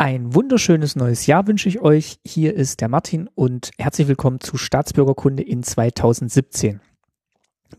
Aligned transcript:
Ein 0.00 0.32
wunderschönes 0.32 0.94
neues 0.94 1.26
Jahr 1.26 1.48
wünsche 1.48 1.68
ich 1.68 1.80
euch. 1.80 2.20
Hier 2.24 2.54
ist 2.54 2.80
der 2.80 2.88
Martin 2.88 3.28
und 3.34 3.72
herzlich 3.78 4.06
willkommen 4.06 4.38
zu 4.38 4.56
Staatsbürgerkunde 4.56 5.42
in 5.42 5.64
2017. 5.64 6.80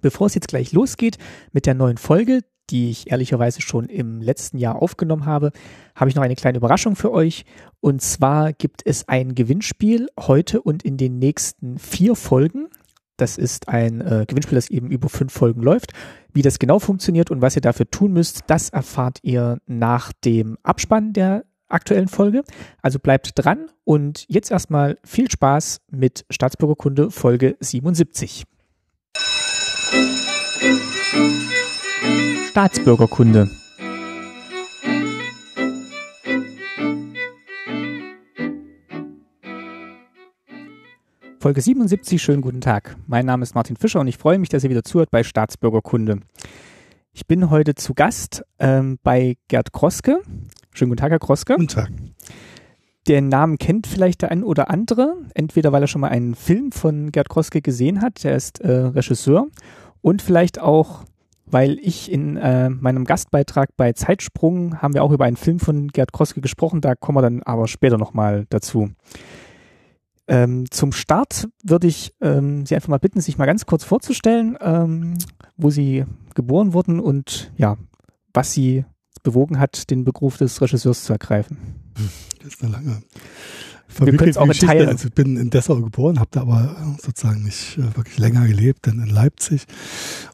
Bevor 0.02 0.28
es 0.28 0.36
jetzt 0.36 0.50
gleich 0.50 0.74
losgeht 0.74 1.18
mit 1.54 1.66
der 1.66 1.76
neuen 1.76 1.96
Folge, 1.96 2.42
die 2.70 2.90
ich 2.90 3.10
ehrlicherweise 3.10 3.62
schon 3.62 3.86
im 3.86 4.20
letzten 4.20 4.58
Jahr 4.58 4.82
aufgenommen 4.82 5.26
habe, 5.26 5.54
habe 5.96 6.10
ich 6.10 6.16
noch 6.18 6.24
eine 6.24 6.36
kleine 6.36 6.58
Überraschung 6.58 6.98
für 6.98 7.14
euch. 7.14 7.46
Und 7.80 8.02
zwar 8.02 8.52
gibt 8.52 8.82
es 8.84 9.08
ein 9.08 9.34
Gewinnspiel 9.34 10.10
heute 10.20 10.62
und 10.62 10.84
in 10.84 10.98
den 10.98 11.20
nächsten 11.20 11.78
vier 11.78 12.16
Folgen. 12.16 12.68
Das 13.16 13.38
ist 13.38 13.70
ein 13.70 14.02
äh, 14.02 14.26
Gewinnspiel, 14.28 14.58
das 14.58 14.70
eben 14.70 14.92
über 14.92 15.08
fünf 15.08 15.32
Folgen 15.32 15.62
läuft. 15.62 15.94
Wie 16.34 16.42
das 16.42 16.60
genau 16.60 16.80
funktioniert 16.80 17.32
und 17.32 17.42
was 17.42 17.56
ihr 17.56 17.62
dafür 17.62 17.90
tun 17.90 18.12
müsst, 18.12 18.42
das 18.48 18.68
erfahrt 18.68 19.20
ihr 19.22 19.60
nach 19.68 20.12
dem 20.12 20.58
Abspann 20.64 21.14
der 21.14 21.46
aktuellen 21.70 22.08
Folge. 22.08 22.44
Also 22.82 23.00
bleibt 23.00 23.32
dran 23.36 23.70
und 23.84 24.26
jetzt 24.28 24.52
erstmal 24.52 24.98
viel 25.04 25.30
Spaß 25.30 25.82
mit 25.90 26.26
Staatsbürgerkunde 26.30 27.12
Folge 27.12 27.56
77. 27.60 28.44
Staatsbürgerkunde. 32.50 33.50
Folge 41.42 41.62
77, 41.62 42.22
schönen 42.22 42.42
guten 42.42 42.60
Tag. 42.60 42.98
Mein 43.08 43.26
Name 43.26 43.44
ist 43.44 43.56
Martin 43.56 43.78
Fischer 43.78 44.02
und 44.02 44.08
ich 44.08 44.18
freue 44.18 44.38
mich, 44.40 44.50
dass 44.50 44.66
ihr 44.66 44.70
wieder 44.70 44.84
zuhört 44.84 45.10
bei 45.10 45.24
Staatsbürgerkunde. 45.24 46.20
Ich 47.14 47.28
bin 47.28 47.50
heute 47.50 47.76
zu 47.76 47.94
Gast 47.94 48.44
ähm, 48.60 49.00
bei 49.04 49.38
Gerd 49.48 49.72
Kroske. 49.72 50.22
Schönen 50.80 50.92
guten 50.92 51.02
Tag, 51.02 51.12
Herr 51.12 51.20
Kroske. 51.20 51.56
Guten 51.56 51.68
Tag. 51.68 51.90
Den 53.06 53.28
Namen 53.28 53.58
kennt 53.58 53.86
vielleicht 53.86 54.22
der 54.22 54.32
ein 54.32 54.46
oder 54.46 54.70
andere, 54.70 55.18
entweder 55.34 55.74
weil 55.74 55.82
er 55.82 55.88
schon 55.88 56.00
mal 56.00 56.08
einen 56.08 56.36
Film 56.36 56.72
von 56.72 57.12
Gerd 57.12 57.28
Kroske 57.28 57.62
gesehen 57.62 58.02
hat, 58.02 58.24
der 58.24 58.38
ist 58.38 58.62
äh, 58.62 58.72
Regisseur, 58.72 59.48
und 60.00 60.22
vielleicht 60.22 60.62
auch, 60.62 61.04
weil 61.46 61.80
ich 61.82 62.10
in 62.10 62.38
äh, 62.38 62.70
meinem 62.70 63.04
Gastbeitrag 63.04 63.76
bei 63.76 63.92
Zeitsprung 63.92 64.82
haben 64.82 64.94
wir 64.94 65.04
auch 65.04 65.12
über 65.12 65.26
einen 65.26 65.36
Film 65.36 65.60
von 65.60 65.90
Gerd 65.90 66.14
Kroske 66.14 66.40
gesprochen, 66.40 66.80
da 66.80 66.96
kommen 66.96 67.18
wir 67.18 67.24
dann 67.24 67.44
aber 67.44 67.68
später 67.68 67.98
nochmal 67.98 68.46
dazu. 68.50 68.90
Ähm, 70.30 70.72
zum 70.72 70.94
Start 70.94 71.50
würde 71.62 71.88
ich 71.88 72.14
ähm, 72.22 72.66
Sie 72.66 72.74
einfach 72.74 72.88
mal 72.88 73.00
bitten, 73.00 73.20
sich 73.20 73.38
mal 73.38 73.48
ganz 73.48 73.66
kurz 73.66 73.84
vorzustellen, 73.84 74.58
ähm, 74.62 75.16
wo 75.58 75.72
Sie 75.72 76.06
geboren 76.36 76.72
wurden 76.72 77.02
und 77.02 77.52
ja, 77.58 77.76
was 78.34 78.54
Sie 78.54 78.86
bewogen 79.24 79.60
hat, 79.60 79.90
den 79.90 80.04
Beruf 80.04 80.38
des 80.38 80.62
Regisseurs 80.62 81.04
zu 81.04 81.14
ergreifen. 81.14 81.58
Das 82.42 82.54
ist 82.54 82.64
eine 82.64 82.72
lange 82.72 83.02
es 84.30 84.38
auch 84.38 84.48
Geschichte. 84.48 84.68
teilen. 84.68 84.90
Also 84.90 85.08
ich 85.08 85.14
bin 85.14 85.36
in 85.36 85.50
Dessau 85.50 85.82
geboren, 85.82 86.20
habe 86.20 86.30
da 86.32 86.42
aber 86.42 86.96
sozusagen 87.02 87.44
nicht 87.44 87.78
äh, 87.78 87.96
wirklich 87.96 88.18
länger 88.18 88.48
gelebt, 88.48 88.88
dann 88.88 89.00
in 89.00 89.10
Leipzig 89.10 89.66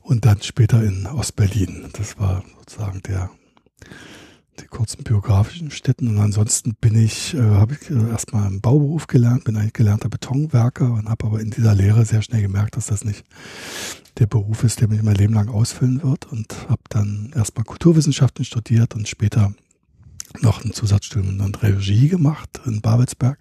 und 0.01 0.25
dann 0.25 0.41
später 0.41 0.83
in 0.83 1.07
Ostberlin. 1.07 1.87
Das 1.93 2.19
war 2.19 2.43
sozusagen 2.59 3.01
der 3.03 3.29
die 4.59 4.67
kurzen 4.67 5.03
biografischen 5.03 5.71
Städten 5.71 6.07
und 6.07 6.19
ansonsten 6.19 6.75
bin 6.79 6.95
ich, 6.95 7.33
äh, 7.33 7.39
habe 7.39 7.75
ich 7.79 7.89
äh, 7.89 8.09
erstmal 8.09 8.47
im 8.47 8.61
Bauberuf 8.61 9.07
gelernt, 9.07 9.43
bin 9.43 9.57
eigentlich 9.57 9.73
gelernter 9.73 10.09
Betonwerker 10.09 10.91
und 10.93 11.09
habe 11.09 11.25
aber 11.25 11.39
in 11.39 11.51
dieser 11.51 11.75
Lehre 11.75 12.05
sehr 12.05 12.21
schnell 12.21 12.41
gemerkt, 12.41 12.77
dass 12.77 12.87
das 12.87 13.03
nicht 13.03 13.25
der 14.17 14.27
Beruf 14.27 14.63
ist, 14.63 14.81
der 14.81 14.87
mich 14.87 15.03
mein 15.03 15.15
Leben 15.15 15.33
lang 15.33 15.49
ausfüllen 15.49 16.03
wird 16.03 16.31
und 16.31 16.69
habe 16.69 16.81
dann 16.89 17.31
erstmal 17.35 17.65
Kulturwissenschaften 17.65 18.45
studiert 18.45 18.95
und 18.95 19.07
später 19.07 19.53
noch 20.41 20.63
ein 20.63 20.73
Zusatzstudium 20.73 21.39
in 21.39 21.55
Regie 21.55 22.07
gemacht 22.07 22.61
in 22.65 22.81
Babelsberg 22.81 23.39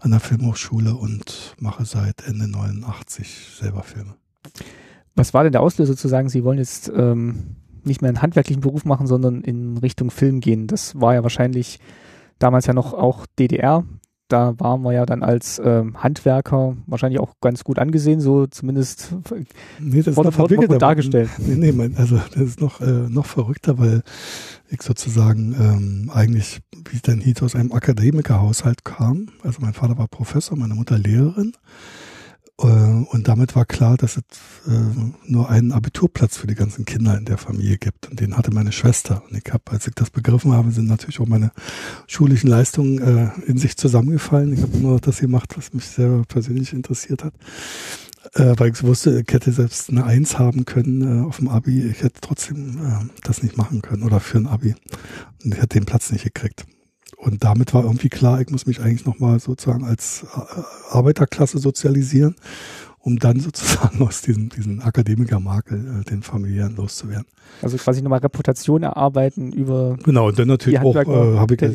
an 0.00 0.10
der 0.10 0.20
Filmhochschule 0.20 0.94
und 0.94 1.56
mache 1.58 1.84
seit 1.84 2.26
Ende 2.26 2.48
89 2.48 3.56
selber 3.58 3.82
Filme. 3.82 4.14
Was 5.14 5.34
war 5.34 5.42
denn 5.42 5.52
der 5.52 5.62
Auslöser 5.62 5.96
zu 5.96 6.08
sagen, 6.08 6.28
Sie 6.28 6.44
wollen 6.44 6.58
jetzt 6.58 6.90
ähm, 6.94 7.56
nicht 7.84 8.02
mehr 8.02 8.08
einen 8.10 8.22
handwerklichen 8.22 8.60
Beruf 8.60 8.84
machen, 8.84 9.06
sondern 9.06 9.42
in 9.42 9.76
Richtung 9.78 10.10
Film 10.10 10.40
gehen? 10.40 10.66
Das 10.66 11.00
war 11.00 11.14
ja 11.14 11.22
wahrscheinlich 11.22 11.78
damals 12.38 12.66
ja 12.66 12.74
noch 12.74 12.92
auch 12.94 13.26
DDR. 13.38 13.84
Da 14.30 14.60
waren 14.60 14.82
wir 14.82 14.92
ja 14.92 15.06
dann 15.06 15.22
als 15.22 15.58
ähm, 15.64 16.02
Handwerker 16.02 16.76
wahrscheinlich 16.86 17.18
auch 17.18 17.32
ganz 17.40 17.64
gut 17.64 17.78
angesehen, 17.78 18.20
so 18.20 18.46
zumindest 18.46 19.14
Nee, 19.80 19.98
das 20.02 20.08
ist 20.08 20.16
Wurde- 20.18 20.28
noch 20.36 20.66
gut 20.68 20.82
dargestellt. 20.82 21.30
Nee, 21.38 21.54
nee, 21.54 21.72
mein, 21.72 21.96
also 21.96 22.16
das 22.34 22.42
ist 22.42 22.60
noch, 22.60 22.82
äh, 22.82 23.08
noch 23.08 23.24
verrückter, 23.24 23.78
weil 23.78 24.02
ich 24.68 24.82
sozusagen 24.82 25.54
ähm, 25.58 26.10
eigentlich, 26.12 26.60
wie 26.90 26.96
es 26.96 27.02
dann 27.02 27.20
hieß, 27.20 27.42
aus 27.42 27.54
einem 27.54 27.72
Akademikerhaushalt 27.72 28.84
kam. 28.84 29.28
Also 29.42 29.62
mein 29.62 29.72
Vater 29.72 29.96
war 29.96 30.08
Professor, 30.08 30.58
meine 30.58 30.74
Mutter 30.74 30.98
Lehrerin. 30.98 31.52
Äh, 32.60 32.64
und 32.64 33.28
damit 33.28 33.54
war 33.54 33.64
klar, 33.64 33.96
dass 33.96 34.16
es 34.16 34.22
äh, 34.66 35.10
nur 35.26 35.48
einen 35.48 35.72
Abiturplatz 35.72 36.36
für 36.36 36.46
die 36.46 36.54
ganzen 36.54 36.84
Kinder 36.84 37.16
in 37.16 37.24
der 37.24 37.38
Familie 37.38 37.78
gibt. 37.78 38.10
Und 38.10 38.20
den 38.20 38.36
hatte 38.36 38.52
meine 38.52 38.72
Schwester. 38.72 39.22
Und 39.28 39.36
ich 39.36 39.52
habe, 39.52 39.62
als 39.70 39.86
ich 39.86 39.94
das 39.94 40.10
begriffen 40.10 40.52
habe, 40.52 40.70
sind 40.70 40.86
natürlich 40.86 41.20
auch 41.20 41.26
meine 41.26 41.52
schulischen 42.06 42.50
Leistungen 42.50 42.98
äh, 42.98 43.30
in 43.46 43.58
sich 43.58 43.76
zusammengefallen. 43.76 44.52
Ich 44.52 44.62
habe 44.62 44.76
nur 44.78 44.94
noch 44.94 45.00
das 45.00 45.18
gemacht, 45.18 45.56
was 45.56 45.72
mich 45.72 45.86
sehr 45.86 46.22
persönlich 46.28 46.72
interessiert 46.72 47.24
hat. 47.24 47.34
Weil 48.34 48.72
ich 48.72 48.82
wusste, 48.82 49.24
ich 49.26 49.32
hätte 49.32 49.52
selbst 49.52 49.88
eine 49.88 50.04
Eins 50.04 50.38
haben 50.38 50.66
können 50.66 51.24
auf 51.24 51.38
dem 51.38 51.48
Abi. 51.48 51.86
Ich 51.86 52.02
hätte 52.02 52.20
trotzdem 52.20 53.10
das 53.22 53.42
nicht 53.42 53.56
machen 53.56 53.80
können 53.80 54.02
oder 54.02 54.20
für 54.20 54.36
ein 54.36 54.46
Abi. 54.46 54.74
Und 55.42 55.54
ich 55.54 55.58
hätte 55.58 55.78
den 55.78 55.86
Platz 55.86 56.12
nicht 56.12 56.24
gekriegt. 56.24 56.66
Und 57.18 57.42
damit 57.42 57.74
war 57.74 57.82
irgendwie 57.82 58.08
klar, 58.08 58.40
ich 58.40 58.48
muss 58.50 58.66
mich 58.66 58.80
eigentlich 58.80 59.04
nochmal 59.04 59.40
sozusagen 59.40 59.84
als 59.84 60.24
äh, 60.34 60.94
Arbeiterklasse 60.94 61.58
sozialisieren, 61.58 62.36
um 63.00 63.18
dann 63.18 63.40
sozusagen 63.40 64.00
aus 64.02 64.22
diesem, 64.22 64.50
diesem 64.50 64.80
Akademikermakel 64.80 66.00
äh, 66.00 66.04
den 66.04 66.22
familiären 66.22 66.76
loszuwerden. 66.76 67.26
also 67.60 67.76
quasi 67.76 68.02
nochmal 68.02 68.20
Reputation 68.20 68.84
erarbeiten 68.84 69.52
über 69.52 69.96
Genau, 70.04 70.28
und 70.28 70.38
dann 70.38 70.46
natürlich 70.46 70.78
auch, 70.78 70.94
äh, 70.94 71.38
habe 71.38 71.54
ich 71.54 71.62
äh, 71.62 71.74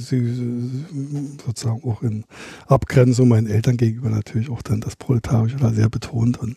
sozusagen 1.45 1.83
auch 1.83 2.01
in 2.01 2.23
Abgrenzung 2.67 3.27
meinen 3.27 3.47
Eltern 3.47 3.75
gegenüber 3.75 4.09
natürlich 4.09 4.49
auch 4.49 4.61
dann 4.61 4.79
das 4.79 4.95
Proletarische 4.95 5.57
da 5.57 5.73
sehr 5.73 5.89
betont 5.89 6.37
und 6.39 6.55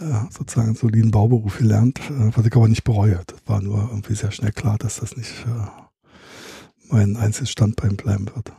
äh, 0.00 0.04
sozusagen 0.30 0.68
einen 0.68 0.76
soliden 0.76 1.12
Bauberuf 1.12 1.58
gelernt, 1.58 2.00
äh, 2.10 2.32
was 2.34 2.44
ich 2.44 2.56
aber 2.56 2.66
nicht 2.66 2.82
bereue. 2.82 3.20
Das 3.24 3.38
war 3.46 3.62
nur 3.62 3.88
irgendwie 3.90 4.14
sehr 4.14 4.32
schnell 4.32 4.50
klar, 4.50 4.78
dass 4.78 4.96
das 4.96 5.16
nicht 5.16 5.46
äh, 5.46 5.80
mein 6.90 7.16
einziges 7.16 7.50
Standbein 7.50 7.96
bleiben 7.96 8.26
wird. 8.34 8.52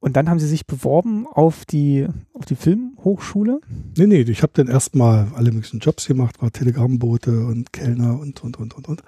Und 0.00 0.16
dann 0.16 0.30
haben 0.30 0.38
sie 0.38 0.48
sich 0.48 0.66
beworben 0.66 1.26
auf 1.26 1.66
die, 1.66 2.08
auf 2.32 2.46
die 2.46 2.56
Filmhochschule. 2.56 3.60
Nee, 3.98 4.06
nee, 4.06 4.22
ich 4.22 4.42
habe 4.42 4.52
dann 4.54 4.66
erstmal 4.66 5.28
alle 5.34 5.52
möglichen 5.52 5.80
Jobs 5.80 6.06
gemacht, 6.06 6.40
war 6.40 6.50
Telegrammbote 6.50 7.44
und 7.44 7.72
Kellner 7.72 8.18
und, 8.18 8.42
und, 8.42 8.58
und, 8.58 8.74
und, 8.74 8.88
und. 8.88 9.02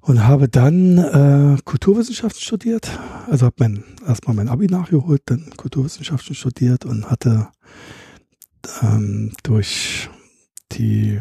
Und 0.00 0.26
habe 0.26 0.48
dann 0.48 0.98
äh, 0.98 1.58
Kulturwissenschaften 1.64 2.40
studiert. 2.40 2.98
Also 3.30 3.46
habe 3.46 3.56
mein, 3.58 3.84
erstmal 4.06 4.34
mein 4.34 4.48
Abi 4.48 4.66
nachgeholt, 4.66 5.22
dann 5.26 5.50
Kulturwissenschaften 5.56 6.34
studiert 6.34 6.86
und 6.86 7.10
hatte 7.10 7.48
ähm, 8.82 9.32
durch 9.42 10.08
die 10.72 11.20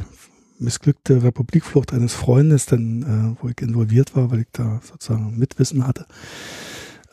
missglückte 0.62 1.24
Republikflucht 1.24 1.94
eines 1.94 2.14
Freundes, 2.14 2.66
dann, 2.66 3.36
äh, 3.38 3.42
wo 3.42 3.50
ich 3.50 3.60
involviert 3.62 4.16
war, 4.16 4.32
weil 4.32 4.42
ich 4.42 4.48
da 4.52 4.80
sozusagen 4.84 5.38
Mitwissen 5.38 5.86
hatte, 5.88 6.06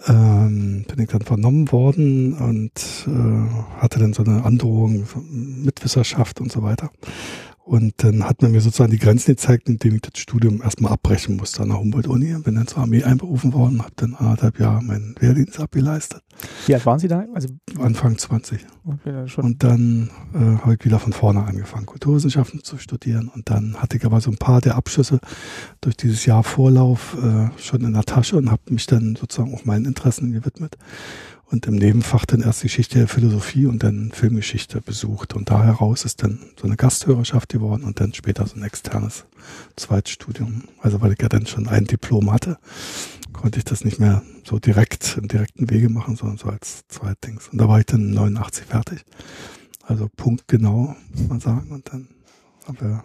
ähm, 0.06 0.84
bin 0.86 1.00
ich 1.00 1.08
dann 1.08 1.22
vernommen 1.22 1.72
worden 1.72 2.34
und 2.34 3.06
äh, 3.06 3.80
hatte 3.80 3.98
dann 3.98 4.12
so 4.12 4.22
eine 4.22 4.44
Androhung 4.44 5.06
von 5.06 5.64
Mitwisserschaft 5.64 6.40
und 6.40 6.52
so 6.52 6.62
weiter. 6.62 6.90
Und 7.68 7.92
dann 7.98 8.24
hat 8.24 8.40
man 8.40 8.52
mir 8.52 8.62
sozusagen 8.62 8.92
die 8.92 8.98
Grenzen 8.98 9.32
gezeigt, 9.32 9.68
indem 9.68 9.96
ich 9.96 10.00
das 10.00 10.18
Studium 10.18 10.62
erstmal 10.62 10.90
abbrechen 10.90 11.36
musste 11.36 11.60
an 11.60 11.68
der 11.68 11.78
Humboldt-Uni. 11.78 12.38
Bin 12.42 12.54
dann 12.54 12.66
zur 12.66 12.78
Armee 12.78 13.04
einberufen 13.04 13.52
worden, 13.52 13.82
habe 13.82 13.92
dann 13.96 14.14
anderthalb 14.14 14.58
Jahre 14.58 14.82
meinen 14.82 15.14
Wehrdienst 15.20 15.60
abgeleistet, 15.60 16.22
Wie 16.64 16.72
alt 16.74 16.86
waren 16.86 16.98
Sie 16.98 17.08
da? 17.08 17.26
Also 17.34 17.48
Anfang 17.78 18.16
20. 18.16 18.64
okay. 18.86 19.26
Und 19.36 19.62
dann 19.62 20.08
äh, 20.32 20.38
habe 20.62 20.76
ich 20.78 20.84
wieder 20.86 20.98
von 20.98 21.12
vorne 21.12 21.44
angefangen, 21.44 21.84
Kulturwissenschaften 21.84 22.64
zu 22.64 22.78
studieren. 22.78 23.30
Und 23.34 23.50
dann 23.50 23.76
hatte 23.76 23.98
ich 23.98 24.06
aber 24.06 24.22
so 24.22 24.30
ein 24.30 24.38
paar 24.38 24.62
der 24.62 24.76
Abschlüsse 24.76 25.20
durch 25.82 25.98
dieses 25.98 26.24
Jahr 26.24 26.44
Vorlauf 26.44 27.18
äh, 27.22 27.50
schon 27.60 27.82
in 27.82 27.92
der 27.92 28.04
Tasche 28.04 28.38
und 28.38 28.50
habe 28.50 28.62
mich 28.70 28.86
dann 28.86 29.14
sozusagen 29.14 29.54
auch 29.54 29.66
meinen 29.66 29.84
Interessen 29.84 30.32
gewidmet. 30.32 30.78
Und 31.50 31.66
im 31.66 31.76
Nebenfach 31.76 32.26
dann 32.26 32.42
erst 32.42 32.62
Geschichte 32.62 32.98
der 32.98 33.08
Philosophie 33.08 33.64
und 33.64 33.82
dann 33.82 34.12
Filmgeschichte 34.12 34.82
besucht. 34.82 35.34
Und 35.34 35.48
da 35.48 35.64
heraus 35.64 36.04
ist 36.04 36.22
dann 36.22 36.40
so 36.60 36.66
eine 36.66 36.76
Gasthörerschaft 36.76 37.48
geworden 37.48 37.84
und 37.84 38.00
dann 38.00 38.12
später 38.12 38.46
so 38.46 38.56
ein 38.56 38.62
externes 38.62 39.24
Zweitstudium. 39.76 40.64
Also 40.80 41.00
weil 41.00 41.12
ich 41.12 41.22
ja 41.22 41.28
dann 41.28 41.46
schon 41.46 41.66
ein 41.66 41.86
Diplom 41.86 42.30
hatte, 42.30 42.58
konnte 43.32 43.58
ich 43.58 43.64
das 43.64 43.82
nicht 43.82 43.98
mehr 43.98 44.22
so 44.44 44.58
direkt 44.58 45.16
im 45.16 45.28
direkten 45.28 45.70
Wege 45.70 45.88
machen, 45.88 46.16
sondern 46.16 46.36
so 46.36 46.48
als 46.48 46.86
Zweitdings. 46.88 47.48
Und 47.48 47.58
da 47.58 47.68
war 47.68 47.78
ich 47.78 47.86
dann 47.86 48.10
89 48.10 48.66
fertig. 48.66 49.04
Also 49.84 50.08
punktgenau, 50.16 50.94
muss 51.14 51.28
man 51.28 51.40
sagen. 51.40 51.70
Und 51.70 51.90
dann 51.90 52.08
haben 52.66 52.80
wir 52.80 53.04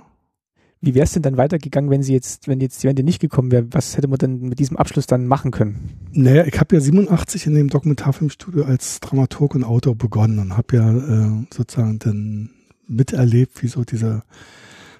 Wie 0.85 0.95
wäre 0.95 1.05
es 1.05 1.13
denn 1.13 1.21
dann 1.21 1.37
weitergegangen, 1.37 1.89
wenn 1.89 2.03
sie 2.03 2.11
jetzt, 2.11 2.49
wenn 2.49 2.59
jetzt 2.59 2.83
die 2.83 2.89
Wende 2.89 3.03
nicht 3.03 3.21
gekommen 3.21 3.53
wäre? 3.53 3.65
Was 3.71 3.95
hätte 3.95 4.09
man 4.09 4.17
denn 4.17 4.41
mit 4.41 4.59
diesem 4.59 4.75
Abschluss 4.75 5.07
dann 5.07 5.27
machen 5.27 5.51
können? 5.51 5.91
Naja, 6.11 6.43
ich 6.43 6.59
habe 6.59 6.75
ja 6.75 6.81
87 6.81 7.47
in 7.47 7.55
dem 7.55 7.69
Dokumentarfilmstudio 7.69 8.65
als 8.65 8.99
Dramaturg 8.99 9.55
und 9.55 9.63
Autor 9.63 9.95
begonnen 9.95 10.39
und 10.39 10.57
habe 10.57 10.75
ja 10.75 10.91
äh, 10.91 11.45
sozusagen 11.53 11.99
dann 11.99 12.49
miterlebt, 12.85 13.63
wie 13.63 13.67
so 13.67 13.85
diese 13.85 14.23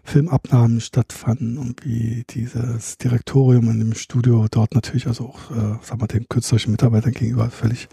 Filmabnahmen 0.06 0.80
stattfanden 0.80 1.58
und 1.58 1.86
wie 1.86 2.24
dieses 2.30 2.98
Direktorium 2.98 3.70
in 3.70 3.80
dem 3.80 3.94
Studio 3.94 4.48
dort 4.50 4.76
natürlich 4.76 5.08
also 5.08 5.26
auch, 5.26 5.52
äh, 5.52 5.84
sagen 5.84 6.00
wir, 6.00 6.08
den 6.08 6.30
künstlerischen 6.30 6.72
Mitarbeitern 6.72 7.12
gegenüber 7.12 7.50
völlig 7.50 7.90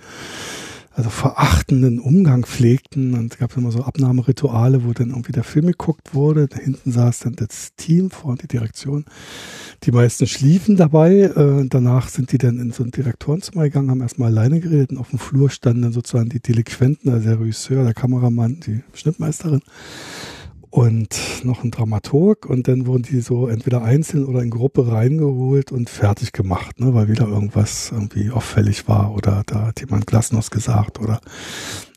also 0.92 1.08
verachtenden 1.08 2.00
Umgang 2.00 2.44
pflegten. 2.44 3.14
Und 3.14 3.32
es 3.32 3.38
gab 3.38 3.56
immer 3.56 3.70
so 3.70 3.82
Abnahmerituale, 3.82 4.84
wo 4.84 4.92
dann 4.92 5.10
irgendwie 5.10 5.32
der 5.32 5.44
Film 5.44 5.66
geguckt 5.66 6.14
wurde. 6.14 6.48
Da 6.48 6.58
hinten 6.58 6.90
saß 6.90 7.20
dann 7.20 7.36
das 7.36 7.74
Team 7.76 8.10
vor 8.10 8.36
die 8.36 8.48
Direktion. 8.48 9.04
Die 9.84 9.92
meisten 9.92 10.26
schliefen 10.26 10.76
dabei. 10.76 11.20
Äh, 11.20 11.66
danach 11.68 12.08
sind 12.08 12.32
die 12.32 12.38
dann 12.38 12.58
in 12.58 12.72
so 12.72 12.82
ein 12.82 12.90
Direktorenzimmer 12.90 13.64
gegangen, 13.64 13.90
haben 13.90 14.02
erstmal 14.02 14.30
alleine 14.30 14.60
geredet. 14.60 14.90
Und 14.90 14.98
auf 14.98 15.10
dem 15.10 15.18
Flur 15.18 15.50
standen 15.50 15.82
dann 15.82 15.92
sozusagen 15.92 16.28
die 16.28 16.40
Delinquenten, 16.40 17.10
also 17.10 17.28
der 17.28 17.40
Regisseur, 17.40 17.84
der 17.84 17.94
Kameramann, 17.94 18.60
die 18.60 18.82
Schnittmeisterin 18.94 19.62
und 20.70 21.44
noch 21.44 21.64
ein 21.64 21.70
Dramaturg 21.70 22.46
und 22.46 22.68
dann 22.68 22.86
wurden 22.86 23.02
die 23.02 23.20
so 23.20 23.48
entweder 23.48 23.82
einzeln 23.82 24.24
oder 24.24 24.42
in 24.42 24.50
Gruppe 24.50 24.90
reingeholt 24.90 25.72
und 25.72 25.90
fertig 25.90 26.32
gemacht, 26.32 26.80
ne, 26.80 26.94
weil 26.94 27.08
wieder 27.08 27.26
irgendwas 27.26 27.90
irgendwie 27.92 28.30
auffällig 28.30 28.86
war 28.88 29.14
oder 29.14 29.42
da 29.46 29.66
hat 29.66 29.80
jemand 29.80 30.06
Glasnost 30.06 30.50
gesagt 30.50 31.00
oder 31.00 31.20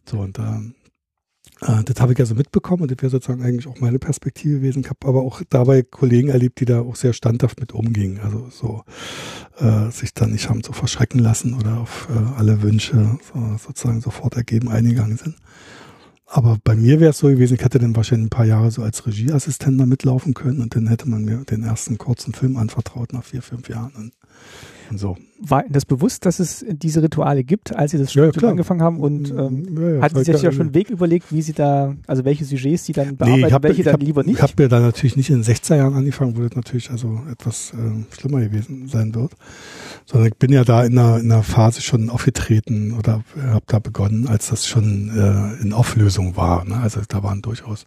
so 0.06 0.20
und 0.20 0.38
da 0.38 0.62
äh, 1.62 1.84
das 1.84 2.00
habe 2.00 2.14
ich 2.14 2.20
also 2.20 2.36
mitbekommen 2.36 2.84
und 2.84 2.92
das 2.92 2.98
wäre 3.02 3.10
sozusagen 3.10 3.44
eigentlich 3.44 3.68
auch 3.68 3.80
meine 3.80 4.00
Perspektive 4.00 4.56
gewesen. 4.56 4.82
Ich 4.82 4.90
habe 4.90 5.08
aber 5.08 5.22
auch 5.22 5.42
dabei 5.50 5.84
Kollegen 5.84 6.30
erlebt, 6.30 6.60
die 6.60 6.66
da 6.66 6.82
auch 6.82 6.96
sehr 6.96 7.14
standhaft 7.14 7.60
mit 7.60 7.74
umgingen. 7.74 8.20
Also 8.20 8.48
so 8.50 8.84
äh, 9.58 9.92
sich 9.92 10.14
dann 10.14 10.32
nicht 10.32 10.50
haben 10.50 10.64
so 10.64 10.74
verschrecken 10.74 11.20
lassen 11.20 11.54
oder 11.54 11.80
auf 11.80 12.08
äh, 12.10 12.40
alle 12.40 12.62
Wünsche 12.62 13.18
so, 13.34 13.58
sozusagen 13.58 14.02
sofort 14.02 14.36
ergeben 14.36 14.70
eingegangen 14.70 15.18
sind. 15.18 15.36
Aber 16.36 16.58
bei 16.64 16.76
mir 16.76 17.00
wäre 17.00 17.12
es 17.12 17.20
so 17.20 17.28
gewesen, 17.28 17.54
ich 17.54 17.64
hätte 17.64 17.78
dann 17.78 17.96
wahrscheinlich 17.96 18.26
ein 18.26 18.30
paar 18.32 18.48
Jahre 18.48 18.72
so 18.72 18.82
als 18.82 19.06
Regieassistent 19.06 19.80
da 19.80 19.86
mitlaufen 19.86 20.34
können 20.34 20.62
und 20.62 20.76
dann 20.76 20.88
hätte 20.88 21.08
man 21.08 21.24
mir 21.24 21.46
den 21.46 21.62
ersten 21.62 22.00
kurzen 22.00 22.34
Film 22.34 22.58
anvertraut 22.58 23.14
nach 23.14 23.24
vier, 23.24 23.44
fünf 23.44 23.70
Jahren. 23.70 23.94
Und 23.94 24.14
so. 24.96 25.18
War 25.40 25.64
Ihnen 25.64 25.74
das 25.74 25.86
bewusst, 25.86 26.26
dass 26.26 26.40
es 26.40 26.66
diese 26.70 27.02
Rituale 27.02 27.44
gibt, 27.44 27.76
als 27.76 27.92
Sie 27.92 27.98
das 27.98 28.12
Studium 28.12 28.34
ja, 28.42 28.50
angefangen 28.50 28.82
haben? 28.82 29.00
Und 29.00 29.30
ähm, 29.32 29.78
ja, 29.78 29.90
ja, 29.96 30.02
hatten 30.02 30.24
Sie 30.24 30.32
sich 30.32 30.42
ja 30.42 30.52
schon 30.52 30.62
einen 30.62 30.74
Weg 30.74 30.90
überlegt, 30.90 31.32
wie 31.32 31.42
Sie 31.42 31.54
da, 31.54 31.96
also 32.08 32.24
welche 32.24 32.46
Sujets 32.46 32.86
Sie 32.86 32.94
dann 32.94 33.18
bearbeiten, 33.18 33.42
nee, 33.42 33.52
hab, 33.52 33.64
welche 33.64 33.84
dann 33.84 33.94
hab, 33.94 34.02
lieber 34.02 34.24
nicht? 34.24 34.36
Ich 34.36 34.42
habe 34.42 34.54
mir 34.58 34.70
da 34.70 34.80
natürlich 34.80 35.18
nicht 35.18 35.30
in 35.30 35.42
den 35.42 35.44
60er 35.44 35.76
Jahren 35.76 35.96
angefangen, 35.96 36.38
wo 36.38 36.42
das 36.42 36.56
natürlich 36.56 36.92
also 36.92 37.22
etwas 37.30 37.74
äh, 37.74 38.16
schlimmer 38.16 38.40
gewesen 38.40 38.88
sein 38.88 39.14
wird. 39.16 39.34
Sondern 40.06 40.30
ich 40.30 40.38
bin 40.38 40.52
ja 40.52 40.64
da 40.64 40.84
in 40.84 40.98
einer, 40.98 41.20
in 41.20 41.32
einer 41.32 41.44
Phase 41.44 41.82
schon 41.82 42.10
aufgetreten 42.10 42.94
oder 42.94 43.24
habe 43.38 43.66
da 43.68 43.80
begonnen, 43.80 44.28
als 44.28 44.50
das 44.50 44.68
schon 44.68 45.10
äh, 45.10 45.62
in 45.62 45.74
Auflösung 45.74 46.38
war. 46.38 46.64
Ne? 46.66 46.78
Also 46.78 47.02
da 47.08 47.24
waren 47.24 47.42
durchaus 47.42 47.86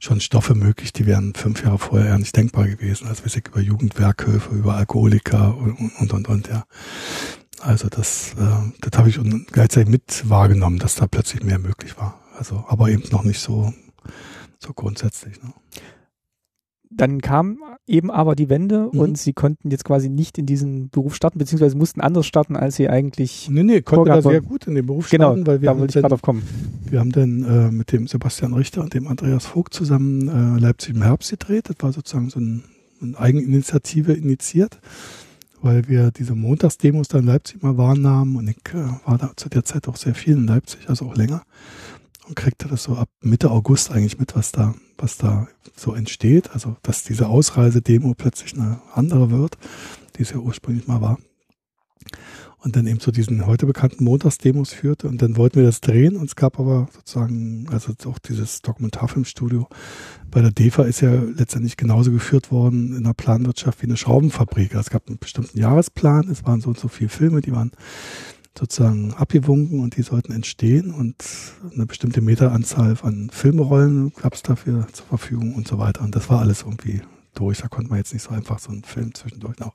schon 0.00 0.20
Stoffe 0.20 0.54
möglich, 0.54 0.92
die 0.92 1.06
wären 1.06 1.34
fünf 1.34 1.62
Jahre 1.62 1.78
vorher 1.78 2.08
ja 2.08 2.18
nicht 2.18 2.34
denkbar 2.34 2.66
gewesen. 2.66 3.06
Also 3.06 3.24
wir 3.24 3.30
sind 3.30 3.48
über 3.48 3.60
Jugendwerkhöfe, 3.60 4.54
über 4.54 4.74
Alkoholiker 4.74 5.56
und, 5.56 5.92
und, 5.98 6.12
und, 6.12 6.28
und 6.28 6.48
ja. 6.48 6.64
Also 7.60 7.88
das, 7.88 8.32
äh, 8.38 8.72
das 8.80 8.98
habe 8.98 9.10
ich 9.10 9.20
gleichzeitig 9.52 9.90
mit 9.90 10.28
wahrgenommen, 10.28 10.78
dass 10.78 10.94
da 10.94 11.06
plötzlich 11.06 11.44
mehr 11.44 11.58
möglich 11.58 11.98
war. 11.98 12.18
Also, 12.36 12.64
aber 12.68 12.88
eben 12.88 13.04
noch 13.10 13.22
nicht 13.22 13.40
so, 13.40 13.74
so 14.58 14.72
grundsätzlich. 14.72 15.42
Ne? 15.42 15.52
Dann 16.92 17.20
kam 17.20 17.58
eben 17.86 18.10
aber 18.10 18.34
die 18.34 18.48
Wende 18.48 18.90
mhm. 18.92 18.98
und 18.98 19.18
sie 19.18 19.32
konnten 19.32 19.70
jetzt 19.70 19.84
quasi 19.84 20.08
nicht 20.08 20.38
in 20.38 20.46
diesen 20.46 20.90
Beruf 20.90 21.14
starten, 21.14 21.38
beziehungsweise 21.38 21.76
mussten 21.76 22.00
anders 22.00 22.26
starten, 22.26 22.56
als 22.56 22.76
sie 22.76 22.88
eigentlich. 22.88 23.48
Nee, 23.48 23.62
nee, 23.62 23.80
konnten 23.80 24.06
da 24.06 24.20
sehr 24.20 24.40
gut 24.40 24.66
in 24.66 24.74
den 24.74 24.86
Beruf 24.86 25.08
genau, 25.08 25.26
starten, 25.26 25.46
weil 25.46 25.60
wir 25.60 25.70
da 25.70 25.78
wollte 25.78 25.90
ich 25.90 26.02
gerade 26.02 26.08
drauf 26.08 26.22
kommen. 26.22 26.42
Wir 26.88 26.98
haben 26.98 27.12
dann 27.12 27.44
äh, 27.44 27.70
mit 27.70 27.92
dem 27.92 28.08
Sebastian 28.08 28.54
Richter 28.54 28.82
und 28.82 28.92
dem 28.92 29.06
Andreas 29.06 29.46
Vogt 29.46 29.72
zusammen 29.72 30.56
äh, 30.56 30.60
Leipzig 30.60 30.96
im 30.96 31.02
Herbst 31.02 31.30
gedreht. 31.30 31.68
Das 31.68 31.76
war 31.78 31.92
sozusagen 31.92 32.28
so 32.28 32.40
ein, 32.40 32.64
eine 33.00 33.16
Eigeninitiative 33.16 34.12
initiiert, 34.12 34.80
weil 35.62 35.88
wir 35.88 36.10
diese 36.10 36.34
Montagsdemos 36.34 37.06
da 37.06 37.20
in 37.20 37.26
Leipzig 37.26 37.62
mal 37.62 37.78
wahrnahmen 37.78 38.34
und 38.34 38.48
ich 38.48 38.58
äh, 38.74 39.06
war 39.06 39.16
da 39.16 39.30
zu 39.36 39.48
der 39.48 39.64
Zeit 39.64 39.86
auch 39.86 39.96
sehr 39.96 40.16
viel 40.16 40.34
in 40.34 40.48
Leipzig, 40.48 40.88
also 40.88 41.06
auch 41.06 41.16
länger 41.16 41.42
und 42.30 42.36
kriegte 42.36 42.68
das 42.68 42.84
so 42.84 42.94
ab 42.94 43.08
Mitte 43.22 43.50
August 43.50 43.90
eigentlich 43.90 44.18
mit, 44.18 44.36
was 44.36 44.52
da, 44.52 44.74
was 44.96 45.18
da 45.18 45.48
so 45.74 45.94
entsteht. 45.94 46.52
Also, 46.52 46.76
dass 46.82 47.02
diese 47.02 47.26
Ausreisedemo 47.26 48.14
plötzlich 48.14 48.54
eine 48.54 48.80
andere 48.94 49.30
wird, 49.30 49.58
die 50.16 50.22
es 50.22 50.30
ja 50.30 50.36
ursprünglich 50.36 50.86
mal 50.86 51.00
war. 51.00 51.18
Und 52.58 52.76
dann 52.76 52.86
eben 52.86 53.00
zu 53.00 53.10
diesen 53.10 53.46
heute 53.46 53.66
bekannten 53.66 54.04
Montagsdemos 54.04 54.72
führte. 54.72 55.08
Und 55.08 55.22
dann 55.22 55.36
wollten 55.36 55.56
wir 55.56 55.64
das 55.64 55.80
drehen. 55.80 56.16
Und 56.16 56.26
es 56.26 56.36
gab 56.36 56.60
aber 56.60 56.88
sozusagen, 56.94 57.66
also 57.70 57.94
auch 58.08 58.18
dieses 58.20 58.62
Dokumentarfilmstudio 58.62 59.66
bei 60.30 60.40
der 60.40 60.52
DEFA 60.52 60.84
ist 60.84 61.00
ja 61.00 61.10
letztendlich 61.12 61.76
genauso 61.76 62.12
geführt 62.12 62.52
worden 62.52 62.96
in 62.96 63.02
der 63.02 63.14
Planwirtschaft 63.14 63.82
wie 63.82 63.86
eine 63.86 63.96
Schraubenfabrik. 63.96 64.76
Also 64.76 64.86
es 64.86 64.90
gab 64.90 65.08
einen 65.08 65.18
bestimmten 65.18 65.58
Jahresplan. 65.58 66.28
Es 66.30 66.44
waren 66.44 66.60
so 66.60 66.68
und 66.68 66.78
so 66.78 66.86
viele 66.86 67.10
Filme, 67.10 67.40
die 67.40 67.52
waren 67.52 67.72
sozusagen 68.58 69.14
abgewunken 69.14 69.80
und 69.80 69.96
die 69.96 70.02
sollten 70.02 70.32
entstehen 70.32 70.92
und 70.92 71.14
eine 71.72 71.86
bestimmte 71.86 72.20
Meteranzahl 72.20 72.96
an 73.02 73.30
Filmrollen 73.32 74.12
gab 74.14 74.34
es 74.34 74.42
dafür 74.42 74.86
zur 74.92 75.06
Verfügung 75.06 75.54
und 75.54 75.68
so 75.68 75.78
weiter. 75.78 76.02
Und 76.02 76.14
das 76.16 76.28
war 76.28 76.40
alles 76.40 76.62
irgendwie 76.62 77.00
durch. 77.34 77.58
Da 77.58 77.68
konnte 77.68 77.90
man 77.90 77.98
jetzt 77.98 78.12
nicht 78.12 78.22
so 78.22 78.30
einfach 78.30 78.58
so 78.58 78.70
einen 78.70 78.84
Film 78.84 79.14
zwischendurch 79.14 79.58
noch 79.58 79.74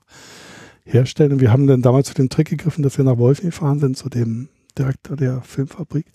herstellen. 0.84 1.32
Und 1.32 1.40
wir 1.40 1.50
haben 1.50 1.66
dann 1.66 1.82
damals 1.82 2.08
zu 2.08 2.14
dem 2.14 2.28
Trick 2.28 2.48
gegriffen, 2.48 2.82
dass 2.82 2.98
wir 2.98 3.04
nach 3.04 3.18
Wolfen 3.18 3.46
gefahren 3.46 3.80
sind, 3.80 3.96
zu 3.96 4.08
dem 4.08 4.48
Direktor 4.78 5.16
der 5.16 5.42
Filmfabrik 5.42 6.06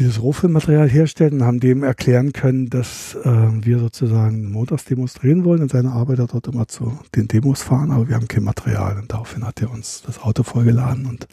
dieses 0.00 0.22
Rohfilmmaterial 0.22 0.88
herstellt 0.88 1.34
und 1.34 1.44
haben 1.44 1.60
dem 1.60 1.82
erklären 1.82 2.32
können, 2.32 2.70
dass 2.70 3.14
äh, 3.22 3.28
wir 3.28 3.78
sozusagen 3.78 4.50
Montagsdemos 4.50 5.14
drehen 5.14 5.44
wollen 5.44 5.60
und 5.60 5.70
seine 5.70 5.92
Arbeiter 5.92 6.26
dort 6.26 6.48
immer 6.48 6.66
zu 6.66 6.98
den 7.14 7.28
Demos 7.28 7.62
fahren, 7.62 7.90
aber 7.90 8.08
wir 8.08 8.16
haben 8.16 8.26
kein 8.26 8.42
Material 8.42 8.98
und 8.98 9.12
daraufhin 9.12 9.46
hat 9.46 9.60
er 9.60 9.70
uns 9.70 10.02
das 10.04 10.20
Auto 10.20 10.42
vollgeladen 10.42 11.04
und, 11.06 11.28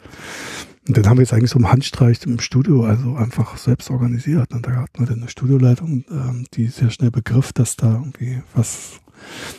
und 0.86 0.96
dann 0.96 1.08
haben 1.08 1.16
wir 1.16 1.22
jetzt 1.22 1.32
eigentlich 1.32 1.50
so 1.50 1.58
einen 1.58 1.72
Handstreich 1.72 2.24
im 2.26 2.40
Studio, 2.40 2.84
also 2.84 3.16
einfach 3.16 3.56
selbst 3.56 3.90
organisiert 3.90 4.52
und 4.52 4.66
da 4.66 4.72
hatten 4.72 4.98
wir 5.00 5.06
dann 5.06 5.20
eine 5.20 5.30
Studioleitung, 5.30 6.04
äh, 6.10 6.46
die 6.54 6.66
sehr 6.66 6.90
schnell 6.90 7.10
begriff, 7.10 7.54
dass 7.54 7.76
da 7.76 7.94
irgendwie 7.94 8.42
was 8.54 9.00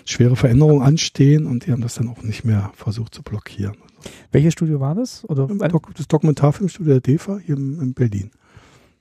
schwere 0.05 0.35
Veränderungen 0.35 0.83
anstehen 0.83 1.47
und 1.47 1.65
die 1.65 1.71
haben 1.71 1.81
das 1.81 1.95
dann 1.95 2.09
auch 2.09 2.21
nicht 2.21 2.45
mehr 2.45 2.71
versucht 2.75 3.15
zu 3.15 3.23
blockieren. 3.23 3.75
Welches 4.31 4.53
Studio 4.53 4.79
war 4.79 4.95
das? 4.95 5.27
Oder 5.27 5.47
das 5.97 6.07
Dokumentarfilmstudio 6.07 6.93
der 6.93 7.01
DEFA 7.01 7.39
hier 7.39 7.57
in 7.57 7.93
Berlin. 7.93 8.31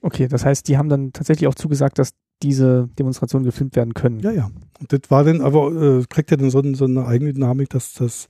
Okay, 0.01 0.29
das 0.29 0.45
heißt, 0.45 0.69
die 0.69 0.79
haben 0.79 0.89
dann 0.89 1.13
tatsächlich 1.13 1.49
auch 1.49 1.55
zugesagt, 1.55 1.99
dass 1.99 2.11
diese 2.43 2.89
Demonstrationen 2.99 3.45
gefilmt 3.45 3.75
werden 3.77 3.95
können. 3.95 4.21
Ja, 4.21 4.31
ja. 4.31 4.51
Und 4.81 4.93
das 4.93 5.01
war 5.09 5.25
dann, 5.25 5.41
aber 5.41 6.01
äh, 6.01 6.05
kriegt 6.09 6.31
ja 6.31 6.37
dann 6.37 6.51
so, 6.51 6.63
so, 6.75 6.85
eine 6.85 7.05
eigene 7.07 7.33
Dynamik, 7.33 7.71
dass 7.71 7.95
das 7.95 8.29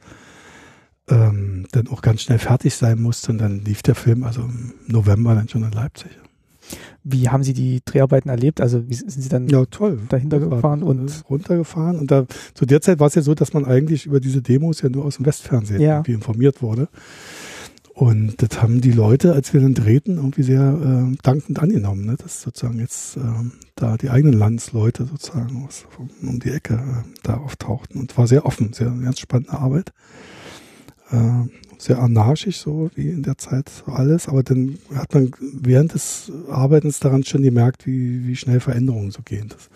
ähm, 1.09 1.67
dann 1.73 1.89
auch 1.89 2.01
ganz 2.01 2.23
schnell 2.23 2.39
fertig 2.39 2.75
sein 2.75 3.01
musste. 3.01 3.33
Und 3.33 3.39
dann 3.39 3.61
lief 3.61 3.83
der 3.83 3.95
Film 3.95 4.25
also 4.25 4.43
im 4.43 4.73
November 4.87 5.35
dann 5.35 5.49
schon 5.49 5.63
in 5.63 5.73
Leipzig. 5.73 6.11
Wie 7.03 7.29
haben 7.29 7.43
Sie 7.43 7.55
die 7.55 7.81
Dreharbeiten 7.85 8.29
erlebt? 8.29 8.61
Also 8.61 8.89
wie 8.89 8.95
sind 8.95 9.11
Sie 9.11 9.29
dann 9.29 9.49
ja, 9.49 9.65
toll. 9.67 10.01
dahinter 10.09 10.39
gefahren 10.39 10.83
und 10.83 11.11
äh, 11.11 11.29
runtergefahren? 11.29 11.99
Und 11.99 12.11
da 12.11 12.27
zu 12.55 12.67
der 12.67 12.81
Zeit 12.81 13.01
war 13.01 13.07
es 13.07 13.15
ja 13.15 13.23
so, 13.23 13.35
dass 13.35 13.55
man 13.55 13.65
eigentlich 13.65 14.07
über 14.07 14.21
diese 14.21 14.43
Demos 14.43 14.83
ja 14.83 14.89
nur 14.89 15.05
aus 15.05 15.17
dem 15.17 15.27
Westfernsehen 15.27 15.81
ja. 15.81 15.97
irgendwie 15.97 16.13
informiert 16.13 16.61
wurde. 16.61 16.89
Und 17.99 18.41
das 18.41 18.63
haben 18.63 18.81
die 18.81 18.93
Leute, 18.93 19.33
als 19.33 19.53
wir 19.53 19.61
dann 19.61 19.75
drehten, 19.75 20.19
irgendwie 20.19 20.45
sehr 20.45 20.61
äh, 20.63 21.17
dankend 21.25 21.59
angenommen, 21.59 22.07
ne? 22.07 22.15
dass 22.17 22.43
sozusagen 22.43 22.79
jetzt 22.79 23.17
äh, 23.17 23.21
da 23.75 23.97
die 23.97 24.11
eigenen 24.11 24.39
Landsleute 24.39 25.05
sozusagen 25.05 25.65
aus, 25.67 25.85
um, 25.99 26.39
die 26.39 26.53
Ecke 26.53 26.75
äh, 26.75 27.19
da 27.25 27.39
auftauchten. 27.39 28.01
Und 28.01 28.17
war 28.17 28.29
sehr 28.29 28.47
offen, 28.47 28.73
sehr 28.73 28.89
ganz 28.91 29.19
spannende 29.19 29.55
Arbeit. 29.55 29.93
Äh, 31.11 31.49
sehr 31.79 31.99
anarchisch 31.99 32.59
so 32.59 32.89
wie 32.95 33.09
in 33.09 33.25
der 33.25 33.37
Zeit 33.37 33.69
alles, 33.87 34.29
aber 34.29 34.45
dann 34.45 34.79
hat 34.95 35.13
man 35.13 35.33
während 35.41 35.95
des 35.95 36.31
Arbeitens 36.49 37.01
daran 37.01 37.25
schon 37.25 37.43
gemerkt, 37.43 37.85
wie, 37.85 38.29
wie 38.29 38.37
schnell 38.37 38.61
Veränderungen 38.61 39.11
so 39.11 39.23
gehen. 39.23 39.49
Das, 39.49 39.71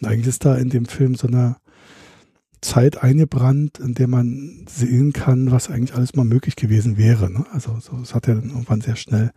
und 0.00 0.08
eigentlich 0.08 0.26
ist 0.26 0.44
da 0.44 0.56
in 0.56 0.70
dem 0.70 0.86
Film 0.86 1.14
so 1.14 1.28
eine 1.28 1.54
Zeit 2.60 3.02
eingebrannt, 3.02 3.78
in 3.78 3.94
der 3.94 4.08
man 4.08 4.66
sehen 4.68 5.12
kann, 5.12 5.50
was 5.50 5.70
eigentlich 5.70 5.94
alles 5.94 6.14
mal 6.14 6.24
möglich 6.24 6.56
gewesen 6.56 6.96
wäre. 6.96 7.30
Ne? 7.30 7.46
Also 7.52 7.78
so, 7.80 7.98
es 8.02 8.14
hat 8.14 8.26
ja 8.26 8.34
dann 8.34 8.50
irgendwann 8.50 8.80
sehr 8.80 8.96
schnell 8.96 9.30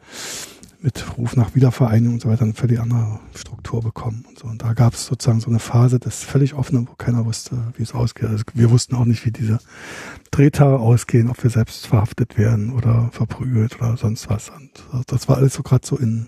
mit 0.83 1.17
Ruf 1.17 1.37
nach 1.37 1.55
Wiedervereinigung 1.55 2.15
und 2.15 2.21
so 2.21 2.27
weiter 2.27 2.43
eine 2.43 2.53
völlig 2.53 2.81
andere 2.81 3.21
Struktur 3.33 3.81
bekommen 3.81 4.25
und 4.27 4.37
so. 4.37 4.47
Und 4.47 4.61
da 4.61 4.73
gab 4.73 4.93
es 4.93 5.05
sozusagen 5.05 5.39
so 5.39 5.49
eine 5.49 5.59
Phase 5.59 5.97
des 5.97 6.23
völlig 6.23 6.55
offenen, 6.55 6.89
wo 6.89 6.95
keiner 6.95 7.25
wusste, 7.25 7.57
wie 7.77 7.83
es 7.83 7.93
ausgeht. 7.93 8.29
Also 8.29 8.43
wir 8.53 8.69
wussten 8.69 8.95
auch 8.95 9.05
nicht, 9.05 9.25
wie 9.25 9.31
diese 9.31 9.59
Drehtage 10.31 10.77
ausgehen, 10.77 11.29
ob 11.29 11.41
wir 11.41 11.49
selbst 11.49 11.87
verhaftet 11.87 12.37
werden 12.37 12.73
oder 12.73 13.09
verprügelt 13.13 13.77
oder 13.79 13.95
sonst 13.95 14.29
was. 14.29 14.49
Und 14.49 14.83
das 15.07 15.29
war 15.29 15.37
alles 15.37 15.53
so 15.53 15.63
gerade 15.63 15.87
so 15.87 15.97
in 15.97 16.27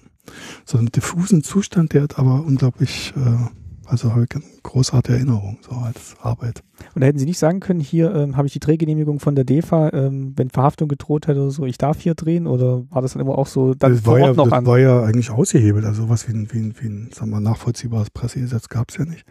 so 0.64 0.78
einem 0.78 0.90
diffusen 0.90 1.44
Zustand, 1.44 1.92
der 1.92 2.08
aber 2.16 2.46
unglaublich 2.46 3.14
äh, 3.18 3.50
Also 3.88 4.12
habe 4.12 4.24
ich 4.24 4.36
eine 4.36 4.44
großartige 4.64 5.18
Erinnerung, 5.18 5.60
so 5.62 5.76
als 5.76 6.16
Arbeit. 6.22 6.64
Und 6.94 7.02
da 7.02 7.08
hätten 7.08 7.20
Sie 7.20 7.26
nicht 7.26 7.38
sagen 7.38 7.60
können, 7.60 7.80
hier 7.80 8.14
ähm, 8.16 8.36
habe 8.36 8.48
ich 8.48 8.54
die 8.54 8.60
Drehgenehmigung 8.60 9.20
von 9.20 9.36
der 9.36 9.44
DEFA, 9.44 9.90
ähm, 9.94 10.34
wenn 10.36 10.50
Verhaftung 10.50 10.88
gedroht 10.88 11.28
hätte 11.28 11.42
oder 11.42 11.52
so, 11.52 11.66
ich 11.66 11.78
darf 11.78 12.02
hier 12.02 12.16
drehen? 12.16 12.48
Oder 12.48 12.84
war 12.90 13.02
das 13.02 13.14
dann 13.14 13.22
immer 13.22 13.38
auch 13.38 13.48
so 13.48 13.74
dann 13.74 13.94
das 13.94 14.02
vor 14.02 14.16
war 14.16 14.22
Ort 14.22 14.38
ja, 14.38 14.44
noch 14.44 14.50
das 14.50 14.54
an? 14.54 14.66
war 14.66 14.80
ja 14.80 15.04
eigentlich 15.04 15.30
ausgehebelt. 15.30 15.86
Also 15.86 16.10
was 16.10 16.28
wie 16.28 16.34
ein, 16.34 16.52
wie 16.52 16.60
ein, 16.60 16.76
wie 16.80 16.88
ein 16.88 17.10
sagen 17.14 17.32
wir, 17.32 17.40
nachvollziehbares 17.40 18.10
Pressegesetz 18.10 18.70
gab 18.70 18.90
es 18.90 18.98
ja 18.98 19.06
nicht. 19.06 19.26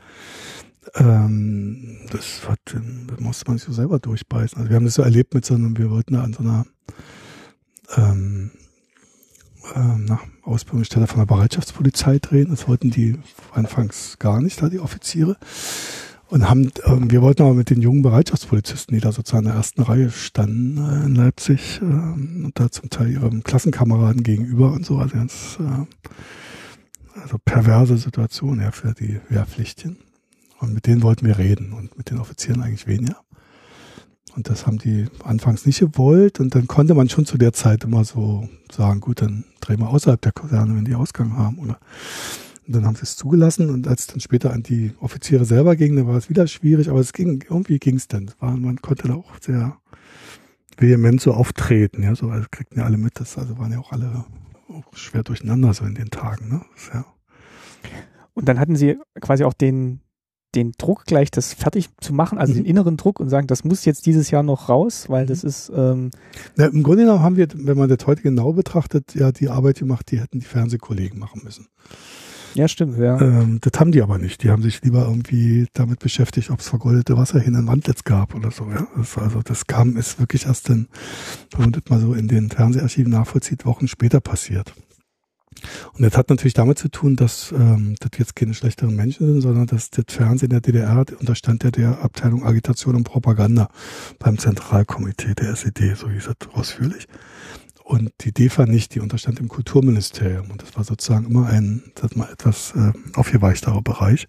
Ähm, 0.97 1.99
das, 2.11 2.49
hat, 2.49 2.59
das 2.65 3.21
musste 3.21 3.47
man 3.49 3.59
sich 3.59 3.67
so 3.67 3.73
selber 3.73 3.99
durchbeißen. 3.99 4.59
Also 4.59 4.71
wir 4.71 4.77
haben 4.77 4.85
das 4.85 4.95
so 4.95 5.03
erlebt 5.03 5.35
mit 5.35 5.45
so 5.45 5.55
einem, 5.55 5.77
wir 5.79 5.91
wollten 5.91 6.15
da 6.15 6.23
an 6.23 6.33
so 6.33 6.43
einer 6.43 6.67
ähm, 7.97 8.51
ähm, 9.75 10.05
nach 10.05 10.25
Ausbildungsstelle 10.43 11.07
von 11.07 11.19
der 11.19 11.27
Bereitschaftspolizei 11.27 12.19
drehen. 12.19 12.51
Das 12.51 12.69
wollten 12.69 12.91
die 12.91 13.19
anfangs 13.53 14.19
gar 14.19 14.41
nicht, 14.41 14.61
da 14.61 14.69
die 14.69 14.81
Offiziere. 14.81 15.37
Und 16.29 16.49
haben, 16.49 16.71
ähm, 16.85 17.11
wir 17.11 17.23
wollten 17.23 17.43
aber 17.43 17.55
mit 17.55 17.71
den 17.71 17.81
jungen 17.81 18.03
Bereitschaftspolizisten, 18.03 18.95
die 18.95 19.01
da 19.01 19.13
sozusagen 19.13 19.45
in 19.45 19.51
der 19.51 19.57
ersten 19.57 19.83
Reihe 19.83 20.11
standen 20.11 20.79
äh, 20.79 21.07
in 21.07 21.15
Leipzig, 21.15 21.81
ähm, 21.83 22.47
und 22.47 22.59
da 22.59 22.71
zum 22.71 22.91
Teil 22.91 23.11
ihrem 23.11 23.45
Klassenkameraden 23.45 24.23
gegenüber 24.23 24.73
und 24.73 24.85
so, 24.85 24.99
also 24.99 25.15
ganz 25.17 25.59
äh, 25.61 27.21
also 27.21 27.37
perverse 27.45 27.97
Situation 27.97 28.61
ja 28.61 28.71
für 28.71 28.95
die 28.95 29.21
Wehrpflichtchen. 29.29 29.99
Und 30.61 30.75
mit 30.75 30.87
denen 30.87 31.03
wollten 31.03 31.27
wir 31.27 31.39
reden 31.39 31.73
und 31.73 31.97
mit 31.99 32.11
den 32.11 32.19
Offizieren 32.19 32.63
eigentlich 32.63 32.87
weniger. 32.87 33.19
Und 34.37 34.49
das 34.49 34.67
haben 34.67 34.79
die 34.79 35.07
anfangs 35.23 35.65
nicht 35.67 35.81
gewollt. 35.81 36.41
Und 36.41 36.55
dann 36.55 36.67
konnte 36.67 36.95
man 36.95 37.09
schon 37.09 37.27
zu 37.27 37.39
der 37.39 37.53
Zeit 37.53 37.85
immer 37.85 38.05
so 38.05 38.49
sagen, 38.73 39.01
gut, 39.01 39.23
dann 39.23 39.45
drehen 39.61 39.81
wir 39.81 39.89
außerhalb 39.89 40.21
der 40.21 40.33
Kaserne, 40.33 40.75
wenn 40.77 40.85
die 40.85 40.95
Ausgang 40.95 41.37
haben. 41.37 41.59
Oder 41.59 41.79
und 42.67 42.75
dann 42.75 42.87
haben 42.87 42.97
sie 42.97 43.03
es 43.03 43.17
zugelassen. 43.17 43.71
Und 43.71 43.87
als 43.87 44.03
es 44.03 44.07
dann 44.09 44.21
später 44.21 44.53
an 44.53 44.63
die 44.63 44.93
Offiziere 45.01 45.45
selber 45.45 45.77
ging, 45.77 45.97
dann 45.97 46.07
war 46.07 46.17
es 46.17 46.31
wieder 46.31 46.47
schwierig. 46.47 46.89
Aber 46.89 47.01
es 47.01 47.13
ging, 47.13 47.45
irgendwie 47.49 47.79
ging 47.79 47.97
es 47.97 48.09
dann. 48.09 48.31
War, 48.39 48.57
man 48.57 48.81
konnte 48.81 49.09
da 49.09 49.15
auch 49.15 49.33
sehr 49.41 49.77
vehement 50.79 51.21
so 51.21 51.33
auftreten. 51.33 52.03
Ja, 52.03 52.15
so 52.15 52.31
also 52.31 52.47
kriegten 52.51 52.79
ja 52.79 52.85
alle 52.87 52.97
mit. 52.97 53.21
Das 53.21 53.37
also 53.37 53.59
waren 53.59 53.73
ja 53.73 53.79
auch 53.79 53.93
alle 53.93 54.25
schwer 54.95 55.23
durcheinander 55.23 55.75
so 55.75 55.85
in 55.85 55.95
den 55.95 56.11
Tagen. 56.11 56.49
Ne? 56.49 56.63
Ja 56.93 57.05
Und 58.33 58.49
dann 58.49 58.59
hatten 58.59 58.77
Sie 58.77 58.99
quasi 59.21 59.45
auch 59.45 59.53
den, 59.53 60.01
den 60.55 60.73
Druck 60.79 61.05
gleich, 61.05 61.31
das 61.31 61.53
fertig 61.55 61.89
zu 62.01 62.13
machen, 62.13 62.39
also 62.39 62.53
Mhm. 62.53 62.59
den 62.59 62.65
inneren 62.67 62.97
Druck 62.97 63.21
und 63.21 63.29
sagen, 63.29 63.47
das 63.47 63.65
muss 63.65 63.85
jetzt 63.85 64.07
dieses 64.07 64.31
Jahr 64.31 64.43
noch 64.43 64.69
raus, 64.69 65.07
weil 65.09 65.27
das 65.27 65.45
ist, 65.45 65.71
ähm, 65.75 66.11
Na, 66.57 66.67
Im 66.67 66.83
Grunde 66.83 67.05
genommen 67.05 67.23
haben 67.23 67.37
wir, 67.37 67.49
wenn 67.55 67.77
man 67.79 67.89
das 67.89 68.07
heute 68.07 68.23
genau 68.23 68.53
betrachtet, 68.53 69.15
ja 69.15 69.33
die 69.33 69.49
Arbeit 69.49 69.79
gemacht, 69.81 70.11
die 70.11 70.21
hätten 70.21 70.41
die 70.41 70.47
Fernsehkollegen 70.47 71.19
machen 71.19 71.43
müssen. 71.45 71.67
ja 72.55 72.69
stimmt, 72.69 72.97
ja. 72.99 73.21
Ähm, 73.21 73.59
das 73.61 73.81
haben 73.81 73.91
die 73.91 74.01
aber 74.03 74.19
nicht. 74.19 74.43
Die 74.45 74.51
haben 74.51 74.63
sich 74.63 74.81
lieber 74.83 75.07
irgendwie 75.07 75.67
damit 75.73 75.99
beschäftigt, 75.99 76.51
ob 76.51 76.61
es 76.61 76.69
vergoldete 76.69 77.17
Wasserhähne 77.17 77.59
in 77.59 77.67
Wandlitz 77.67 78.05
gab 78.05 78.35
oder 78.35 78.51
so. 78.53 78.65
Ja? 78.71 78.87
Das, 78.97 79.19
also 79.19 79.43
das 79.43 79.67
kam, 79.67 79.97
ist 79.97 80.21
wirklich 80.21 80.47
erst 80.47 80.69
dann, 80.69 80.87
wenn 81.53 81.61
man 81.63 81.73
das 81.73 81.83
mal 81.89 82.01
so 82.01 82.15
in 82.15 82.29
den 82.29 82.51
Fernseharchiven 82.51 83.11
nachvollzieht, 83.13 83.67
Wochen 83.67 83.89
später 83.89 84.21
passiert. 84.21 84.73
Und 85.93 86.03
das 86.03 86.17
hat 86.17 86.31
natürlich 86.31 86.55
damit 86.55 86.79
zu 86.79 86.89
tun, 86.89 87.17
dass 87.17 87.53
ähm, 87.53 87.95
das 88.01 88.19
jetzt 88.19 88.37
keine 88.37 88.55
schlechteren 88.55 88.95
Menschen 88.95 89.27
sind, 89.27 89.41
sondern 89.41 89.67
dass 89.67 89.91
das 89.91 90.05
Fernsehen 90.09 90.51
der 90.51 90.61
DDR 90.61 91.05
unterstand 91.19 91.65
ja 91.65 91.71
der 91.71 92.03
Abteilung 92.03 92.45
Agitation 92.45 92.97
und 92.97 93.05
Propaganda 93.05 93.69
beim 94.19 94.39
Zentralkomitee 94.39 95.35
der 95.35 95.51
SED, 95.51 95.97
so 95.97 96.11
hieß 96.11 96.29
es 96.29 96.49
ausführlich. 96.55 97.07
Und 97.85 98.13
die 98.23 98.33
DEFA 98.33 98.65
nicht, 98.65 98.95
die 98.95 99.01
unterstand 99.01 99.41
im 99.41 99.49
Kulturministerium. 99.49 100.51
Und 100.51 100.63
das 100.63 100.75
war 100.75 100.85
sozusagen 100.85 101.27
immer 101.27 101.47
ein, 101.47 101.83
sag 102.01 102.17
mal, 102.17 102.31
etwas 102.33 102.73
äh, 102.75 102.93
aufgeweichtarer 103.15 103.83
Bereich 103.83 104.27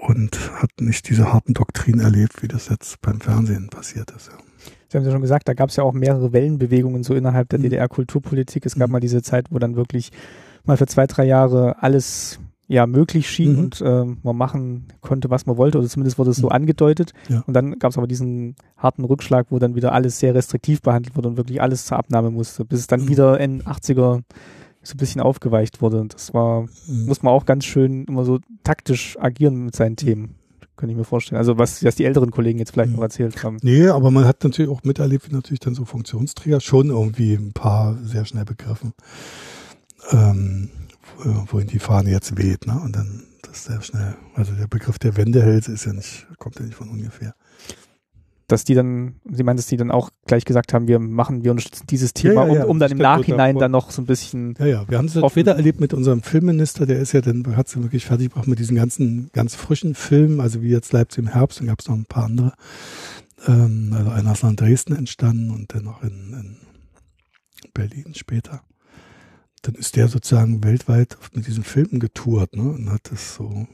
und 0.00 0.50
hat 0.60 0.70
nicht 0.80 1.08
diese 1.08 1.32
harten 1.32 1.54
Doktrinen 1.54 2.00
erlebt, 2.00 2.42
wie 2.42 2.48
das 2.48 2.68
jetzt 2.68 3.00
beim 3.02 3.20
Fernsehen 3.20 3.68
passiert 3.68 4.10
ist. 4.10 4.28
Ja. 4.28 4.49
Sie 4.90 4.98
haben 4.98 5.04
ja 5.04 5.12
schon 5.12 5.20
gesagt, 5.20 5.48
da 5.48 5.54
gab 5.54 5.68
es 5.70 5.76
ja 5.76 5.84
auch 5.84 5.92
mehrere 5.92 6.32
Wellenbewegungen 6.32 7.04
so 7.04 7.14
innerhalb 7.14 7.48
der 7.48 7.60
Mhm. 7.60 7.64
DDR-Kulturpolitik. 7.64 8.66
Es 8.66 8.74
gab 8.76 8.88
Mhm. 8.88 8.92
mal 8.94 9.00
diese 9.00 9.22
Zeit, 9.22 9.46
wo 9.50 9.58
dann 9.60 9.76
wirklich 9.76 10.10
mal 10.64 10.76
für 10.76 10.86
zwei, 10.86 11.06
drei 11.06 11.24
Jahre 11.24 11.82
alles 11.82 12.40
ja 12.66 12.86
möglich 12.86 13.28
schien 13.30 13.52
Mhm. 13.54 13.58
und 13.58 13.82
ähm, 13.84 14.18
man 14.22 14.36
machen 14.36 14.84
konnte, 15.00 15.30
was 15.30 15.46
man 15.46 15.56
wollte, 15.56 15.78
oder 15.78 15.88
zumindest 15.88 16.18
wurde 16.18 16.30
es 16.30 16.36
so 16.38 16.48
Mhm. 16.48 16.52
angedeutet. 16.52 17.12
Ja. 17.28 17.42
Und 17.46 17.54
dann 17.54 17.78
gab 17.78 17.92
es 17.92 17.98
aber 17.98 18.06
diesen 18.08 18.56
harten 18.76 19.04
Rückschlag, 19.04 19.46
wo 19.50 19.58
dann 19.60 19.74
wieder 19.76 19.92
alles 19.92 20.18
sehr 20.18 20.34
restriktiv 20.34 20.82
behandelt 20.82 21.16
wurde 21.16 21.28
und 21.28 21.36
wirklich 21.36 21.62
alles 21.62 21.84
zur 21.86 21.96
Abnahme 21.98 22.30
musste, 22.30 22.64
bis 22.64 22.80
es 22.80 22.86
dann 22.88 23.02
Mhm. 23.02 23.08
wieder 23.08 23.40
in 23.40 23.62
80er 23.66 24.22
so 24.82 24.94
ein 24.94 24.96
bisschen 24.96 25.20
aufgeweicht 25.20 25.82
wurde. 25.82 26.00
Und 26.00 26.14
das 26.14 26.32
war, 26.34 26.66
muss 26.88 27.22
man 27.22 27.32
auch 27.32 27.44
ganz 27.44 27.64
schön 27.64 28.04
immer 28.06 28.24
so 28.24 28.38
taktisch 28.64 29.16
agieren 29.20 29.64
mit 29.66 29.76
seinen 29.76 29.96
Themen. 29.96 30.36
Könnte 30.80 30.92
ich 30.92 30.96
mir 30.98 31.04
vorstellen. 31.04 31.36
Also 31.38 31.58
was, 31.58 31.84
was 31.84 31.94
die 31.94 32.06
älteren 32.06 32.30
Kollegen 32.30 32.58
jetzt 32.58 32.72
vielleicht 32.72 32.88
Mhm. 32.90 32.96
noch 32.96 33.02
erzählt 33.02 33.44
haben. 33.44 33.58
Nee, 33.60 33.88
aber 33.88 34.10
man 34.10 34.24
hat 34.24 34.42
natürlich 34.42 34.70
auch 34.70 34.82
miterlebt, 34.82 35.28
wie 35.30 35.34
natürlich 35.34 35.60
dann 35.60 35.74
so 35.74 35.84
Funktionsträger 35.84 36.58
schon 36.60 36.88
irgendwie 36.88 37.34
ein 37.34 37.52
paar 37.52 37.98
sehr 38.02 38.24
schnell 38.24 38.46
begriffen, 38.46 38.94
ähm, 40.10 40.70
wo- 41.22 41.44
wohin 41.52 41.66
die 41.68 41.78
Fahne 41.78 42.10
jetzt 42.10 42.38
weht, 42.38 42.66
ne? 42.66 42.80
Und 42.82 42.96
dann 42.96 43.24
das 43.42 43.64
sehr 43.64 43.82
schnell. 43.82 44.16
Also 44.34 44.52
der 44.54 44.66
Begriff 44.68 44.98
der 44.98 45.16
Wendehälse 45.16 45.72
ist 45.72 45.84
ja 45.84 45.92
nicht, 45.92 46.26
kommt 46.38 46.58
ja 46.58 46.64
nicht 46.64 46.76
von 46.76 46.88
ungefähr. 46.88 47.34
Dass 48.50 48.64
die 48.64 48.74
dann, 48.74 49.16
Sie 49.30 49.42
meinen, 49.42 49.56
dass 49.56 49.66
die 49.66 49.76
dann 49.76 49.90
auch 49.90 50.10
gleich 50.26 50.44
gesagt 50.44 50.72
haben, 50.74 50.88
wir 50.88 50.98
machen, 50.98 51.44
wir 51.44 51.50
unterstützen 51.50 51.86
dieses 51.88 52.12
Thema, 52.12 52.46
ja, 52.46 52.54
ja, 52.54 52.64
um, 52.64 52.70
um 52.70 52.78
dann 52.78 52.92
im 52.92 52.98
Nachhinein 52.98 53.58
dann 53.58 53.70
noch 53.70 53.90
so 53.90 54.02
ein 54.02 54.06
bisschen, 54.06 54.54
Ja, 54.58 54.66
ja, 54.66 54.88
wir 54.88 54.98
haben 54.98 55.06
es 55.06 55.18
später 55.30 55.52
erlebt 55.52 55.80
mit 55.80 55.94
unserem 55.94 56.22
Filmminister, 56.22 56.86
der 56.86 56.98
ist 56.98 57.12
ja 57.12 57.20
dann, 57.20 57.56
hat 57.56 57.68
es 57.68 57.80
wirklich 57.80 58.06
fertig 58.06 58.28
gebracht 58.28 58.48
mit 58.48 58.58
diesen 58.58 58.76
ganzen, 58.76 59.30
ganz 59.32 59.54
frischen 59.54 59.94
Filmen, 59.94 60.40
also 60.40 60.62
wie 60.62 60.70
jetzt 60.70 60.92
Leipzig 60.92 61.24
im 61.24 61.28
Herbst, 61.28 61.60
dann 61.60 61.68
gab 61.68 61.80
es 61.80 61.88
noch 61.88 61.96
ein 61.96 62.06
paar 62.06 62.24
andere. 62.24 62.54
Ähm, 63.46 63.94
also 63.96 64.10
einer 64.10 64.32
ist 64.32 64.42
in 64.42 64.56
Dresden 64.56 64.96
entstanden 64.96 65.50
und 65.50 65.74
dann 65.74 65.84
noch 65.84 66.02
in, 66.02 66.10
in 66.10 66.56
Berlin 67.72 68.14
später. 68.14 68.62
Dann 69.62 69.74
ist 69.74 69.96
der 69.96 70.08
sozusagen 70.08 70.64
weltweit 70.64 71.18
mit 71.34 71.46
diesen 71.46 71.64
Filmen 71.64 72.00
getourt, 72.00 72.56
ne? 72.56 72.62
Und 72.62 72.90
hat 72.90 73.10
das 73.10 73.34
so 73.34 73.66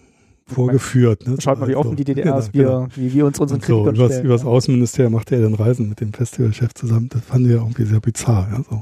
vorgeführt. 0.47 1.27
Ne? 1.27 1.37
schaut 1.41 1.59
mal, 1.59 1.69
wie 1.69 1.75
Also, 1.75 1.89
offen 1.89 1.97
die 1.97 2.05
DDR 2.05 2.39
ist, 2.39 2.53
genau, 2.53 2.65
genau. 2.65 2.89
wir, 2.95 3.03
wie 3.03 3.15
wir 3.15 3.27
uns 3.27 3.39
unseren 3.39 3.59
Und 3.59 3.67
so, 3.67 3.85
Kritikern 3.85 3.95
übers, 3.97 4.21
übers 4.21 4.45
Außenministerium 4.45 5.13
machte 5.13 5.37
er 5.37 5.43
dann 5.43 5.55
Reisen 5.55 5.89
mit 5.89 6.01
dem 6.01 6.13
Festivalchef 6.13 6.75
zusammen. 6.75 7.09
Das 7.11 7.25
fanden 7.25 7.49
wir 7.49 7.57
irgendwie 7.57 7.85
sehr 7.85 8.01
bizarr. 8.01 8.49
Ja, 8.51 8.63
so. 8.69 8.81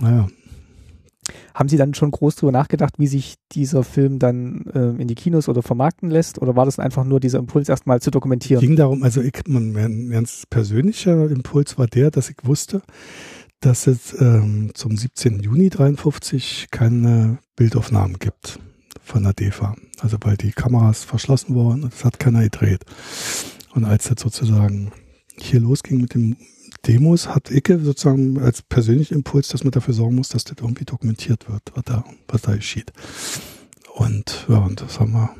Naja. 0.00 0.28
Haben 1.54 1.68
Sie 1.68 1.76
dann 1.76 1.94
schon 1.94 2.10
groß 2.10 2.36
drüber 2.36 2.52
nachgedacht, 2.52 2.94
wie 2.98 3.06
sich 3.06 3.34
dieser 3.52 3.82
Film 3.84 4.18
dann 4.18 4.64
ähm, 4.74 4.98
in 4.98 5.08
die 5.08 5.14
Kinos 5.14 5.48
oder 5.48 5.62
vermarkten 5.62 6.10
lässt? 6.10 6.40
Oder 6.40 6.56
war 6.56 6.64
das 6.64 6.78
einfach 6.78 7.04
nur 7.04 7.20
dieser 7.20 7.38
Impuls, 7.38 7.68
erstmal 7.68 8.00
zu 8.00 8.10
dokumentieren? 8.10 8.60
ging 8.60 8.76
darum, 8.76 9.02
also 9.02 9.20
ich, 9.20 9.32
mein, 9.46 9.72
mein 9.72 10.08
ganz 10.08 10.44
persönlicher 10.48 11.30
Impuls 11.30 11.78
war 11.78 11.86
der, 11.86 12.10
dass 12.10 12.30
ich 12.30 12.36
wusste, 12.44 12.82
dass 13.60 13.86
es 13.86 14.18
ähm, 14.20 14.70
zum 14.74 14.96
17. 14.96 15.40
Juni 15.40 15.68
53 15.68 16.68
keine 16.70 17.38
Bildaufnahmen 17.56 18.18
gibt 18.18 18.58
von 19.10 19.24
der 19.24 19.32
DEFA. 19.32 19.76
Also 20.00 20.16
weil 20.20 20.36
die 20.36 20.52
Kameras 20.52 21.04
verschlossen 21.04 21.54
wurden 21.54 21.84
und 21.84 21.94
es 21.94 22.04
hat 22.04 22.18
keiner 22.18 22.42
gedreht. 22.42 22.84
Und 23.74 23.84
als 23.84 24.08
das 24.08 24.20
sozusagen 24.20 24.92
hier 25.38 25.60
losging 25.60 26.00
mit 26.00 26.14
dem 26.14 26.36
Demos, 26.86 27.28
hat 27.28 27.50
Icke 27.50 27.78
sozusagen 27.80 28.38
als 28.38 28.62
persönlichen 28.62 29.14
Impuls, 29.14 29.48
dass 29.48 29.64
man 29.64 29.72
dafür 29.72 29.94
sorgen 29.94 30.14
muss, 30.14 30.28
dass 30.28 30.44
das 30.44 30.56
irgendwie 30.60 30.84
dokumentiert 30.84 31.48
wird, 31.48 31.62
was 31.74 31.84
da, 31.84 32.04
was 32.28 32.42
da 32.42 32.54
geschieht. 32.54 32.92
Und 33.94 34.46
ja, 34.48 34.58
und 34.58 34.80
das 34.80 34.98
haben 34.98 35.12
wir 35.12 35.34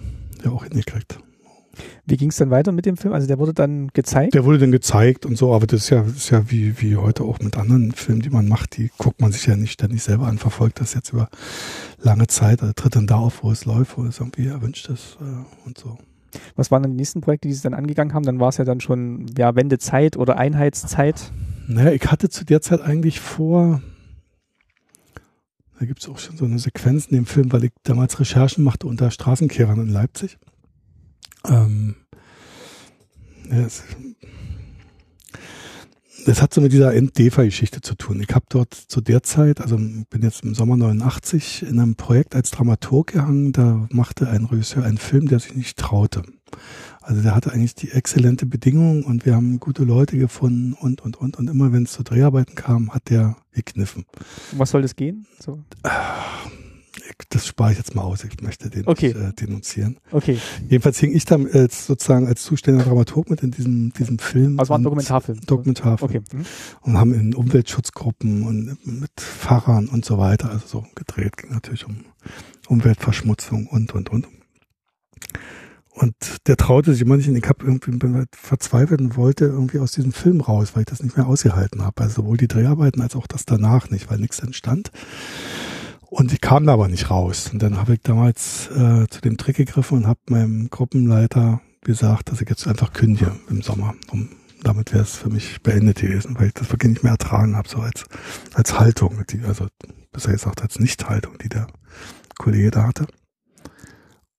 ja 0.44 0.50
auch 0.50 0.64
hingekriegt. 0.64 1.18
Wie 2.06 2.16
ging 2.16 2.30
es 2.30 2.37
dann 2.37 2.50
weiter 2.50 2.72
mit 2.72 2.87
dem 2.87 2.96
Film? 2.96 3.14
Also 3.14 3.26
der 3.26 3.38
wurde 3.38 3.54
dann 3.54 3.88
gezeigt. 3.88 4.34
Der 4.34 4.44
wurde 4.44 4.58
dann 4.58 4.72
gezeigt 4.72 5.26
und 5.26 5.37
so, 5.37 5.54
aber 5.54 5.66
das 5.66 5.82
ist 5.82 5.90
ja, 5.90 6.02
das 6.02 6.16
ist 6.16 6.30
ja 6.30 6.50
wie, 6.50 6.80
wie 6.80 6.96
heute 6.96 7.25
auch 7.25 7.38
mit 7.40 7.56
anderen 7.56 7.92
Filmen, 7.92 8.20
die 8.20 8.30
man 8.30 8.49
macht, 8.49 8.76
die 8.76 8.90
guckt 8.99 9.20
man 9.20 9.32
sich 9.32 9.46
ja 9.46 9.56
nicht 9.56 9.72
ständig 9.72 10.02
selber 10.02 10.26
an, 10.26 10.38
verfolgt 10.38 10.80
das 10.80 10.94
jetzt 10.94 11.12
über 11.12 11.28
lange 11.99 12.26
Zeit, 12.26 12.62
also 12.62 12.72
tritt 12.72 12.96
dann 12.96 13.06
da 13.06 13.16
auf, 13.16 13.42
wo 13.42 13.50
es 13.50 13.64
läuft, 13.64 13.96
wo 13.99 14.04
es 14.04 14.18
irgendwie 14.18 14.46
erwünscht 14.46 14.88
ist 14.88 15.18
äh, 15.20 15.66
und 15.66 15.78
so. 15.78 15.99
Was 16.56 16.70
waren 16.70 16.82
dann 16.82 16.92
die 16.92 16.96
nächsten 16.96 17.20
Projekte, 17.20 17.49
die 17.49 17.54
Sie 17.54 17.62
dann 17.62 17.75
angegangen 17.75 18.14
haben? 18.14 18.25
Dann 18.25 18.40
war 18.40 18.49
es 18.49 18.56
ja 18.56 18.64
dann 18.64 18.80
schon 18.80 19.26
ja, 19.37 19.54
Wendezeit 19.56 20.16
oder 20.16 20.38
Einheitszeit. 20.38 21.32
Naja, 21.66 21.92
ich 21.92 22.10
hatte 22.10 22.28
zu 22.28 22.44
der 22.44 22.60
Zeit 22.60 22.80
eigentlich 22.80 23.20
vor, 23.20 23.82
da 25.78 25.87
gibt 25.87 26.00
es 26.02 26.08
auch 26.08 26.18
schon 26.18 26.37
so 26.37 26.44
eine 26.44 26.58
Sequenz 26.58 27.06
in 27.06 27.16
dem 27.16 27.26
Film, 27.26 27.52
weil 27.52 27.64
ich 27.64 27.72
damals 27.82 28.20
Recherchen 28.20 28.64
machte 28.64 28.87
unter 28.87 29.10
Straßenkehrern 29.10 29.80
in 29.80 29.88
Leipzig. 29.88 30.38
Ähm, 31.49 31.97
ja, 33.50 33.59
es, 33.61 33.82
das 36.26 36.42
hat 36.42 36.52
so 36.52 36.61
mit 36.61 36.73
dieser 36.73 36.94
End-DEFA-Geschichte 36.94 37.80
zu 37.80 37.94
tun. 37.94 38.20
Ich 38.20 38.35
habe 38.35 38.44
dort 38.49 38.75
zu 38.75 39.00
der 39.00 39.23
Zeit, 39.23 39.61
also 39.61 39.76
bin 39.76 40.23
jetzt 40.23 40.44
im 40.44 40.54
Sommer 40.54 40.76
89 40.76 41.62
in 41.62 41.80
einem 41.80 41.94
Projekt 41.94 42.35
als 42.35 42.50
Dramaturg 42.50 43.12
gehangen, 43.12 43.52
da 43.52 43.88
machte 43.90 44.28
ein 44.28 44.44
Regisseur 44.44 44.85
einen 44.85 44.99
Film, 44.99 45.28
der 45.28 45.40
sich 45.40 45.54
nicht 45.54 45.78
traute. 45.78 46.23
Also 47.00 47.23
der 47.23 47.35
hatte 47.35 47.52
eigentlich 47.52 47.75
die 47.75 47.90
exzellente 47.90 48.47
Bedingungen 48.47 49.02
und 49.02 49.25
wir 49.25 49.35
haben 49.35 49.59
gute 49.59 49.85
Leute 49.85 50.18
gefunden 50.18 50.75
und, 50.75 51.00
und, 51.00 51.16
und. 51.16 51.38
Und 51.38 51.49
immer 51.49 51.73
wenn 51.73 51.85
es 51.85 51.92
zu 51.92 52.02
Dreharbeiten 52.02 52.54
kam, 52.54 52.92
hat 52.92 53.09
der 53.09 53.37
gekniffen. 53.52 54.04
Um 54.52 54.59
was 54.59 54.70
soll 54.70 54.82
das 54.82 54.97
gehen? 54.97 55.26
So. 55.38 55.64
Das 57.28 57.47
spare 57.47 57.73
ich 57.73 57.78
jetzt 57.78 57.94
mal 57.94 58.02
aus. 58.02 58.25
Ich 58.25 58.40
möchte 58.42 58.68
den 58.68 58.87
okay. 58.87 59.09
nicht, 59.09 59.16
äh, 59.16 59.32
denunzieren. 59.32 59.99
Okay. 60.11 60.38
Jedenfalls 60.68 60.99
hing 60.99 61.14
ich 61.14 61.25
dann 61.25 61.47
als, 61.47 61.87
sozusagen 61.87 62.26
als 62.26 62.42
zuständiger 62.42 62.87
Dramaturg 62.87 63.30
mit 63.30 63.42
in 63.42 63.52
diesem, 63.52 63.92
diesem 63.92 64.18
Film. 64.18 64.59
Also 64.59 64.70
war 64.70 64.78
ein 64.78 64.82
Dokumentarfilm. 64.82 65.40
Dokumentarfilm. 65.47 66.11
Okay. 66.11 66.37
Mhm. 66.37 66.44
Und 66.80 66.99
haben 66.99 67.14
in 67.14 67.35
Umweltschutzgruppen 67.35 68.42
und 68.42 68.87
mit 68.87 69.20
Fahrern 69.20 69.87
und 69.88 70.04
so 70.04 70.18
weiter, 70.18 70.50
also 70.50 70.66
so 70.66 70.87
gedreht. 70.94 71.37
Ging 71.37 71.52
natürlich 71.52 71.87
um 71.87 72.04
Umweltverschmutzung 72.68 73.66
und, 73.68 73.94
und, 73.94 74.11
und. 74.11 74.26
Und 75.92 76.14
der 76.47 76.56
traute 76.56 76.92
sich 76.92 77.02
immer 77.02 77.16
nicht 77.16 77.28
und 77.28 77.37
ich 77.37 77.49
habe 77.49 77.64
irgendwie 77.64 77.90
bin 77.90 78.26
verzweifelt 78.32 79.00
und 79.00 79.16
wollte 79.16 79.44
irgendwie 79.44 79.80
aus 79.80 79.92
diesem 79.92 80.12
Film 80.12 80.40
raus, 80.40 80.70
weil 80.75 80.82
ich 80.82 80.87
das 80.87 81.02
nicht 81.02 81.16
mehr 81.16 81.26
ausgehalten 81.26 81.82
habe. 81.82 82.02
Also 82.02 82.23
sowohl 82.23 82.37
die 82.37 82.49
Dreharbeiten 82.49 83.02
als 83.02 83.16
auch 83.16 83.26
das 83.26 83.44
danach 83.44 83.90
nicht, 83.90 84.11
weil 84.11 84.18
nichts 84.18 84.38
entstand. 84.40 84.90
Und 86.10 86.32
ich 86.32 86.40
kam 86.40 86.66
da 86.66 86.72
aber 86.72 86.88
nicht 86.88 87.08
raus. 87.08 87.50
Und 87.52 87.62
dann 87.62 87.78
habe 87.78 87.94
ich 87.94 88.00
damals 88.02 88.68
äh, 88.72 89.06
zu 89.08 89.20
dem 89.22 89.36
Trick 89.36 89.56
gegriffen 89.56 89.98
und 89.98 90.06
habe 90.08 90.18
meinem 90.28 90.68
Gruppenleiter 90.68 91.60
gesagt, 91.82 92.30
dass 92.30 92.40
ich 92.40 92.48
jetzt 92.48 92.66
einfach 92.66 92.92
kündige 92.92 93.36
im 93.48 93.62
Sommer. 93.62 93.94
Um, 94.10 94.28
damit 94.62 94.92
wäre 94.92 95.04
es 95.04 95.16
für 95.16 95.30
mich 95.30 95.62
beendet 95.62 96.00
gewesen, 96.00 96.36
weil 96.38 96.48
ich 96.48 96.54
das 96.54 96.70
wirklich 96.70 96.90
nicht 96.90 97.02
mehr 97.04 97.12
ertragen 97.12 97.56
habe, 97.56 97.68
so 97.68 97.78
als, 97.78 98.04
als 98.52 98.78
Haltung, 98.78 99.24
die, 99.30 99.40
also 99.44 99.68
besser 100.12 100.32
gesagt 100.32 100.62
als 100.62 100.80
Nichthaltung, 100.80 101.38
die 101.38 101.48
der 101.48 101.68
Kollege 102.38 102.70
da 102.70 102.88
hatte. 102.88 103.06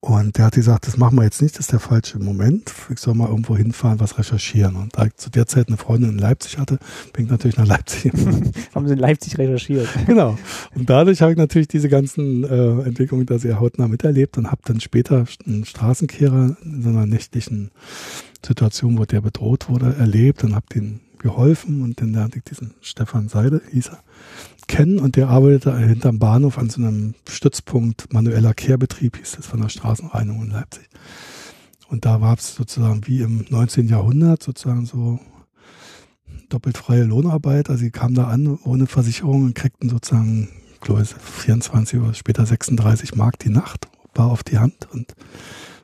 Und 0.04 0.40
der 0.40 0.46
hat 0.46 0.56
gesagt, 0.56 0.88
das 0.88 0.98
machen 0.98 1.16
wir 1.16 1.24
jetzt 1.26 1.44
nicht, 1.44 1.54
das 1.54 1.66
ist 1.66 1.74
der 1.74 1.80
falsche 1.80 2.18
Moment. 2.18 2.74
Ich 2.90 2.98
soll 2.98 3.14
mal 3.14 3.30
irgendwo 3.30 3.56
hinfahren, 3.56 4.00
was 4.00 4.18
recherchieren. 4.18 4.76
Und 4.76 4.98
da 4.98 5.06
ich 5.06 5.16
zu 5.16 5.30
der 5.30 5.46
Zeit 5.46 5.68
eine 5.68 5.78
Freundin 5.78 6.10
in 6.10 6.18
Leipzig 6.18 6.58
hatte, 6.58 6.80
bin 7.14 7.26
ich 7.26 7.32
natürlich 7.32 7.56
nach 7.56 7.68
Leipzig. 7.68 8.12
Haben 8.74 8.88
Sie 8.88 8.94
in 8.94 9.00
Leipzig 9.00 9.38
recherchiert? 9.38 9.88
genau. 10.08 10.40
Und 10.74 10.90
dadurch 10.90 11.22
habe 11.22 11.34
ich 11.34 11.38
natürlich 11.38 11.68
diese 11.68 11.88
ganzen 11.88 12.44
äh, 12.44 12.82
Entwicklungen 12.82 13.28
da 13.28 13.38
sehr 13.38 13.60
hautnah 13.60 13.88
miterlebt 13.88 14.40
und 14.40 14.50
habe 14.50 14.62
dann 14.66 14.80
später 14.80 15.26
einen 15.46 15.66
Straßenkehrer 15.66 16.58
in 16.64 16.82
so 16.82 16.90
einer 16.90 17.06
nächtlichen 17.06 17.70
Situation, 18.44 18.98
wo 18.98 19.06
der 19.06 19.22
bedroht 19.22 19.70
wurde, 19.70 19.96
erlebt 20.00 20.44
und 20.44 20.56
habe 20.56 20.66
den 20.74 21.02
geholfen 21.22 21.84
und 21.84 22.02
dann 22.02 22.14
lernte 22.14 22.40
ich 22.40 22.44
diesen 22.44 22.74
Stefan 22.82 23.30
Seide, 23.30 23.62
hieß 23.72 23.90
er, 23.90 24.00
kennen 24.72 25.00
und 25.00 25.18
der 25.18 25.28
arbeitete 25.28 25.78
hinterm 25.78 26.18
Bahnhof 26.18 26.58
an 26.58 26.70
so 26.70 26.82
einem 26.82 27.14
Stützpunkt 27.30 28.14
manueller 28.14 28.54
Kehrbetrieb, 28.54 29.18
hieß 29.18 29.34
das 29.34 29.46
von 29.46 29.62
der 29.62 29.68
Straßenreinigung 29.68 30.44
in 30.44 30.52
Leipzig. 30.52 30.88
Und 31.90 32.06
da 32.06 32.22
war 32.22 32.38
es 32.38 32.56
sozusagen 32.56 33.06
wie 33.06 33.20
im 33.20 33.46
19. 33.50 33.90
Jahrhundert 33.90 34.42
sozusagen 34.42 34.86
so 34.86 35.20
doppelt 36.48 36.78
freie 36.78 37.04
Lohnarbeit. 37.04 37.70
Also 37.70 37.84
sie 37.84 37.92
kamen 37.92 38.16
da 38.16 38.28
an 38.28 38.48
ohne 38.64 38.88
Versicherung 38.88 39.44
und 39.44 39.56
kriegten 39.56 39.90
sozusagen, 39.90 40.48
glaube 40.80 41.02
ich, 41.02 41.10
24 41.10 42.00
oder 42.00 42.14
später 42.14 42.46
36 42.46 43.14
Mark 43.16 43.40
die 43.40 43.50
Nacht, 43.50 43.90
war 44.16 44.32
auf 44.32 44.42
die 44.42 44.58
Hand 44.58 44.88
und 44.94 45.16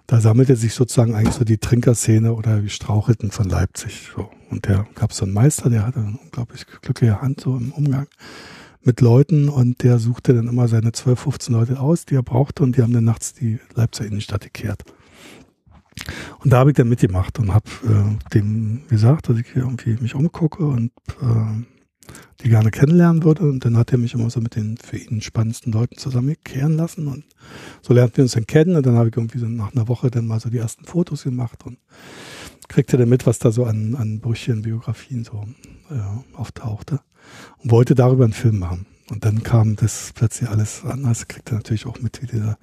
da 0.07 0.21
sammelte 0.21 0.55
sich 0.55 0.73
sozusagen 0.73 1.13
eigentlich 1.13 1.35
so 1.35 1.43
die 1.43 1.57
Trinkerszene 1.57 2.33
oder 2.33 2.61
die 2.61 2.69
Strauchelten 2.69 3.31
von 3.31 3.49
Leipzig. 3.49 4.07
So. 4.15 4.29
Und 4.49 4.65
der 4.65 4.87
gab 4.95 5.11
so 5.11 5.25
einen 5.25 5.33
Meister, 5.33 5.69
der 5.69 5.85
hatte 5.85 5.99
eine 5.99 6.17
unglaublich 6.23 6.65
glückliche 6.65 7.21
Hand 7.21 7.41
so 7.41 7.57
im 7.57 7.73
Umgang 7.73 8.07
mit 8.83 9.01
Leuten 9.01 9.49
und 9.49 9.83
der 9.83 9.99
suchte 9.99 10.33
dann 10.33 10.47
immer 10.47 10.67
seine 10.67 10.91
12, 10.91 11.19
15 11.19 11.55
Leute 11.55 11.79
aus, 11.79 12.05
die 12.05 12.15
er 12.15 12.23
brauchte 12.23 12.63
und 12.63 12.77
die 12.77 12.81
haben 12.81 12.93
dann 12.93 13.03
nachts 13.03 13.33
die 13.33 13.59
Leipziger 13.75 14.07
Innenstadt 14.07 14.41
gekehrt. 14.41 14.83
Und 16.39 16.53
da 16.53 16.59
habe 16.59 16.71
ich 16.71 16.75
dann 16.75 16.89
mitgemacht 16.89 17.39
und 17.39 17.53
habe 17.53 17.69
äh, 17.85 18.33
dem 18.33 18.83
gesagt, 18.87 19.29
dass 19.29 19.37
ich 19.37 19.47
hier 19.51 19.63
irgendwie 19.63 19.97
mich 19.99 20.15
umgucke 20.15 20.65
und 20.65 20.91
äh, 21.21 21.63
die 22.41 22.49
gerne 22.49 22.71
kennenlernen 22.71 23.23
würde. 23.23 23.43
Und 23.43 23.65
dann 23.65 23.77
hat 23.77 23.91
er 23.91 23.97
mich 23.97 24.13
immer 24.13 24.29
so 24.29 24.39
mit 24.39 24.55
den 24.55 24.77
für 24.77 24.97
ihn 24.97 25.21
spannendsten 25.21 25.73
Leuten 25.73 25.97
zusammenkehren 25.97 26.73
lassen. 26.73 27.07
Und 27.07 27.25
so 27.81 27.93
lernten 27.93 28.17
wir 28.17 28.23
uns 28.23 28.33
dann 28.33 28.47
kennen. 28.47 28.75
Und 28.75 28.85
dann 28.85 28.95
habe 28.95 29.09
ich 29.09 29.17
irgendwie 29.17 29.39
so 29.39 29.47
nach 29.47 29.73
einer 29.73 29.87
Woche 29.87 30.11
dann 30.11 30.27
mal 30.27 30.39
so 30.39 30.49
die 30.49 30.59
ersten 30.59 30.85
Fotos 30.85 31.23
gemacht 31.23 31.65
und 31.65 31.77
kriegte 32.67 32.97
dann 32.97 33.09
mit, 33.09 33.25
was 33.25 33.39
da 33.39 33.51
so 33.51 33.65
an, 33.65 33.95
an 33.95 34.19
Brüchen, 34.19 34.61
Biografien 34.61 35.23
so 35.23 35.47
äh, 35.89 36.35
auftauchte. 36.35 36.99
Und 37.59 37.71
wollte 37.71 37.95
darüber 37.95 38.23
einen 38.23 38.33
Film 38.33 38.59
machen. 38.59 38.85
Und 39.09 39.23
dann 39.25 39.43
kam 39.43 39.75
das 39.75 40.11
plötzlich 40.13 40.49
alles 40.49 40.83
anders. 40.83 41.27
Kriegte 41.27 41.55
natürlich 41.55 41.85
auch 41.85 41.99
mit, 41.99 42.21
wie 42.21 42.27
dieser 42.27 42.57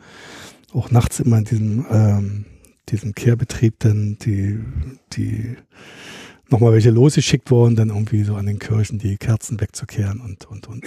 auch 0.73 0.91
nachts 0.91 1.21
immer 1.21 1.39
in 1.39 1.45
diesem, 1.45 1.87
ähm, 1.91 2.45
diesem 2.89 3.15
Kehrbetrieb 3.15 3.79
dann 3.79 4.19
die, 4.21 4.61
die 5.13 5.57
nochmal 6.49 6.73
welche 6.73 6.91
losgeschickt 6.91 7.51
wurden, 7.51 7.77
dann 7.77 7.89
irgendwie 7.89 8.25
so 8.25 8.35
an 8.35 8.47
den 8.47 8.59
Kirchen 8.59 8.99
die 8.99 9.17
Kerzen 9.17 9.61
wegzukehren 9.61 10.21
und, 10.21 10.45
und, 10.47 10.67
und. 10.67 10.85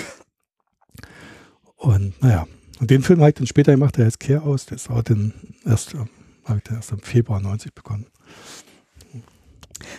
Und 1.76 2.22
naja, 2.22 2.48
und 2.80 2.92
den 2.92 3.02
Film 3.02 3.20
habe 3.20 3.30
ich 3.30 3.36
dann 3.36 3.48
später 3.48 3.72
gemacht, 3.72 3.98
der 3.98 4.06
heißt 4.06 4.20
Kehr 4.20 4.44
aus, 4.44 4.66
der 4.66 4.78
ist 4.78 4.90
auch 4.90 5.04
den 5.04 5.34
erst, 5.66 5.94
habe 5.94 6.58
ich 6.58 6.64
den 6.64 6.76
erst 6.76 6.92
im 6.92 7.00
Februar 7.00 7.40
90 7.40 7.74
begonnen. 7.74 8.08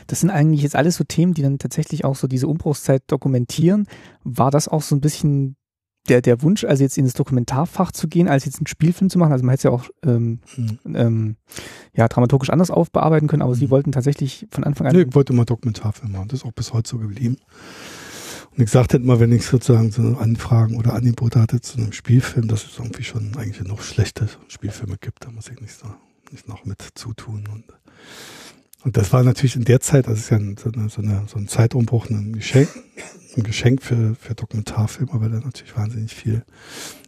Das 0.06 0.20
sind 0.20 0.30
eigentlich 0.30 0.62
jetzt 0.62 0.76
alles 0.76 0.96
so 0.96 1.04
Themen, 1.04 1.34
die 1.34 1.42
dann 1.42 1.58
tatsächlich 1.58 2.04
auch 2.04 2.16
so 2.16 2.26
diese 2.26 2.48
Umbruchszeit 2.48 3.02
dokumentieren. 3.06 3.86
War 4.24 4.50
das 4.50 4.68
auch 4.68 4.82
so 4.82 4.94
ein 4.94 5.00
bisschen 5.00 5.56
der, 6.08 6.22
der 6.22 6.42
Wunsch, 6.42 6.64
also 6.64 6.82
jetzt 6.82 6.98
in 6.98 7.04
das 7.04 7.14
Dokumentarfach 7.14 7.92
zu 7.92 8.08
gehen, 8.08 8.28
als 8.28 8.44
jetzt 8.44 8.58
einen 8.58 8.66
Spielfilm 8.66 9.10
zu 9.10 9.18
machen? 9.18 9.32
Also 9.32 9.44
man 9.44 9.52
hätte 9.52 9.58
es 9.58 9.64
ja 9.64 9.70
auch 9.70 9.88
ähm, 10.04 10.40
mhm. 10.56 10.96
ähm, 10.96 11.36
ja, 11.94 12.08
dramaturgisch 12.08 12.50
anders 12.50 12.70
aufbearbeiten 12.70 13.28
können, 13.28 13.42
aber 13.42 13.54
mhm. 13.54 13.58
Sie 13.58 13.70
wollten 13.70 13.92
tatsächlich 13.92 14.46
von 14.50 14.64
Anfang 14.64 14.86
an. 14.86 14.96
Nee, 14.96 15.02
ich 15.02 15.14
wollte 15.14 15.32
immer 15.32 15.44
Dokumentarfilm 15.44 16.12
machen. 16.12 16.28
Das 16.28 16.40
ist 16.40 16.46
auch 16.46 16.52
bis 16.52 16.72
heute 16.72 16.88
so 16.88 16.98
geblieben. 16.98 17.36
Und 18.56 18.64
ich 18.64 18.70
sagte 18.70 18.96
immer, 18.96 19.20
wenn 19.20 19.32
ich 19.32 19.46
sozusagen 19.46 19.92
so 19.92 20.02
Anfragen 20.18 20.76
oder 20.76 20.94
Angebote 20.94 21.40
hatte 21.40 21.60
zu 21.60 21.78
einem 21.78 21.92
Spielfilm, 21.92 22.48
dass 22.48 22.64
es 22.64 22.78
irgendwie 22.78 23.04
schon 23.04 23.36
eigentlich 23.36 23.66
noch 23.66 23.82
schlechte 23.82 24.28
Spielfilme 24.48 24.96
gibt, 25.00 25.24
da 25.24 25.30
muss 25.30 25.48
ich 25.48 25.60
nicht, 25.60 25.78
so, 25.78 25.86
nicht 26.32 26.48
noch 26.48 26.64
mit 26.64 26.84
zutun. 26.94 27.44
Und 27.52 27.64
und 28.84 28.96
das 28.96 29.12
war 29.12 29.22
natürlich 29.24 29.56
in 29.56 29.64
der 29.64 29.80
Zeit, 29.80 30.06
das 30.06 30.20
ist 30.20 30.30
ja 30.30 30.38
so, 30.38 30.70
eine, 30.72 30.88
so, 30.88 31.02
eine, 31.02 31.24
so 31.26 31.38
ein 31.38 31.48
Zeitumbruch, 31.48 32.08
ein 32.10 32.32
Geschenk, 32.34 32.68
ein 33.36 33.42
Geschenk 33.42 33.82
für, 33.82 34.14
für 34.14 34.34
Dokumentarfilme, 34.34 35.12
weil 35.14 35.30
da 35.30 35.40
natürlich 35.40 35.76
wahnsinnig 35.76 36.14
viel 36.14 36.44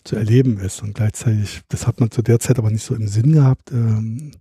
zu 0.03 0.17
erleben 0.17 0.59
ist. 0.59 0.83
Und 0.83 0.95
gleichzeitig, 0.95 1.63
das 1.69 1.87
hat 1.87 2.01
man 2.01 2.11
zu 2.11 2.23
der 2.23 2.41
Zeit 2.41 2.59
aber 2.59 2.71
nicht 2.71 2.85
so 2.85 2.95
im 2.95 3.07
Sinn 3.07 3.33
gehabt, 3.33 3.71
ähm, 3.71 4.33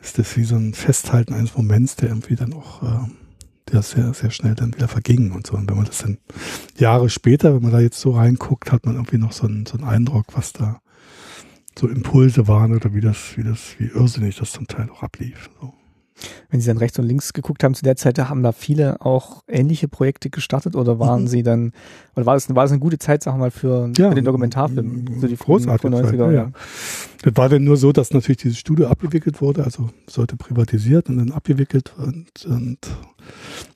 ist 0.00 0.18
das 0.18 0.36
wie 0.36 0.44
so 0.44 0.56
ein 0.56 0.72
Festhalten 0.72 1.34
eines 1.34 1.54
Moments, 1.54 1.96
der 1.96 2.08
irgendwie 2.08 2.36
dann 2.36 2.54
auch, 2.54 2.82
äh, 2.82 3.10
der 3.70 3.82
sehr, 3.82 4.14
sehr 4.14 4.30
schnell 4.30 4.54
dann 4.54 4.74
wieder 4.74 4.88
verging 4.88 5.32
und 5.32 5.46
so. 5.46 5.54
Und 5.54 5.68
wenn 5.68 5.76
man 5.76 5.86
das 5.86 5.98
dann 5.98 6.16
Jahre 6.78 7.10
später, 7.10 7.54
wenn 7.54 7.62
man 7.62 7.72
da 7.72 7.80
jetzt 7.80 8.00
so 8.00 8.12
reinguckt, 8.12 8.72
hat 8.72 8.86
man 8.86 8.94
irgendwie 8.94 9.18
noch 9.18 9.32
so 9.32 9.46
einen, 9.46 9.66
so 9.66 9.76
einen 9.76 9.86
Eindruck, 9.86 10.26
was 10.34 10.54
da 10.54 10.80
so 11.78 11.88
Impulse 11.88 12.48
waren 12.48 12.74
oder 12.74 12.94
wie 12.94 13.02
das, 13.02 13.36
wie 13.36 13.44
das, 13.44 13.74
wie 13.78 13.86
irrsinnig 13.86 14.36
das 14.36 14.52
zum 14.52 14.66
Teil 14.66 14.88
auch 14.90 15.02
ablief. 15.02 15.50
So 15.60 15.74
wenn 16.50 16.60
Sie 16.60 16.66
dann 16.66 16.78
rechts 16.78 16.98
und 16.98 17.06
links 17.06 17.32
geguckt 17.32 17.62
haben, 17.64 17.74
zu 17.74 17.82
der 17.82 17.96
Zeit 17.96 18.18
haben 18.18 18.42
da 18.42 18.52
viele 18.52 19.00
auch 19.00 19.42
ähnliche 19.48 19.88
Projekte 19.88 20.30
gestartet 20.30 20.76
oder 20.76 20.98
waren 20.98 21.22
mhm. 21.22 21.28
Sie 21.28 21.42
dann, 21.42 21.72
oder 22.16 22.26
war 22.26 22.34
das, 22.34 22.48
war 22.54 22.64
das 22.64 22.72
eine 22.72 22.80
gute 22.80 22.98
Zeit, 22.98 23.22
sagen 23.22 23.38
wir 23.38 23.46
mal, 23.46 23.50
für, 23.50 23.90
ja, 23.96 24.08
für 24.08 24.14
den 24.14 24.24
Dokumentarfilm? 24.24 25.20
So 25.20 25.26
die 25.26 25.36
großartige 25.36 25.94
90er, 25.94 26.04
Zeit, 26.04 26.18
ja. 26.18 26.32
ja. 26.32 26.50
Das 27.22 27.36
war 27.36 27.48
dann 27.48 27.64
nur 27.64 27.76
so, 27.76 27.92
dass 27.92 28.12
natürlich 28.12 28.38
dieses 28.38 28.58
Studio 28.58 28.88
abgewickelt 28.88 29.40
wurde, 29.40 29.64
also 29.64 29.90
sollte 30.08 30.36
privatisiert 30.36 31.08
und 31.08 31.18
dann 31.18 31.32
abgewickelt 31.32 31.94
und, 31.98 32.46
und 32.46 32.78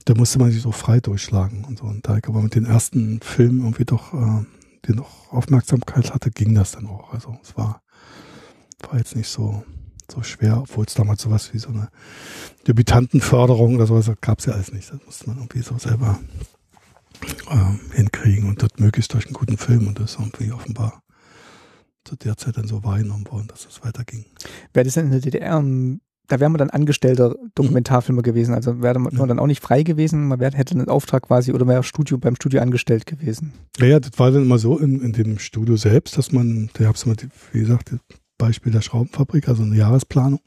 da 0.04 0.14
musste 0.14 0.38
man 0.38 0.50
sich 0.50 0.62
so 0.62 0.72
frei 0.72 1.00
durchschlagen 1.00 1.64
und 1.64 1.78
so. 1.78 1.84
Und 1.84 2.06
da 2.06 2.16
ich 2.16 2.26
aber 2.26 2.42
mit 2.42 2.54
den 2.54 2.64
ersten 2.64 3.20
Filmen 3.20 3.60
irgendwie 3.60 3.84
doch, 3.84 4.12
äh, 4.14 4.44
die 4.86 4.94
noch 4.94 5.32
Aufmerksamkeit 5.32 6.12
hatte, 6.12 6.30
ging 6.30 6.54
das 6.54 6.72
dann 6.72 6.86
auch. 6.86 7.12
Also 7.12 7.36
es 7.42 7.56
war, 7.56 7.82
war 8.88 8.98
jetzt 8.98 9.16
nicht 9.16 9.28
so, 9.28 9.62
so 10.10 10.22
schwer, 10.22 10.58
obwohl 10.58 10.84
es 10.86 10.94
damals 10.94 11.22
sowas 11.22 11.52
wie 11.52 11.58
so 11.58 11.68
eine 11.68 11.88
Debütantenförderung 12.66 13.76
oder 13.76 13.86
sowas 13.86 14.10
gab 14.20 14.38
es 14.38 14.46
ja 14.46 14.54
alles 14.54 14.72
nicht. 14.72 14.90
Das 14.92 15.00
musste 15.04 15.28
man 15.28 15.38
irgendwie 15.38 15.62
so 15.62 15.78
selber 15.78 16.18
äh, 17.50 17.96
hinkriegen 17.96 18.48
und 18.48 18.62
das 18.62 18.70
möglichst 18.78 19.12
durch 19.14 19.26
einen 19.26 19.34
guten 19.34 19.56
Film 19.56 19.86
und 19.88 19.98
das 19.98 20.12
ist 20.12 20.18
irgendwie 20.18 20.52
offenbar 20.52 21.02
zu 22.04 22.16
der 22.16 22.36
Zeit 22.36 22.56
dann 22.56 22.66
so 22.66 22.82
wahrgenommen 22.82 23.26
worden, 23.30 23.46
dass 23.48 23.60
es 23.60 23.66
das 23.66 23.84
weiterging. 23.84 24.24
Wäre 24.72 24.84
das 24.84 24.94
denn 24.94 25.06
in 25.06 25.12
der 25.12 25.20
DDR, 25.20 25.56
ähm, 25.56 26.00
da 26.28 26.40
wäre 26.40 26.50
man 26.50 26.58
dann 26.58 26.70
angestellter 26.70 27.36
Dokumentarfilmer 27.54 28.20
mhm. 28.20 28.24
gewesen, 28.24 28.54
also 28.54 28.80
wäre 28.80 28.98
man 28.98 29.14
ja. 29.14 29.26
dann 29.26 29.38
auch 29.38 29.46
nicht 29.46 29.62
frei 29.62 29.82
gewesen, 29.82 30.28
man 30.28 30.40
wär, 30.40 30.50
hätte 30.52 30.74
einen 30.74 30.88
Auftrag 30.88 31.24
quasi 31.24 31.52
oder 31.52 31.66
wäre 31.66 31.82
Studio 31.82 32.18
beim 32.18 32.36
Studio 32.36 32.60
angestellt 32.60 33.06
gewesen. 33.06 33.52
Ja, 33.78 33.86
ja, 33.86 34.00
das 34.00 34.18
war 34.18 34.30
dann 34.30 34.42
immer 34.42 34.58
so 34.58 34.78
in, 34.78 35.00
in 35.00 35.12
dem 35.12 35.38
Studio 35.38 35.76
selbst, 35.76 36.16
dass 36.18 36.32
man, 36.32 36.70
da 36.72 36.84
gab 36.84 36.96
es 36.96 37.04
immer, 37.04 37.16
wie 37.52 37.60
gesagt, 37.60 37.94
Beispiel 38.42 38.72
der 38.72 38.82
Schraubenfabrik, 38.82 39.48
also 39.48 39.62
eine 39.62 39.76
Jahresplanung. 39.76 40.40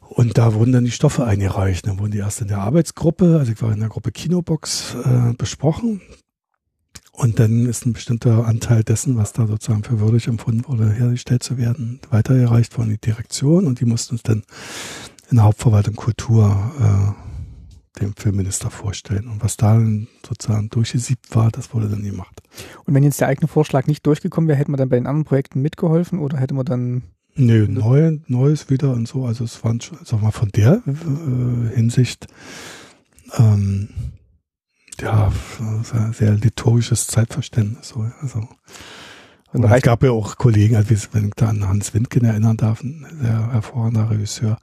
Und 0.00 0.38
da 0.38 0.54
wurden 0.54 0.72
dann 0.72 0.84
die 0.84 0.90
Stoffe 0.90 1.24
eingereicht. 1.24 1.86
Dann 1.86 1.98
wurden 1.98 2.12
die 2.12 2.18
erst 2.18 2.40
in 2.40 2.48
der 2.48 2.58
Arbeitsgruppe, 2.58 3.36
also 3.38 3.52
ich 3.52 3.60
war 3.60 3.72
in 3.72 3.80
der 3.80 3.88
Gruppe 3.88 4.12
Kinobox, 4.12 4.96
äh, 5.04 5.34
besprochen. 5.36 6.00
Und 7.12 7.38
dann 7.38 7.66
ist 7.66 7.86
ein 7.86 7.94
bestimmter 7.94 8.46
Anteil 8.46 8.84
dessen, 8.84 9.16
was 9.16 9.32
da 9.32 9.46
sozusagen 9.46 9.84
für 9.84 10.00
würdig 10.00 10.26
empfunden 10.28 10.64
wurde, 10.68 10.90
hergestellt 10.90 11.42
zu 11.42 11.56
werden, 11.56 12.00
weitergereicht 12.10 12.76
worden 12.76 12.90
in 12.90 12.94
die 12.96 13.00
Direktion 13.00 13.66
und 13.66 13.80
die 13.80 13.86
mussten 13.86 14.16
es 14.16 14.22
dann 14.22 14.42
in 15.30 15.36
der 15.36 15.44
Hauptverwaltung 15.44 15.96
Kultur 15.96 16.72
äh, 16.78 17.26
dem 18.00 18.14
Filmminister 18.14 18.70
vorstellen. 18.70 19.28
Und 19.28 19.42
was 19.42 19.56
da 19.56 19.80
sozusagen 20.26 20.68
durchgesiebt 20.70 21.34
war, 21.34 21.50
das 21.50 21.72
wurde 21.74 21.88
dann 21.88 22.02
gemacht. 22.02 22.42
Und 22.84 22.94
wenn 22.94 23.04
jetzt 23.04 23.20
der 23.20 23.28
eigene 23.28 23.48
Vorschlag 23.48 23.86
nicht 23.86 24.06
durchgekommen 24.06 24.48
wäre, 24.48 24.58
hätte 24.58 24.70
man 24.70 24.78
dann 24.78 24.88
bei 24.88 24.96
den 24.96 25.06
anderen 25.06 25.24
Projekten 25.24 25.62
mitgeholfen 25.62 26.18
oder 26.18 26.38
hätte 26.38 26.54
man 26.54 26.64
dann 26.64 27.02
Nö, 27.38 27.66
neu, 27.68 28.18
neues 28.28 28.70
wieder 28.70 28.92
und 28.92 29.06
so. 29.06 29.26
Also 29.26 29.44
es 29.44 29.62
waren, 29.62 29.78
sag 30.04 30.22
mal, 30.22 30.30
von 30.30 30.48
der 30.48 30.82
äh, 30.86 31.74
Hinsicht 31.74 32.28
ähm, 33.36 33.88
ja, 35.00 35.30
sehr 36.12 36.32
liturgisches 36.32 37.06
Zeitverständnis. 37.06 37.88
So, 37.88 38.10
also. 38.22 38.48
Und 39.52 39.64
es 39.64 39.82
gab 39.82 40.02
ja 40.02 40.10
auch 40.10 40.36
Kollegen, 40.36 40.76
also 40.76 40.94
wenn 41.12 41.28
ich 41.28 41.34
da 41.36 41.48
an 41.48 41.68
Hans 41.68 41.94
Windgen 41.94 42.24
erinnern 42.24 42.56
darf, 42.56 42.82
ein 42.82 43.06
sehr 43.20 43.52
hervorragender 43.52 44.10
Regisseur, 44.10 44.58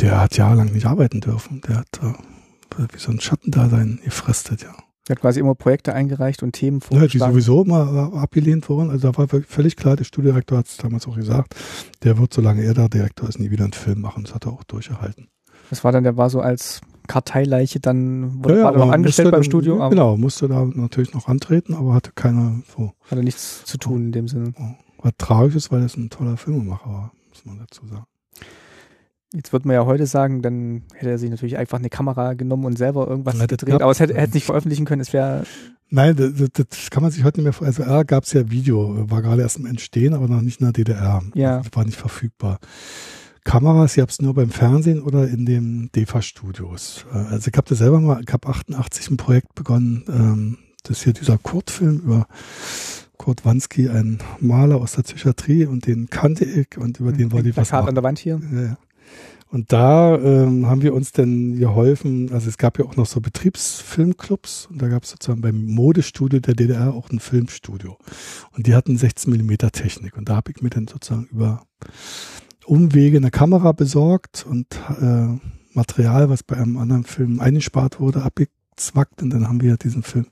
der 0.00 0.20
hat 0.20 0.36
jahrelang 0.36 0.72
nicht 0.72 0.86
arbeiten 0.86 1.20
dürfen. 1.20 1.60
Der 1.62 1.76
hat 1.76 2.00
äh, 2.02 2.12
wie 2.78 2.98
so 2.98 3.10
ein 3.10 3.20
Schattendasein 3.20 4.00
gefristet, 4.04 4.62
ja. 4.62 4.74
Der 5.08 5.16
hat 5.16 5.22
quasi 5.22 5.40
immer 5.40 5.54
Projekte 5.54 5.92
eingereicht 5.92 6.42
und 6.42 6.52
Themen 6.52 6.80
vorgeschlagen. 6.80 7.18
Ja, 7.18 7.26
die 7.26 7.32
sowieso 7.32 7.64
immer 7.64 8.12
abgelehnt 8.14 8.68
wurden. 8.68 8.90
Also 8.90 9.10
da 9.10 9.18
war 9.18 9.26
völlig 9.26 9.74
klar, 9.74 9.96
der 9.96 10.04
Studiodirektor 10.04 10.58
hat 10.58 10.66
es 10.66 10.76
damals 10.76 11.08
auch 11.08 11.16
gesagt, 11.16 11.56
der 12.04 12.18
wird, 12.18 12.32
solange 12.32 12.62
er 12.62 12.74
da 12.74 12.88
Direktor 12.88 13.28
ist, 13.28 13.40
nie 13.40 13.50
wieder 13.50 13.64
einen 13.64 13.72
Film 13.72 14.02
machen. 14.02 14.22
Das 14.24 14.34
hat 14.34 14.46
er 14.46 14.52
auch 14.52 14.62
durchgehalten. 14.62 15.28
Das 15.68 15.82
war 15.82 15.90
dann, 15.90 16.04
der 16.04 16.16
war 16.16 16.30
so 16.30 16.40
als 16.40 16.80
Karteileiche 17.08 17.80
dann, 17.80 18.44
wurde 18.44 18.60
ja, 18.60 18.70
ja, 18.70 18.78
noch 18.78 18.92
angestellt 18.92 19.32
beim 19.32 19.42
Studio. 19.42 19.80
Aber 19.80 19.90
genau, 19.90 20.16
musste 20.16 20.46
da 20.46 20.64
natürlich 20.64 21.12
noch 21.12 21.26
antreten, 21.26 21.74
aber 21.74 21.94
hatte 21.94 22.12
keiner 22.14 22.62
so. 22.76 22.92
Hatte 23.10 23.24
nichts 23.24 23.64
zu 23.64 23.78
tun 23.78 24.06
in 24.06 24.12
dem 24.12 24.28
Sinne. 24.28 24.52
Was 24.98 25.12
tragisch 25.18 25.56
ist, 25.56 25.72
weil 25.72 25.80
das 25.80 25.96
ein 25.96 26.10
toller 26.10 26.36
Filmemacher 26.36 26.88
war, 26.88 27.12
muss 27.30 27.44
man 27.44 27.58
dazu 27.58 27.84
sagen. 27.86 28.04
Jetzt 29.32 29.52
würde 29.52 29.68
man 29.68 29.74
ja 29.74 29.86
heute 29.86 30.06
sagen, 30.06 30.42
dann 30.42 30.82
hätte 30.94 31.10
er 31.10 31.18
sich 31.18 31.30
natürlich 31.30 31.56
einfach 31.56 31.78
eine 31.78 31.88
Kamera 31.88 32.34
genommen 32.34 32.64
und 32.64 32.76
selber 32.76 33.06
irgendwas 33.06 33.38
ja, 33.38 33.46
gedreht, 33.46 33.80
aber 33.80 33.90
es 33.90 34.00
hätte, 34.00 34.14
er 34.14 34.22
hätte 34.22 34.34
nicht 34.34 34.46
veröffentlichen 34.46 34.84
können, 34.84 35.00
es 35.00 35.12
wäre. 35.12 35.44
Nein, 35.88 36.16
das, 36.16 36.32
das, 36.52 36.90
kann 36.90 37.02
man 37.02 37.12
sich 37.12 37.22
heute 37.24 37.38
nicht 37.38 37.44
mehr 37.44 37.52
vorstellen. 37.52 37.88
Also, 37.88 38.04
gab 38.06 38.24
es 38.24 38.32
ja 38.32 38.50
Video, 38.50 39.08
war 39.10 39.22
gerade 39.22 39.42
erst 39.42 39.58
im 39.58 39.66
Entstehen, 39.66 40.14
aber 40.14 40.28
noch 40.28 40.40
nicht 40.40 40.60
in 40.60 40.66
der 40.66 40.72
DDR. 40.72 41.22
Ja. 41.34 41.58
Also, 41.58 41.70
war 41.74 41.84
nicht 41.84 41.98
verfügbar. 41.98 42.58
Kameras, 43.44 43.96
ihr 43.96 44.02
habt 44.02 44.12
es 44.12 44.20
nur 44.20 44.34
beim 44.34 44.50
Fernsehen 44.50 45.00
oder 45.00 45.28
in 45.28 45.46
den 45.46 45.90
DEFA-Studios. 45.94 47.06
Äh, 47.12 47.16
also 47.16 47.48
ich 47.50 47.56
habe 47.56 47.68
das 47.68 47.78
selber 47.78 48.00
mal, 48.00 48.20
ich 48.26 48.32
habe 48.32 48.48
88 48.48 49.10
ein 49.10 49.16
Projekt 49.16 49.54
begonnen, 49.54 50.04
ähm, 50.08 50.58
das 50.82 50.98
ist 50.98 51.04
hier 51.04 51.12
dieser 51.12 51.38
Kurtfilm 51.38 51.98
über 51.98 52.26
Kurt 53.16 53.44
Wansky, 53.44 53.88
ein 53.88 54.18
Maler 54.40 54.76
aus 54.76 54.92
der 54.92 55.02
Psychiatrie 55.02 55.66
und 55.66 55.86
den 55.86 56.08
kannte 56.08 56.44
ich 56.44 56.78
und 56.78 57.00
über 57.00 57.12
den 57.12 57.32
wollte 57.32 57.50
ich 57.50 57.56
was 57.56 57.70
machen. 57.70 57.88
an 57.88 57.94
der 57.94 58.04
Wand 58.04 58.18
hier. 58.18 58.40
Ja, 58.52 58.60
ja. 58.60 58.78
Und 59.50 59.72
da 59.72 60.16
ähm, 60.16 60.66
haben 60.66 60.82
wir 60.82 60.94
uns 60.94 61.10
dann 61.10 61.56
geholfen, 61.56 62.30
also 62.32 62.48
es 62.48 62.56
gab 62.56 62.78
ja 62.78 62.84
auch 62.84 62.94
noch 62.94 63.06
so 63.06 63.20
Betriebsfilmclubs 63.20 64.66
und 64.70 64.80
da 64.80 64.86
gab 64.86 65.02
es 65.02 65.10
sozusagen 65.10 65.40
beim 65.40 65.64
Modestudio 65.64 66.38
der 66.38 66.54
DDR 66.54 66.94
auch 66.94 67.10
ein 67.10 67.18
Filmstudio. 67.18 67.98
Und 68.52 68.68
die 68.68 68.76
hatten 68.76 68.96
16 68.96 69.30
Millimeter 69.30 69.72
Technik 69.72 70.16
und 70.16 70.28
da 70.28 70.36
habe 70.36 70.52
ich 70.52 70.62
mir 70.62 70.70
dann 70.70 70.86
sozusagen 70.86 71.26
über 71.32 71.64
Umwege 72.64 73.16
eine 73.16 73.32
Kamera 73.32 73.72
besorgt 73.72 74.46
und 74.48 74.66
äh, 75.00 75.36
Material, 75.72 76.30
was 76.30 76.44
bei 76.44 76.56
einem 76.56 76.76
anderen 76.76 77.02
Film 77.02 77.40
eingespart 77.40 77.98
wurde, 77.98 78.22
abgezwackt 78.22 79.20
und 79.20 79.30
dann 79.30 79.48
haben 79.48 79.60
wir 79.60 79.76
diesen 79.76 80.04
Film 80.04 80.26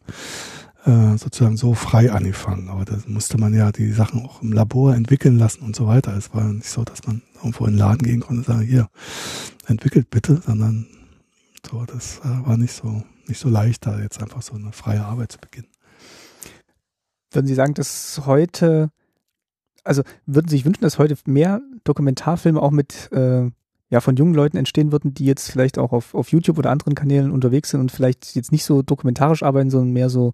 äh, 0.85 1.17
sozusagen 1.17 1.57
so 1.57 1.75
frei 1.75 2.13
angefangen. 2.13 2.69
Aber 2.69 2.85
da 2.85 2.97
musste 3.09 3.37
man 3.39 3.53
ja 3.53 3.73
die 3.73 3.91
Sachen 3.91 4.25
auch 4.25 4.43
im 4.43 4.53
Labor 4.53 4.95
entwickeln 4.95 5.39
lassen 5.39 5.63
und 5.65 5.75
so 5.75 5.89
weiter. 5.89 6.17
Es 6.17 6.33
war 6.33 6.45
nicht 6.45 6.71
so, 6.71 6.85
dass 6.85 7.05
man 7.07 7.23
irgendwo 7.38 7.64
in 7.64 7.72
den 7.72 7.79
Laden 7.79 8.03
gehen 8.03 8.20
konnte 8.20 8.40
und 8.40 8.46
sagen, 8.46 8.66
hier, 8.66 8.88
entwickelt 9.66 10.11
bitte, 10.11 10.40
sondern 10.44 10.87
so, 11.68 11.85
das 11.85 12.18
äh, 12.18 12.46
war 12.46 12.57
nicht 12.57 12.72
so, 12.72 13.03
nicht 13.27 13.38
so 13.38 13.48
leicht, 13.48 13.87
da 13.87 14.01
jetzt 14.01 14.22
einfach 14.22 14.42
so 14.42 14.55
eine 14.55 14.72
freie 14.72 15.05
Arbeit 15.05 15.33
zu 15.33 15.38
beginnen. 15.38 15.68
Würden 17.31 17.46
Sie 17.46 17.55
sagen, 17.55 17.74
dass 17.74 18.22
heute, 18.24 18.90
also 19.85 20.03
würden 20.27 20.48
Sie 20.48 20.57
sich 20.57 20.64
wünschen, 20.64 20.83
dass 20.83 20.98
heute 20.98 21.16
mehr 21.27 21.61
Dokumentarfilme 21.85 22.61
auch 22.61 22.70
mit 22.70 23.12
äh, 23.12 23.51
ja, 23.90 24.01
von 24.01 24.16
jungen 24.16 24.35
Leuten 24.35 24.57
entstehen 24.57 24.92
würden, 24.92 25.14
die 25.14 25.24
jetzt 25.24 25.51
vielleicht 25.51 25.79
auch 25.79 25.92
auf, 25.92 26.14
auf 26.14 26.31
YouTube 26.31 26.59
oder 26.59 26.70
anderen 26.70 26.94
Kanälen 26.94 27.31
unterwegs 27.31 27.70
sind 27.70 27.81
und 27.81 27.92
vielleicht 27.92 28.35
jetzt 28.35 28.53
nicht 28.53 28.64
so 28.64 28.83
dokumentarisch 28.83 29.42
arbeiten, 29.42 29.70
sondern 29.70 29.92
mehr 29.92 30.11
so, 30.11 30.33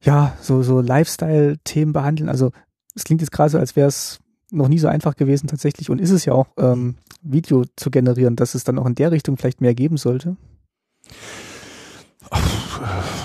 ja, 0.00 0.36
so, 0.40 0.62
so 0.62 0.80
Lifestyle-Themen 0.80 1.92
behandeln. 1.92 2.28
Also 2.28 2.52
es 2.94 3.04
klingt 3.04 3.22
jetzt 3.22 3.32
gerade 3.32 3.50
so, 3.50 3.58
als 3.58 3.76
wäre 3.76 3.88
es 3.88 4.20
noch 4.52 4.68
nie 4.68 4.78
so 4.78 4.88
einfach 4.88 5.16
gewesen 5.16 5.48
tatsächlich 5.48 5.90
und 5.90 6.00
ist 6.00 6.10
es 6.10 6.24
ja 6.24 6.32
auch, 6.32 6.46
ähm, 6.58 6.96
Video 7.22 7.64
zu 7.76 7.90
generieren, 7.90 8.36
dass 8.36 8.54
es 8.54 8.64
dann 8.64 8.78
auch 8.78 8.86
in 8.86 8.94
der 8.94 9.12
Richtung 9.12 9.36
vielleicht 9.36 9.60
mehr 9.60 9.74
geben 9.74 9.96
sollte? 9.96 10.36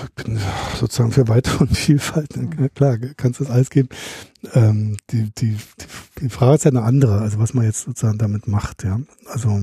Ich 0.04 0.24
bin 0.24 0.38
sozusagen 0.76 1.12
für 1.12 1.28
Weitere 1.28 1.64
und 1.64 1.76
Vielfalt. 1.76 2.36
Ne? 2.36 2.68
Klar, 2.70 2.98
kannst 3.16 3.40
das 3.40 3.50
alles 3.50 3.70
geben. 3.70 3.88
Ähm, 4.54 4.96
die, 5.10 5.30
die, 5.38 5.56
die 6.20 6.28
Frage 6.28 6.56
ist 6.56 6.64
ja 6.64 6.70
eine 6.70 6.82
andere, 6.82 7.20
also 7.20 7.38
was 7.38 7.54
man 7.54 7.64
jetzt 7.64 7.82
sozusagen 7.82 8.18
damit 8.18 8.48
macht, 8.48 8.84
ja. 8.84 9.00
Also 9.26 9.62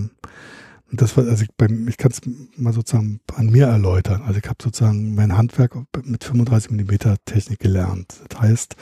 das 0.91 1.17
war, 1.17 1.25
also 1.25 1.43
ich, 1.43 1.49
beim, 1.57 1.87
ich 1.87 1.97
kann 1.97 2.11
es 2.11 2.21
mal 2.57 2.71
sozusagen 2.71 3.19
an 3.33 3.49
mir 3.49 3.65
erläutern. 3.65 4.21
Also 4.21 4.39
ich 4.39 4.45
habe 4.47 4.61
sozusagen 4.61 5.15
mein 5.15 5.35
Handwerk 5.35 5.75
mit 6.03 6.23
35 6.23 6.71
Millimeter 6.71 7.17
Technik 7.25 7.59
gelernt. 7.59 8.21
Das 8.29 8.39
heißt, 8.39 8.75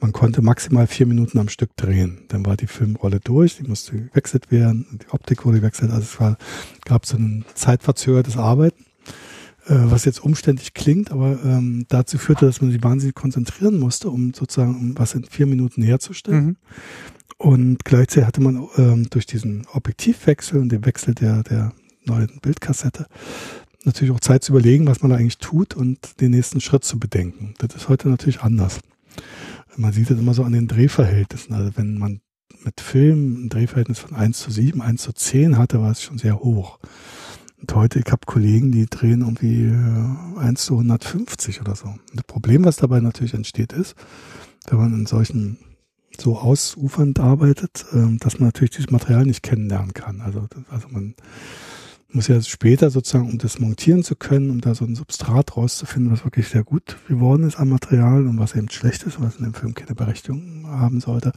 man 0.00 0.12
konnte 0.12 0.42
maximal 0.42 0.86
vier 0.86 1.06
Minuten 1.06 1.38
am 1.38 1.48
Stück 1.48 1.74
drehen. 1.76 2.26
Dann 2.28 2.44
war 2.44 2.56
die 2.56 2.66
Filmrolle 2.66 3.20
durch, 3.20 3.56
die 3.56 3.64
musste 3.64 3.92
gewechselt 3.92 4.50
werden, 4.50 5.00
die 5.02 5.08
Optik 5.10 5.46
wurde 5.46 5.60
gewechselt. 5.60 5.90
Also 5.90 6.02
es 6.02 6.20
war, 6.20 6.36
gab 6.84 7.06
so 7.06 7.16
ein 7.16 7.44
zeitverzögertes 7.54 8.36
Arbeiten, 8.36 8.84
was 9.74 10.04
jetzt 10.04 10.20
umständlich 10.22 10.74
klingt, 10.74 11.10
aber 11.10 11.38
ähm, 11.44 11.86
dazu 11.88 12.18
führte, 12.18 12.46
dass 12.46 12.60
man 12.60 12.70
sich 12.70 12.82
wahnsinnig 12.82 13.14
konzentrieren 13.14 13.78
musste, 13.78 14.10
um 14.10 14.32
sozusagen 14.34 14.76
um 14.76 14.98
was 14.98 15.14
in 15.14 15.24
vier 15.24 15.46
Minuten 15.46 15.82
herzustellen. 15.82 16.44
Mhm. 16.44 16.56
Und 17.36 17.84
gleichzeitig 17.84 18.26
hatte 18.26 18.40
man 18.40 18.66
ähm, 18.76 19.08
durch 19.10 19.26
diesen 19.26 19.66
Objektivwechsel 19.72 20.60
und 20.60 20.70
den 20.70 20.84
Wechsel 20.84 21.14
der, 21.14 21.42
der 21.44 21.72
neuen 22.04 22.38
Bildkassette 22.42 23.06
natürlich 23.84 24.12
auch 24.12 24.20
Zeit 24.20 24.42
zu 24.42 24.52
überlegen, 24.52 24.86
was 24.86 25.02
man 25.02 25.10
da 25.10 25.16
eigentlich 25.16 25.38
tut 25.38 25.74
und 25.74 26.20
den 26.20 26.30
nächsten 26.32 26.60
Schritt 26.60 26.84
zu 26.84 26.98
bedenken. 26.98 27.54
Das 27.58 27.74
ist 27.74 27.88
heute 27.88 28.08
natürlich 28.08 28.40
anders. 28.40 28.80
Man 29.76 29.92
sieht 29.92 30.10
das 30.10 30.18
immer 30.18 30.34
so 30.34 30.42
an 30.42 30.52
den 30.52 30.66
Drehverhältnissen. 30.66 31.54
Also 31.54 31.72
wenn 31.76 31.98
man 31.98 32.20
mit 32.64 32.80
Film 32.80 33.44
ein 33.44 33.48
Drehverhältnis 33.48 33.98
von 34.00 34.16
1 34.16 34.38
zu 34.38 34.50
7, 34.50 34.80
1 34.80 35.02
zu 35.02 35.12
10 35.12 35.58
hatte, 35.58 35.80
war 35.80 35.92
es 35.92 36.02
schon 36.02 36.18
sehr 36.18 36.40
hoch. 36.40 36.78
Und 37.60 37.74
heute, 37.74 37.98
ich 37.98 38.10
habe 38.12 38.26
Kollegen, 38.26 38.70
die 38.70 38.86
drehen 38.86 39.20
irgendwie 39.20 39.72
1 40.38 40.50
äh, 40.50 40.54
zu 40.54 40.74
150 40.74 41.60
oder 41.60 41.74
so. 41.74 41.86
Und 41.86 42.00
das 42.14 42.24
Problem, 42.24 42.64
was 42.64 42.76
dabei 42.76 43.00
natürlich 43.00 43.34
entsteht, 43.34 43.72
ist, 43.72 43.94
wenn 44.68 44.78
man 44.78 44.94
in 44.94 45.06
solchen 45.06 45.58
so 46.20 46.38
ausufernd 46.38 47.20
arbeitet, 47.20 47.86
ähm, 47.92 48.18
dass 48.18 48.38
man 48.38 48.48
natürlich 48.48 48.70
dieses 48.70 48.90
Material 48.90 49.24
nicht 49.24 49.42
kennenlernen 49.42 49.92
kann. 49.92 50.20
Also, 50.20 50.46
also 50.70 50.88
man 50.88 51.14
muss 52.10 52.28
ja 52.28 52.40
später 52.40 52.90
sozusagen, 52.90 53.28
um 53.28 53.38
das 53.38 53.58
montieren 53.58 54.02
zu 54.02 54.16
können, 54.16 54.50
um 54.50 54.60
da 54.60 54.74
so 54.74 54.84
ein 54.84 54.94
Substrat 54.94 55.56
rauszufinden, 55.56 56.10
was 56.10 56.24
wirklich 56.24 56.48
sehr 56.48 56.64
gut 56.64 56.96
geworden 57.06 57.42
ist 57.42 57.58
am 57.58 57.68
Material 57.68 58.26
und 58.26 58.38
was 58.38 58.54
eben 58.54 58.70
schlecht 58.70 59.02
ist, 59.02 59.20
was 59.20 59.36
in 59.36 59.44
dem 59.44 59.54
Film 59.54 59.74
keine 59.74 59.94
Berechtigung 59.94 60.66
haben 60.66 61.00
sollte, 61.00 61.32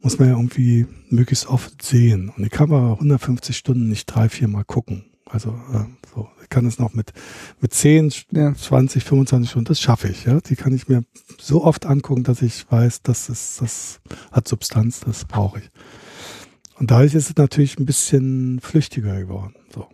muss 0.00 0.18
man 0.18 0.28
ja 0.28 0.34
irgendwie 0.34 0.86
möglichst 1.08 1.46
oft 1.46 1.82
sehen. 1.82 2.28
Und 2.28 2.42
die 2.42 2.50
kann 2.50 2.68
man 2.68 2.92
150 2.92 3.56
Stunden 3.56 3.88
nicht 3.88 4.06
drei, 4.06 4.28
vier 4.28 4.48
Mal 4.48 4.64
gucken. 4.64 5.04
Also 5.28 5.50
äh, 5.72 5.84
so, 6.14 6.28
ich 6.42 6.48
kann 6.48 6.66
es 6.66 6.78
noch 6.78 6.94
mit 6.94 7.12
mit 7.60 7.74
10, 7.74 8.12
ja. 8.30 8.54
20, 8.54 9.04
25 9.04 9.50
Stunden, 9.50 9.68
das 9.68 9.80
schaffe 9.80 10.08
ich. 10.08 10.24
Ja, 10.24 10.40
die 10.40 10.56
kann 10.56 10.72
ich 10.72 10.88
mir 10.88 11.02
so 11.38 11.64
oft 11.64 11.86
angucken, 11.86 12.22
dass 12.22 12.42
ich 12.42 12.70
weiß, 12.70 13.02
dass 13.02 13.28
es 13.28 13.56
das 13.58 14.00
hat 14.30 14.46
Substanz, 14.46 15.00
das 15.00 15.24
brauche 15.24 15.58
ich. 15.58 15.70
Und 16.78 16.90
dadurch 16.90 17.14
ist 17.14 17.30
es 17.30 17.36
natürlich 17.36 17.78
ein 17.78 17.86
bisschen 17.86 18.60
flüchtiger 18.60 19.18
geworden. 19.18 19.54
So. 19.74 19.88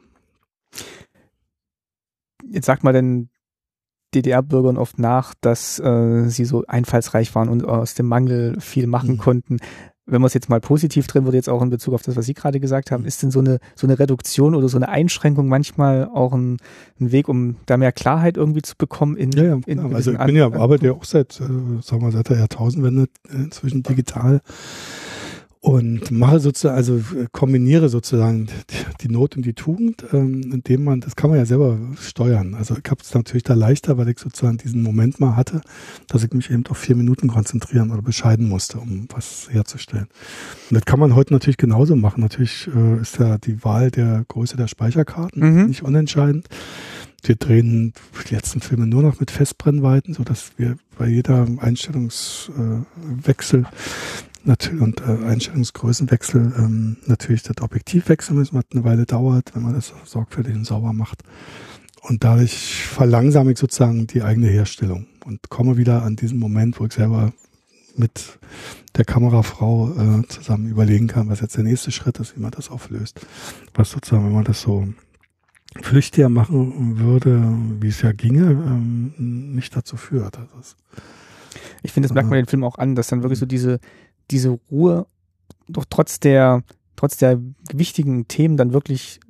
Jetzt 2.51 2.67
sagt 2.67 2.85
mal 2.85 2.93
denn 2.93 3.31
DDR-Bürgern 4.15 4.77
oft 4.77 4.99
nach, 4.99 5.33
dass 5.41 5.79
äh, 5.79 6.29
sie 6.29 6.45
so 6.45 6.65
einfallsreich 6.67 7.35
waren 7.35 7.49
und 7.49 7.65
aus 7.65 7.95
dem 7.95 8.07
Mangel 8.07 8.61
viel 8.61 8.87
machen 8.87 9.13
mhm. 9.13 9.19
konnten 9.19 9.59
wenn 10.07 10.21
man 10.21 10.27
es 10.27 10.35
jetzt 10.35 10.49
mal 10.49 10.61
positiv 10.61 11.07
drin 11.07 11.25
würde, 11.25 11.37
jetzt 11.37 11.49
auch 11.49 11.63
in 11.63 11.71
Bezug 11.71 11.95
auf 11.95 12.03
das, 12.03 12.17
was 12.17 12.27
Sie 12.27 12.35
gerade 12.35 12.59
gesagt 12.59 12.91
haben, 12.91 13.05
ist 13.05 13.23
denn 13.23 13.31
so 13.31 13.39
eine, 13.39 13.59
so 13.77 13.87
eine 13.87 13.99
Reduktion 13.99 14.55
oder 14.55 14.69
so 14.69 14.77
eine 14.77 14.89
Einschränkung 14.89 15.49
manchmal 15.49 16.09
auch 16.13 16.33
ein, 16.33 16.59
ein 17.01 17.13
Weg, 17.13 17.29
um 17.29 17.57
da 17.67 17.77
mehr 17.77 17.93
Klarheit 17.93 18.37
irgendwie 18.37 18.63
zu 18.63 18.75
bekommen? 18.77 19.17
In, 19.17 19.31
ja, 19.33 19.45
ja, 19.45 19.55
in, 19.67 19.79
in 19.79 19.95
also 19.95 20.13
ich 20.13 20.19
bin 20.19 20.37
ja, 20.37 20.53
arbeite 20.53 20.87
ja 20.87 20.93
auch 20.93 21.05
seit, 21.05 21.41
äh, 21.41 21.83
sagen 21.83 22.03
wir, 22.03 22.11
seit 22.11 22.29
der 22.31 22.39
Jahrtausendwende 22.39 23.07
inzwischen 23.31 23.83
digital. 23.83 24.41
Und 25.63 26.11
mache 26.11 26.41
sozusagen, 26.41 26.77
also 26.77 26.97
äh, 26.97 27.29
kombiniere 27.31 27.89
sozusagen 27.89 28.47
die, 28.47 28.53
die 29.03 29.09
Not 29.09 29.37
und 29.37 29.47
die 29.47 29.55
Tugend, 29.55 30.05
ähm, 30.13 30.51
indem 30.53 30.83
man, 30.83 31.01
das 31.01 31.15
kann 31.15 31.31
man 31.31 31.39
ja 31.39 31.47
selber 31.47 31.79
steuern. 32.01 32.55
Also 32.55 32.75
ich 32.75 32.91
habe 32.91 33.01
es 33.01 33.15
natürlich 33.15 33.45
da 33.45 33.55
leichter, 33.55 33.97
weil 33.97 34.09
ich 34.09 34.19
sozusagen 34.19 34.59
diesen 34.59 34.83
Moment 34.83 35.21
mal 35.21 35.37
hatte, 35.37 35.61
dass 36.09 36.25
ich 36.25 36.33
mich 36.33 36.51
eben 36.51 36.67
auf 36.67 36.79
vier 36.79 36.97
Minuten 36.97 37.29
konzentrieren 37.29 37.93
oder 37.93 38.03
bescheiden 38.03 38.49
musste, 38.49 38.79
um 38.79 39.07
was 39.15 39.51
herzustellen. 39.53 40.09
Und 40.69 40.75
das 40.75 40.85
kann 40.85 40.99
man 40.99 41.15
heute 41.15 41.33
natürlich 41.33 41.59
genauso 41.59 41.95
machen. 41.95 42.23
Natürlich 42.23 42.69
äh, 42.75 43.01
ist 43.01 43.21
ja 43.21 43.39
die 43.39 43.63
Wahl 43.63 43.93
der 43.93 44.25
Größe 44.27 44.57
der 44.57 44.67
Speicherkarten 44.67 45.59
mhm. 45.59 45.67
nicht 45.67 45.85
unentscheidend. 45.85 46.49
Wir 47.23 47.37
drehen 47.37 47.93
die 48.29 48.35
letzten 48.35 48.61
Filme 48.61 48.89
nur 48.89 49.03
noch 49.03 49.21
mit 49.21 49.31
Festbrennweiten, 49.31 50.13
so 50.13 50.25
dass 50.25 50.51
wir 50.57 50.77
bei 50.99 51.07
jeder 51.07 51.47
Einstellungswechsel 51.59 53.67
natürlich 54.45 54.81
und 54.81 55.01
äh, 55.01 55.25
Einstellungsgrößenwechsel 55.27 56.53
ähm, 56.57 56.97
natürlich 57.07 57.43
das 57.43 57.61
Objektiv 57.61 58.09
wechseln 58.09 58.39
müssen, 58.39 58.57
was 58.57 58.65
eine 58.73 58.85
Weile 58.85 59.07
dauert, 59.07 59.55
wenn 59.55 59.63
man 59.63 59.75
das 59.75 59.93
sorgfältig 60.05 60.55
und 60.55 60.65
sauber 60.65 60.93
macht. 60.93 61.23
Und 62.03 62.25
dadurch 62.25 62.85
verlangsame 62.85 63.53
ich 63.53 63.59
sozusagen 63.59 64.07
die 64.07 64.23
eigene 64.23 64.49
Herstellung 64.49 65.07
und 65.25 65.49
komme 65.51 65.77
wieder 65.77 66.03
an 66.03 66.17
diesen 66.17 66.39
Moment, 66.39 66.81
wo 66.81 66.87
ich 66.87 66.93
selber 66.93 67.33
mit 67.97 68.39
der 68.97 69.05
Kamerafrau 69.05 69.93
äh, 69.93 70.27
zusammen 70.29 70.69
überlegen 70.69 71.07
kann, 71.07 71.29
was 71.29 71.41
jetzt 71.41 71.57
der 71.57 71.65
nächste 71.65 71.93
Schritt 71.93 72.19
ist, 72.19 72.37
wie 72.37 72.41
man 72.41 72.51
das 72.51 72.71
auflöst. 72.71 73.25
Was 73.75 73.91
sozusagen, 73.91 74.25
wenn 74.25 74.33
man 74.33 74.45
das 74.45 74.61
so 74.61 74.89
flüchtiger 75.81 76.29
machen 76.29 76.99
würde, 76.99 77.41
wie 77.81 77.89
es 77.89 78.03
ja 78.03 78.13
ginge, 78.13 78.51
ähm, 78.51 79.15
nicht 79.55 79.75
dazu 79.75 79.97
führt. 79.97 80.39
Also 80.39 80.75
ich 81.83 81.93
finde, 81.93 82.09
das 82.09 82.15
merkt 82.15 82.29
man 82.29 82.39
den 82.39 82.47
Film 82.47 82.65
auch 82.65 82.79
an, 82.79 82.95
dass 82.95 83.09
dann 83.09 83.23
wirklich 83.23 83.39
so 83.39 83.47
diese, 83.47 83.81
diese 84.31 84.51
Ruhe 84.71 85.07
doch 85.69 85.85
trotz 85.89 86.21
der, 86.21 86.63
trotz 86.97 87.17
der 87.17 87.41
wichtigen 87.73 88.29
Themen 88.29 88.57
dann 88.57 88.73
wirklich 88.73 89.21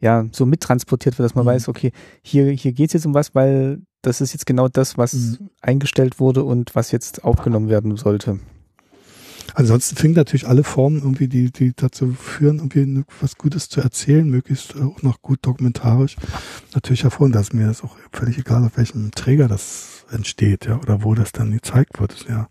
ja 0.00 0.26
so 0.32 0.46
mittransportiert 0.46 1.18
wird, 1.18 1.24
dass 1.24 1.34
man 1.34 1.44
mhm. 1.44 1.50
weiß, 1.50 1.68
okay, 1.68 1.92
hier, 2.22 2.50
hier 2.50 2.72
geht's 2.72 2.92
jetzt 2.92 3.06
um 3.06 3.14
was, 3.14 3.34
weil 3.34 3.82
das 4.02 4.20
ist 4.20 4.32
jetzt 4.32 4.46
genau 4.46 4.68
das, 4.68 4.98
was 4.98 5.14
mhm. 5.14 5.50
eingestellt 5.60 6.20
wurde 6.20 6.44
und 6.44 6.74
was 6.74 6.90
jetzt 6.92 7.24
aufgenommen 7.24 7.68
werden 7.68 7.96
sollte. 7.96 8.38
Ansonsten 9.54 9.96
fing 9.96 10.12
natürlich 10.12 10.46
alle 10.46 10.64
Formen 10.64 10.98
irgendwie, 10.98 11.28
die, 11.28 11.50
die 11.50 11.72
dazu 11.74 12.12
führen, 12.12 12.58
irgendwie 12.58 13.04
was 13.20 13.36
Gutes 13.36 13.68
zu 13.68 13.80
erzählen, 13.80 14.28
möglichst 14.28 14.76
auch 14.76 15.02
noch 15.02 15.22
gut 15.22 15.38
dokumentarisch, 15.42 16.16
natürlich 16.74 17.04
hervor. 17.04 17.26
Und 17.26 17.32
das 17.32 17.48
ist 17.48 17.54
mir 17.54 17.66
das 17.66 17.82
auch 17.82 17.96
völlig 18.12 18.38
egal, 18.38 18.64
auf 18.64 18.76
welchem 18.76 19.12
Träger 19.12 19.48
das 19.48 20.04
entsteht, 20.10 20.66
ja, 20.66 20.78
oder 20.78 21.04
wo 21.04 21.14
das 21.14 21.32
dann 21.32 21.52
gezeigt 21.52 22.00
wird. 22.00 22.12
Ist 22.12 22.28
ja 22.28 22.48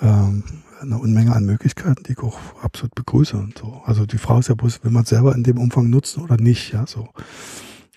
ähm, 0.00 0.44
eine 0.80 0.98
Unmenge 0.98 1.34
an 1.34 1.44
Möglichkeiten, 1.44 2.02
die 2.04 2.12
ich 2.12 2.18
auch 2.20 2.38
absolut 2.62 2.94
begrüße 2.94 3.36
und 3.36 3.58
so. 3.58 3.82
Also 3.84 4.06
die 4.06 4.18
Frage 4.18 4.40
ist 4.40 4.48
ja 4.48 4.54
bloß, 4.54 4.82
will 4.82 4.90
man 4.90 5.02
es 5.02 5.10
selber 5.10 5.34
in 5.34 5.42
dem 5.42 5.58
Umfang 5.58 5.90
nutzen 5.90 6.22
oder 6.22 6.36
nicht, 6.36 6.72
ja, 6.72 6.86
so. 6.86 7.08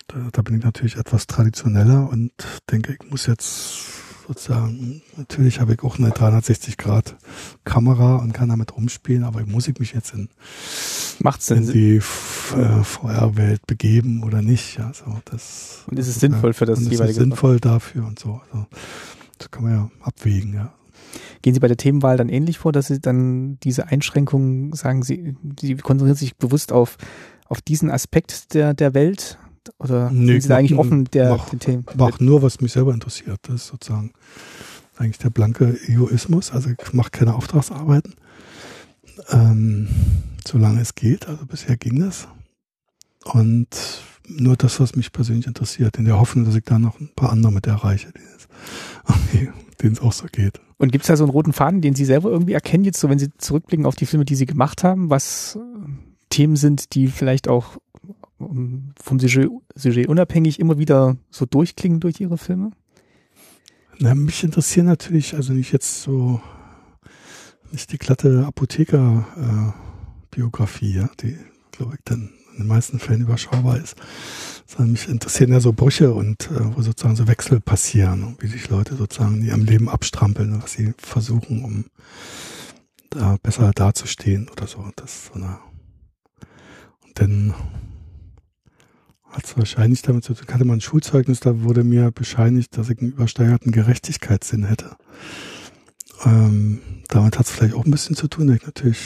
Da, 0.08 0.16
da 0.32 0.42
bin 0.42 0.58
ich 0.58 0.64
natürlich 0.64 0.96
etwas 0.96 1.26
traditioneller 1.26 2.10
und 2.10 2.32
denke, 2.70 2.92
ich 3.00 3.10
muss 3.10 3.26
jetzt 3.26 4.02
sozusagen, 4.26 5.02
natürlich 5.16 5.60
habe 5.60 5.74
ich 5.74 5.82
auch 5.82 5.98
eine 5.98 6.10
360 6.10 6.76
Grad 6.76 7.16
Kamera 7.64 8.16
und 8.16 8.32
kann 8.32 8.48
damit 8.48 8.76
rumspielen, 8.76 9.24
aber 9.24 9.44
muss 9.46 9.68
ich 9.68 9.78
mich 9.78 9.92
jetzt 9.92 10.14
in, 10.14 10.28
Macht's 11.20 11.46
denn 11.46 11.64
in 11.64 11.72
die 11.72 11.96
äh, 11.96 12.82
VR-Welt 12.82 13.66
begeben 13.66 14.22
oder 14.22 14.42
nicht? 14.42 14.78
Ja, 14.78 14.92
so, 14.92 15.20
das, 15.24 15.84
und 15.86 15.98
ist 15.98 16.08
es 16.08 16.20
sinnvoll 16.20 16.52
für 16.52 16.66
das 16.66 16.80
jeweilige? 16.80 17.04
Ist 17.04 17.10
es 17.10 17.16
sinnvoll 17.16 17.60
dafür 17.60 18.06
und 18.06 18.18
so. 18.18 18.40
Also, 18.52 18.66
das 19.38 19.50
kann 19.50 19.62
man 19.62 19.72
ja 19.72 19.90
abwägen, 20.02 20.54
ja. 20.54 20.72
Gehen 21.44 21.52
Sie 21.52 21.60
bei 21.60 21.68
der 21.68 21.76
Themenwahl 21.76 22.16
dann 22.16 22.30
ähnlich 22.30 22.56
vor, 22.56 22.72
dass 22.72 22.86
Sie 22.86 23.00
dann 23.00 23.58
diese 23.60 23.88
Einschränkungen 23.88 24.72
sagen, 24.72 25.02
Sie, 25.02 25.36
Sie 25.60 25.74
konzentrieren 25.74 26.16
sich 26.16 26.38
bewusst 26.38 26.72
auf, 26.72 26.96
auf 27.44 27.60
diesen 27.60 27.90
Aspekt 27.90 28.54
der, 28.54 28.72
der 28.72 28.94
Welt? 28.94 29.36
Oder 29.78 30.08
nee, 30.10 30.32
sind 30.32 30.40
Sie 30.40 30.48
da 30.48 30.56
eigentlich 30.56 30.78
offen 30.78 31.04
der, 31.04 31.36
mach, 31.36 31.50
den 31.50 31.58
Themen? 31.58 31.84
Mach 31.98 32.18
nur, 32.18 32.40
was 32.40 32.62
mich 32.62 32.72
selber 32.72 32.94
interessiert. 32.94 33.40
Das 33.42 33.56
ist 33.56 33.66
sozusagen 33.66 34.14
eigentlich 34.96 35.18
der 35.18 35.28
blanke 35.28 35.78
Egoismus. 35.86 36.50
Also 36.50 36.70
ich 36.70 36.92
mache 36.94 37.10
keine 37.10 37.34
Auftragsarbeiten. 37.34 38.14
Ähm, 39.28 39.88
solange 40.48 40.80
es 40.80 40.94
geht. 40.94 41.28
Also 41.28 41.44
bisher 41.44 41.76
ging 41.76 42.00
das. 42.00 42.26
Und 43.22 43.68
nur 44.26 44.56
das, 44.56 44.80
was 44.80 44.96
mich 44.96 45.12
persönlich 45.12 45.46
interessiert, 45.46 45.98
in 45.98 46.06
der 46.06 46.18
Hoffnung, 46.18 46.46
dass 46.46 46.54
ich 46.54 46.64
da 46.64 46.78
noch 46.78 47.00
ein 47.00 47.10
paar 47.14 47.32
andere 47.32 47.52
mit 47.52 47.66
erreiche, 47.66 48.14
denen 49.82 49.92
es 49.92 50.00
auch 50.00 50.14
so 50.14 50.24
geht. 50.32 50.63
Und 50.76 50.92
gibt 50.92 51.04
es 51.04 51.08
da 51.08 51.16
so 51.16 51.24
einen 51.24 51.32
roten 51.32 51.52
Faden, 51.52 51.80
den 51.80 51.94
Sie 51.94 52.04
selber 52.04 52.30
irgendwie 52.30 52.52
erkennen, 52.52 52.84
jetzt 52.84 53.00
so, 53.00 53.08
wenn 53.08 53.18
Sie 53.18 53.30
zurückblicken 53.38 53.86
auf 53.86 53.96
die 53.96 54.06
Filme, 54.06 54.24
die 54.24 54.34
Sie 54.34 54.46
gemacht 54.46 54.84
haben, 54.84 55.10
was 55.10 55.56
äh, 55.56 55.60
Themen 56.30 56.56
sind, 56.56 56.94
die 56.94 57.08
vielleicht 57.08 57.48
auch 57.48 57.78
vom 58.38 59.20
Sujet, 59.20 59.50
Sujet 59.74 60.08
unabhängig 60.08 60.60
immer 60.60 60.78
wieder 60.78 61.16
so 61.30 61.46
durchklingen 61.46 62.00
durch 62.00 62.20
Ihre 62.20 62.36
Filme? 62.38 62.70
Na, 63.98 64.14
mich 64.14 64.42
interessieren 64.42 64.86
natürlich, 64.86 65.34
also 65.34 65.52
nicht 65.52 65.72
jetzt 65.72 66.00
so, 66.02 66.40
nicht 67.70 67.92
die 67.92 67.98
glatte 67.98 68.46
Apotheker-Biografie, 68.46 70.94
äh, 70.94 71.00
ja, 71.00 71.10
die, 71.20 71.36
glaube 71.70 71.94
ich, 71.94 72.00
dann 72.04 72.30
in 72.52 72.64
den 72.64 72.66
meisten 72.66 72.98
Fällen 72.98 73.22
überschaubar 73.22 73.78
ist, 73.78 73.94
sondern 74.66 74.92
mich 74.92 75.08
interessieren 75.08 75.52
ja 75.52 75.60
so 75.60 75.72
Brüche 75.72 76.12
und 76.14 76.50
äh, 76.50 76.76
wo 76.76 76.82
sozusagen 76.82 77.16
so 77.16 77.28
Wechsel 77.28 77.60
passieren 77.60 78.24
und 78.24 78.42
wie 78.42 78.46
sich 78.46 78.68
Leute 78.68 78.96
sozusagen 78.96 79.36
in 79.36 79.46
ihrem 79.46 79.64
Leben 79.64 79.88
abstrampeln, 79.88 80.62
was 80.62 80.72
sie 80.72 80.94
versuchen, 80.98 81.64
um 81.64 81.84
da 83.10 83.36
besser 83.42 83.70
dazustehen 83.74 84.48
oder 84.48 84.66
so. 84.66 84.84
Das 84.96 85.26
so 85.26 85.34
eine 85.34 85.58
und 87.04 87.20
dann 87.20 87.54
hat 89.30 89.44
es 89.44 89.56
wahrscheinlich 89.56 90.02
damit 90.02 90.24
zu 90.24 90.34
tun, 90.34 90.46
hatte 90.52 90.64
man 90.64 90.78
ein 90.78 90.80
Schulzeugnis, 90.80 91.40
da 91.40 91.62
wurde 91.62 91.82
mir 91.82 92.10
bescheinigt, 92.12 92.76
dass 92.76 92.88
ich 92.88 93.00
einen 93.00 93.12
übersteigerten 93.12 93.72
Gerechtigkeitssinn 93.72 94.64
hätte. 94.64 94.96
Ähm, 96.24 96.80
damit 97.08 97.38
hat 97.38 97.46
es 97.46 97.52
vielleicht 97.52 97.74
auch 97.74 97.84
ein 97.84 97.90
bisschen 97.90 98.14
zu 98.14 98.28
tun, 98.28 98.46
dass 98.46 98.56
ich 98.56 98.66
natürlich 98.66 98.98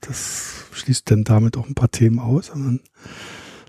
das 0.00 0.66
schließt 0.72 1.08
denn 1.10 1.24
damit 1.24 1.56
auch 1.56 1.68
ein 1.68 1.74
paar 1.74 1.90
Themen 1.90 2.18
aus, 2.18 2.46
sondern 2.46 2.80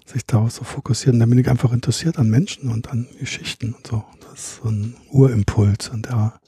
sich 0.05 0.25
darauf 0.25 0.51
so 0.51 0.63
fokussieren. 0.63 1.19
Dann 1.19 1.29
bin 1.29 1.39
ich 1.39 1.49
einfach 1.49 1.73
interessiert 1.73 2.17
an 2.17 2.29
Menschen 2.29 2.69
und 2.71 2.89
an 2.89 3.07
Geschichten 3.19 3.73
und 3.73 3.87
so. 3.87 4.03
Das 4.21 4.39
ist 4.39 4.55
so 4.63 4.69
ein 4.69 4.95
Urimpuls 5.11 5.89
und 5.89 6.05
der, 6.05 6.39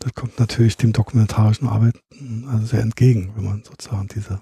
das 0.00 0.14
kommt 0.14 0.38
natürlich 0.38 0.76
dem 0.76 0.92
dokumentarischen 0.92 1.68
Arbeiten 1.68 2.00
also 2.48 2.66
sehr 2.66 2.82
entgegen, 2.82 3.32
wenn 3.36 3.44
man 3.44 3.62
sozusagen 3.64 4.08
diese 4.08 4.40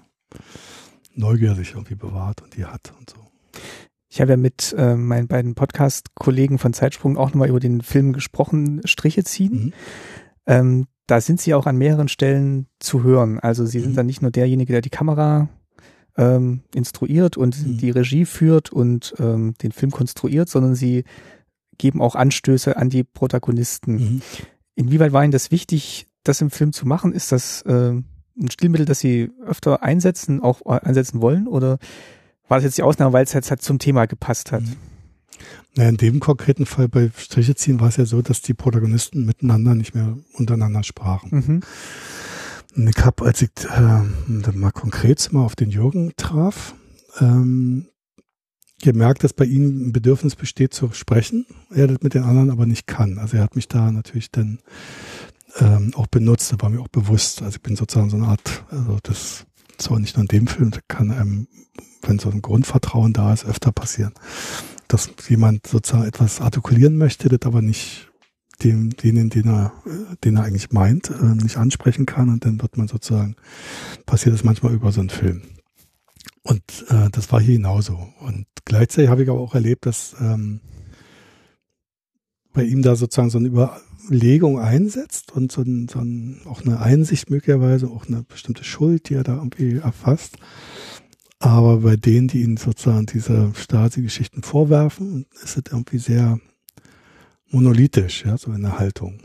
Neugier 1.15 1.55
sich 1.55 1.71
irgendwie 1.71 1.95
bewahrt 1.95 2.41
und 2.41 2.55
die 2.55 2.65
hat 2.65 2.93
und 2.99 3.09
so. 3.09 3.17
Ich 4.09 4.21
habe 4.21 4.31
ja 4.31 4.37
mit 4.37 4.73
äh, 4.77 4.95
meinen 4.95 5.27
beiden 5.27 5.55
Podcast-Kollegen 5.55 6.59
von 6.59 6.73
Zeitsprung 6.73 7.17
auch 7.17 7.29
nochmal 7.29 7.49
über 7.49 7.59
den 7.59 7.81
Film 7.81 8.13
gesprochen, 8.13 8.81
Striche 8.85 9.23
ziehen. 9.23 9.65
Mhm. 9.65 9.73
Ähm, 10.45 10.87
da 11.07 11.21
sind 11.21 11.41
sie 11.41 11.53
auch 11.53 11.65
an 11.65 11.77
mehreren 11.77 12.07
Stellen 12.07 12.67
zu 12.79 13.03
hören. 13.03 13.39
Also 13.39 13.65
sie 13.65 13.79
sind 13.79 13.91
mhm. 13.91 13.95
dann 13.95 14.05
nicht 14.05 14.21
nur 14.21 14.31
derjenige, 14.31 14.73
der 14.73 14.81
die 14.81 14.89
Kamera 14.89 15.49
ähm, 16.17 16.61
instruiert 16.73 17.37
und 17.37 17.65
mhm. 17.65 17.77
die 17.77 17.91
Regie 17.91 18.25
führt 18.25 18.71
und 18.71 19.13
ähm, 19.19 19.53
den 19.61 19.71
Film 19.71 19.91
konstruiert, 19.91 20.49
sondern 20.49 20.75
sie 20.75 21.03
geben 21.77 22.01
auch 22.01 22.15
Anstöße 22.15 22.75
an 22.75 22.89
die 22.89 23.03
Protagonisten. 23.03 23.93
Mhm. 23.93 24.21
Inwieweit 24.75 25.13
war 25.13 25.23
Ihnen 25.23 25.31
das 25.31 25.51
wichtig, 25.51 26.07
das 26.23 26.41
im 26.41 26.49
Film 26.49 26.73
zu 26.73 26.87
machen? 26.87 27.13
Ist 27.13 27.31
das 27.31 27.61
äh, 27.63 27.91
ein 27.91 28.51
Stilmittel, 28.51 28.85
das 28.85 28.99
Sie 28.99 29.31
öfter 29.45 29.83
einsetzen, 29.83 30.41
auch 30.41 30.65
einsetzen 30.65 31.21
wollen? 31.21 31.47
Oder 31.47 31.77
war 32.47 32.57
das 32.57 32.63
jetzt 32.63 32.77
die 32.77 32.83
Ausnahme, 32.83 33.13
weil 33.13 33.23
es 33.23 33.33
jetzt 33.33 33.49
halt 33.49 33.61
zum 33.61 33.79
Thema 33.79 34.05
gepasst 34.05 34.51
hat? 34.51 34.61
Mhm. 34.61 34.75
Na, 35.75 35.87
in 35.87 35.97
dem 35.97 36.19
konkreten 36.19 36.65
Fall 36.65 36.89
bei 36.89 37.11
Striche 37.15 37.53
ziehen 37.53 37.79
war 37.79 37.89
es 37.89 37.97
ja 37.97 38.05
so, 38.05 38.23
dass 38.23 38.41
die 38.41 38.55
Protagonisten 38.55 39.25
miteinander 39.25 39.75
nicht 39.75 39.93
mehr 39.93 40.17
untereinander 40.33 40.83
sprachen. 40.83 41.29
Mhm. 41.31 41.61
Ich 42.77 43.03
habe, 43.03 43.25
als 43.25 43.41
ich 43.41 43.49
äh, 43.75 44.51
mal 44.53 44.71
konkret 44.71 45.33
mal 45.33 45.43
auf 45.43 45.55
den 45.55 45.71
Jürgen 45.71 46.13
traf, 46.15 46.75
ähm, 47.19 47.87
gemerkt, 48.81 49.23
dass 49.23 49.33
bei 49.33 49.45
ihm 49.45 49.87
ein 49.87 49.91
Bedürfnis 49.91 50.35
besteht 50.35 50.75
zu 50.75 50.91
sprechen, 50.93 51.47
er 51.73 51.87
das 51.87 52.01
mit 52.01 52.13
den 52.13 52.21
anderen 52.21 52.51
aber 52.51 52.67
nicht 52.67 52.85
kann. 52.85 53.17
Also 53.17 53.37
er 53.37 53.43
hat 53.43 53.55
mich 53.55 53.67
da 53.67 53.91
natürlich 53.91 54.29
dann 54.29 54.59
ähm, 55.57 55.91
auch 55.95 56.05
benutzt, 56.05 56.51
das 56.51 56.61
war 56.61 56.69
mir 56.69 56.79
auch 56.79 56.87
bewusst. 56.87 57.41
Also 57.41 57.55
ich 57.55 57.63
bin 57.63 57.75
sozusagen 57.75 58.11
so 58.11 58.17
eine 58.17 58.27
Art, 58.27 58.63
also 58.69 58.99
das 59.01 59.47
zwar 59.79 59.99
nicht 59.99 60.15
nur 60.15 60.21
in 60.21 60.27
dem 60.27 60.45
Film, 60.45 60.69
das 60.69 60.81
kann 60.87 61.09
einem, 61.09 61.47
wenn 62.03 62.19
so 62.19 62.29
ein 62.29 62.43
Grundvertrauen 62.43 63.13
da 63.13 63.33
ist, 63.33 63.45
öfter 63.45 63.71
passieren 63.71 64.13
dass 64.87 65.09
jemand 65.27 65.67
sozusagen 65.67 66.07
etwas 66.07 66.41
artikulieren 66.41 66.97
möchte, 66.97 67.29
das 67.29 67.45
aber 67.45 67.61
nicht 67.61 68.06
dem, 68.63 68.89
denen, 68.91 69.29
den 69.29 69.47
er, 69.47 69.73
den 70.23 70.37
er 70.37 70.43
eigentlich 70.43 70.71
meint, 70.71 71.09
äh, 71.09 71.35
nicht 71.35 71.57
ansprechen 71.57 72.05
kann 72.05 72.29
und 72.29 72.45
dann 72.45 72.61
wird 72.61 72.77
man 72.77 72.87
sozusagen, 72.87 73.35
passiert 74.05 74.33
das 74.33 74.43
manchmal 74.43 74.73
über 74.73 74.91
so 74.91 74.99
einen 74.99 75.09
Film. 75.09 75.41
Und 76.43 76.85
äh, 76.89 77.09
das 77.11 77.31
war 77.31 77.41
hier 77.41 77.55
genauso. 77.55 77.97
Und 78.19 78.45
gleichzeitig 78.65 79.09
habe 79.09 79.23
ich 79.23 79.29
aber 79.29 79.41
auch 79.41 79.53
erlebt, 79.53 79.85
dass 79.85 80.15
ähm, 80.19 80.61
bei 82.53 82.63
ihm 82.63 82.81
da 82.81 82.95
sozusagen 82.95 83.29
so 83.29 83.37
eine 83.37 83.49
Überlegung 83.49 84.57
einsetzt 84.59 85.31
und 85.33 85.51
so, 85.51 85.61
ein, 85.61 85.87
so 85.87 85.99
ein, 85.99 86.41
auch 86.45 86.65
eine 86.65 86.79
Einsicht 86.79 87.29
möglicherweise, 87.29 87.87
auch 87.87 88.07
eine 88.07 88.23
bestimmte 88.23 88.63
Schuld, 88.63 89.09
die 89.09 89.15
er 89.15 89.23
da 89.23 89.35
irgendwie 89.35 89.77
erfasst. 89.77 90.37
Aber 91.39 91.77
bei 91.81 91.97
denen, 91.97 92.27
die 92.27 92.41
ihn 92.41 92.57
sozusagen 92.57 93.05
diese 93.05 93.51
Stasi-Geschichten 93.53 94.41
vorwerfen, 94.41 95.27
ist 95.43 95.57
es 95.57 95.71
irgendwie 95.71 95.99
sehr 95.99 96.39
monolithisch, 97.49 98.25
ja, 98.25 98.37
so 98.37 98.51
in 98.51 98.61
der 98.61 98.79
Haltung. 98.79 99.19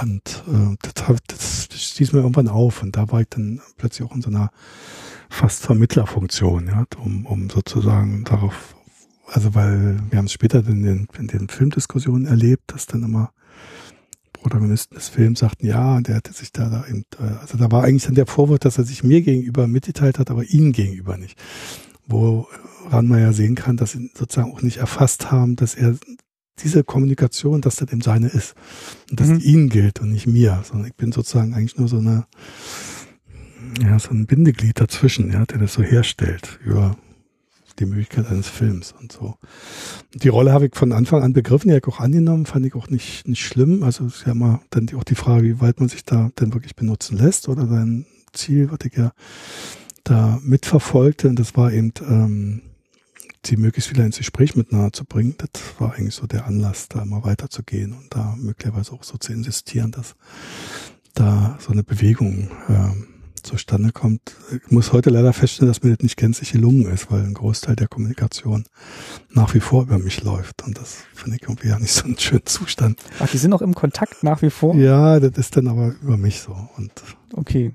Und 0.00 0.44
äh, 0.46 0.76
das, 1.26 1.68
das 1.68 1.82
stieß 1.82 2.12
mir 2.12 2.20
irgendwann 2.20 2.48
auf 2.48 2.82
und 2.82 2.96
da 2.96 3.10
war 3.10 3.22
ich 3.22 3.28
dann 3.30 3.60
plötzlich 3.76 4.08
auch 4.08 4.14
in 4.14 4.22
so 4.22 4.30
einer 4.30 4.50
fast 5.28 5.62
Vermittlerfunktion, 5.62 6.66
ja, 6.68 6.84
um, 6.98 7.26
um 7.26 7.50
sozusagen 7.50 8.24
darauf, 8.24 8.76
also 9.26 9.54
weil 9.54 9.98
wir 10.10 10.18
haben 10.18 10.26
es 10.26 10.32
später 10.32 10.66
in 10.66 10.82
den, 10.82 11.08
in 11.18 11.26
den 11.26 11.48
Filmdiskussionen 11.48 12.26
erlebt, 12.26 12.64
dass 12.68 12.86
dann 12.86 13.02
immer 13.02 13.32
Protagonisten 14.32 14.94
des 14.94 15.08
Films 15.08 15.40
sagten, 15.40 15.66
ja, 15.66 16.00
der 16.00 16.16
hätte 16.16 16.32
sich 16.32 16.52
da, 16.52 16.68
da 16.68 16.86
eben, 16.86 17.04
äh, 17.18 17.38
also 17.40 17.58
da 17.58 17.70
war 17.70 17.84
eigentlich 17.84 18.04
dann 18.04 18.14
der 18.14 18.26
Vorwurf, 18.26 18.60
dass 18.60 18.78
er 18.78 18.84
sich 18.84 19.02
mir 19.02 19.22
gegenüber 19.22 19.66
mitgeteilt 19.66 20.18
hat, 20.18 20.30
aber 20.30 20.44
ihnen 20.44 20.72
gegenüber 20.72 21.16
nicht. 21.16 21.38
Woran 22.06 23.08
man 23.08 23.20
ja 23.20 23.32
sehen 23.32 23.54
kann, 23.54 23.76
dass 23.76 23.92
sie 23.92 24.10
sozusagen 24.14 24.52
auch 24.52 24.62
nicht 24.62 24.78
erfasst 24.78 25.30
haben, 25.30 25.56
dass 25.56 25.74
er 25.74 25.96
diese 26.62 26.84
Kommunikation, 26.84 27.60
dass 27.60 27.76
das 27.76 27.92
eben 27.92 28.00
seine 28.00 28.28
ist. 28.28 28.54
Und 29.10 29.20
dass 29.20 29.28
mhm. 29.28 29.40
ihnen 29.40 29.68
gilt 29.68 30.00
und 30.00 30.12
nicht 30.12 30.26
mir, 30.26 30.62
sondern 30.64 30.88
ich 30.88 30.94
bin 30.94 31.12
sozusagen 31.12 31.54
eigentlich 31.54 31.76
nur 31.76 31.88
so 31.88 31.98
eine, 31.98 32.26
ja, 33.82 33.98
so 33.98 34.10
ein 34.10 34.26
Bindeglied 34.26 34.80
dazwischen, 34.80 35.32
ja, 35.32 35.44
der 35.46 35.58
das 35.58 35.74
so 35.74 35.82
herstellt 35.82 36.58
über 36.64 36.96
die 37.78 37.86
Möglichkeit 37.86 38.26
eines 38.26 38.48
Films 38.48 38.94
und 38.98 39.12
so. 39.12 39.36
Die 40.14 40.28
Rolle 40.28 40.52
habe 40.52 40.66
ich 40.66 40.74
von 40.74 40.92
Anfang 40.92 41.22
an 41.22 41.32
begriffen, 41.32 41.68
die 41.68 41.74
habe 41.74 41.82
ich 41.86 41.94
auch 41.94 42.00
angenommen, 42.00 42.46
fand 42.46 42.66
ich 42.66 42.74
auch 42.74 42.88
nicht, 42.88 43.26
nicht 43.28 43.44
schlimm. 43.44 43.82
Also 43.82 44.06
es 44.06 44.16
ist 44.16 44.26
ja 44.26 44.32
immer 44.32 44.60
dann 44.70 44.88
auch 44.96 45.04
die 45.04 45.14
Frage, 45.14 45.44
wie 45.44 45.60
weit 45.60 45.80
man 45.80 45.88
sich 45.88 46.04
da 46.04 46.30
denn 46.40 46.54
wirklich 46.54 46.76
benutzen 46.76 47.16
lässt 47.16 47.48
oder 47.48 47.66
sein 47.66 48.06
Ziel, 48.32 48.70
was 48.70 48.78
ich 48.84 48.96
ja 48.96 49.12
da 50.04 50.40
mitverfolgte. 50.42 51.28
Und 51.28 51.38
das 51.38 51.56
war 51.56 51.72
eben, 51.72 51.92
ähm, 52.00 52.62
sie 53.48 53.56
möglichst 53.56 53.90
wieder 53.90 54.04
ins 54.04 54.18
Gespräch 54.18 54.54
miteinander 54.54 54.92
zu 54.92 55.04
bringen. 55.04 55.34
Das 55.38 55.62
war 55.78 55.94
eigentlich 55.94 56.14
so 56.14 56.26
der 56.26 56.46
Anlass, 56.46 56.88
da 56.88 57.02
immer 57.02 57.24
weiterzugehen 57.24 57.92
und 57.92 58.14
da 58.14 58.36
möglicherweise 58.38 58.92
auch 58.92 59.02
so 59.02 59.18
zu 59.18 59.32
insistieren, 59.32 59.90
dass 59.90 60.14
da 61.14 61.58
so 61.60 61.72
eine 61.72 61.82
Bewegung 61.82 62.50
ähm, 62.68 63.06
zustande 63.42 63.92
kommt. 63.92 64.36
Ich 64.52 64.70
muss 64.70 64.92
heute 64.92 65.10
leider 65.10 65.32
feststellen, 65.32 65.70
dass 65.70 65.82
mir 65.82 65.90
das 65.90 66.02
nicht 66.02 66.16
gänzlich 66.16 66.52
gelungen 66.52 66.86
ist, 66.86 67.10
weil 67.10 67.22
ein 67.22 67.34
Großteil 67.34 67.76
der 67.76 67.88
Kommunikation 67.88 68.64
nach 69.30 69.54
wie 69.54 69.60
vor 69.60 69.82
über 69.82 69.98
mich 69.98 70.22
läuft. 70.22 70.62
Und 70.64 70.78
das 70.78 70.98
finde 71.14 71.36
ich 71.36 71.42
irgendwie 71.42 71.68
ja 71.68 71.78
nicht 71.78 71.92
so 71.92 72.04
einen 72.04 72.18
schönen 72.18 72.46
Zustand. 72.46 73.00
Ach, 73.18 73.28
die 73.28 73.38
sind 73.38 73.50
noch 73.50 73.62
im 73.62 73.74
Kontakt 73.74 74.22
nach 74.22 74.42
wie 74.42 74.50
vor? 74.50 74.74
Ja, 74.74 75.18
das 75.18 75.38
ist 75.38 75.56
dann 75.56 75.68
aber 75.68 75.94
über 76.02 76.16
mich 76.16 76.40
so. 76.40 76.56
Und 76.76 76.92
okay. 77.32 77.72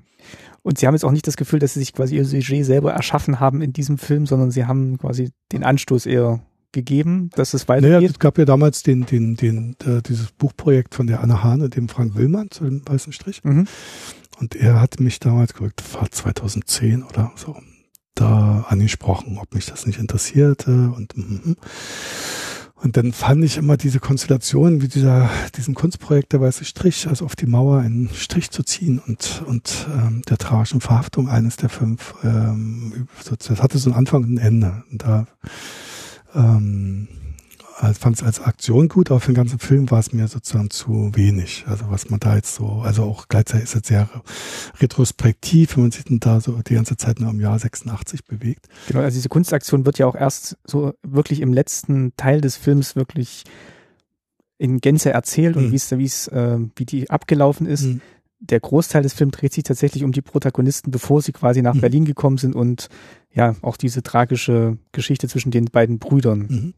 Und 0.64 0.78
Sie 0.78 0.86
haben 0.86 0.94
jetzt 0.94 1.04
auch 1.04 1.12
nicht 1.12 1.26
das 1.26 1.36
Gefühl, 1.36 1.58
dass 1.58 1.74
Sie 1.74 1.80
sich 1.80 1.92
quasi 1.92 2.16
Ihr 2.16 2.24
Sujet 2.24 2.64
selber 2.64 2.92
erschaffen 2.92 3.38
haben 3.38 3.60
in 3.60 3.72
diesem 3.72 3.98
Film, 3.98 4.26
sondern 4.26 4.50
Sie 4.50 4.64
haben 4.64 4.98
quasi 4.98 5.30
den 5.52 5.62
Anstoß 5.62 6.06
eher 6.06 6.40
gegeben, 6.72 7.30
dass 7.34 7.54
es 7.54 7.68
weitergeht? 7.68 7.90
Naja, 7.90 8.10
es 8.10 8.18
gab 8.18 8.36
ja 8.36 8.44
damals 8.44 8.82
den, 8.82 9.06
den, 9.06 9.36
den, 9.36 9.76
äh, 9.86 10.02
dieses 10.02 10.32
Buchprojekt 10.32 10.94
von 10.94 11.06
der 11.06 11.20
Anne 11.22 11.44
Hahn 11.44 11.62
und 11.62 11.76
dem 11.76 11.88
Frank 11.88 12.16
Willmann 12.16 12.50
zu 12.50 12.64
dem 12.64 12.82
weißen 12.86 13.12
Strich. 13.12 13.44
Mhm. 13.44 13.66
Und 14.40 14.56
er 14.56 14.80
hat 14.80 15.00
mich 15.00 15.20
damals, 15.20 15.54
das 15.76 15.94
war 15.94 16.10
2010 16.10 17.04
oder 17.04 17.30
so, 17.36 17.56
da 18.14 18.66
angesprochen, 18.68 19.38
ob 19.38 19.54
mich 19.54 19.66
das 19.66 19.86
nicht 19.86 19.98
interessierte 19.98 20.92
und, 20.96 21.16
mm, 21.16 21.54
und 22.84 22.98
dann 22.98 23.14
fand 23.14 23.42
ich 23.42 23.56
immer 23.56 23.78
diese 23.78 23.98
Konstellation 23.98 24.82
wie 24.82 24.88
dieser, 24.88 25.30
diesem 25.56 25.74
Kunstprojekt 25.74 26.34
der 26.34 26.42
weiße 26.42 26.66
Strich, 26.66 27.08
also 27.08 27.24
auf 27.24 27.34
die 27.34 27.46
Mauer 27.46 27.78
einen 27.78 28.10
Strich 28.12 28.50
zu 28.50 28.62
ziehen 28.62 28.98
und, 28.98 29.42
und 29.46 29.86
ähm, 29.90 30.20
der 30.28 30.36
tragischen 30.36 30.82
Verhaftung 30.82 31.30
eines 31.30 31.56
der 31.56 31.70
fünf, 31.70 32.14
ähm, 32.22 33.08
das 33.38 33.62
hatte 33.62 33.78
so 33.78 33.88
einen 33.88 33.98
Anfang 33.98 34.24
und 34.24 34.34
ein 34.34 34.38
Ende. 34.38 34.84
Und 34.92 35.02
da 35.02 35.26
ähm, 36.34 37.08
fand 37.98 38.16
es 38.16 38.22
als 38.22 38.40
Aktion 38.40 38.88
gut, 38.88 39.10
aber 39.10 39.20
für 39.20 39.32
den 39.32 39.36
ganzen 39.36 39.58
Film 39.58 39.90
war 39.90 39.98
es 39.98 40.12
mir 40.12 40.28
sozusagen 40.28 40.70
zu 40.70 41.10
wenig. 41.14 41.64
Also 41.66 41.86
was 41.90 42.08
man 42.08 42.20
da 42.20 42.36
jetzt 42.36 42.54
so, 42.54 42.66
also 42.84 43.02
auch 43.04 43.28
gleichzeitig 43.28 43.64
ist 43.64 43.74
es 43.74 43.88
sehr 43.88 44.08
retrospektiv, 44.80 45.76
wenn 45.76 45.84
man 45.84 45.92
sich 45.92 46.04
dann 46.04 46.20
da 46.20 46.40
so 46.40 46.52
die 46.62 46.74
ganze 46.74 46.96
Zeit 46.96 47.20
nur 47.20 47.30
im 47.30 47.40
Jahr 47.40 47.58
86 47.58 48.24
bewegt. 48.24 48.68
Genau, 48.86 49.00
also 49.00 49.16
diese 49.16 49.28
Kunstaktion 49.28 49.86
wird 49.86 49.98
ja 49.98 50.06
auch 50.06 50.14
erst 50.14 50.56
so 50.64 50.94
wirklich 51.02 51.40
im 51.40 51.52
letzten 51.52 52.12
Teil 52.16 52.40
des 52.40 52.56
Films 52.56 52.96
wirklich 52.96 53.44
in 54.58 54.80
Gänze 54.80 55.10
erzählt 55.10 55.56
und 55.56 55.66
mhm. 55.66 55.72
wie 55.72 55.76
es, 55.76 55.90
wie 55.90 56.04
es, 56.04 56.28
äh, 56.28 56.58
wie 56.76 56.86
die 56.86 57.10
abgelaufen 57.10 57.66
ist. 57.66 57.84
Mhm. 57.84 58.00
Der 58.38 58.60
Großteil 58.60 59.02
des 59.02 59.14
Films 59.14 59.32
dreht 59.32 59.52
sich 59.52 59.64
tatsächlich 59.64 60.04
um 60.04 60.12
die 60.12 60.22
Protagonisten, 60.22 60.90
bevor 60.90 61.22
sie 61.22 61.32
quasi 61.32 61.60
nach 61.60 61.74
mhm. 61.74 61.80
Berlin 61.80 62.04
gekommen 62.04 62.38
sind 62.38 62.54
und 62.54 62.88
ja, 63.32 63.56
auch 63.62 63.76
diese 63.76 64.02
tragische 64.02 64.78
Geschichte 64.92 65.28
zwischen 65.28 65.50
den 65.50 65.66
beiden 65.66 65.98
Brüdern. 65.98 66.74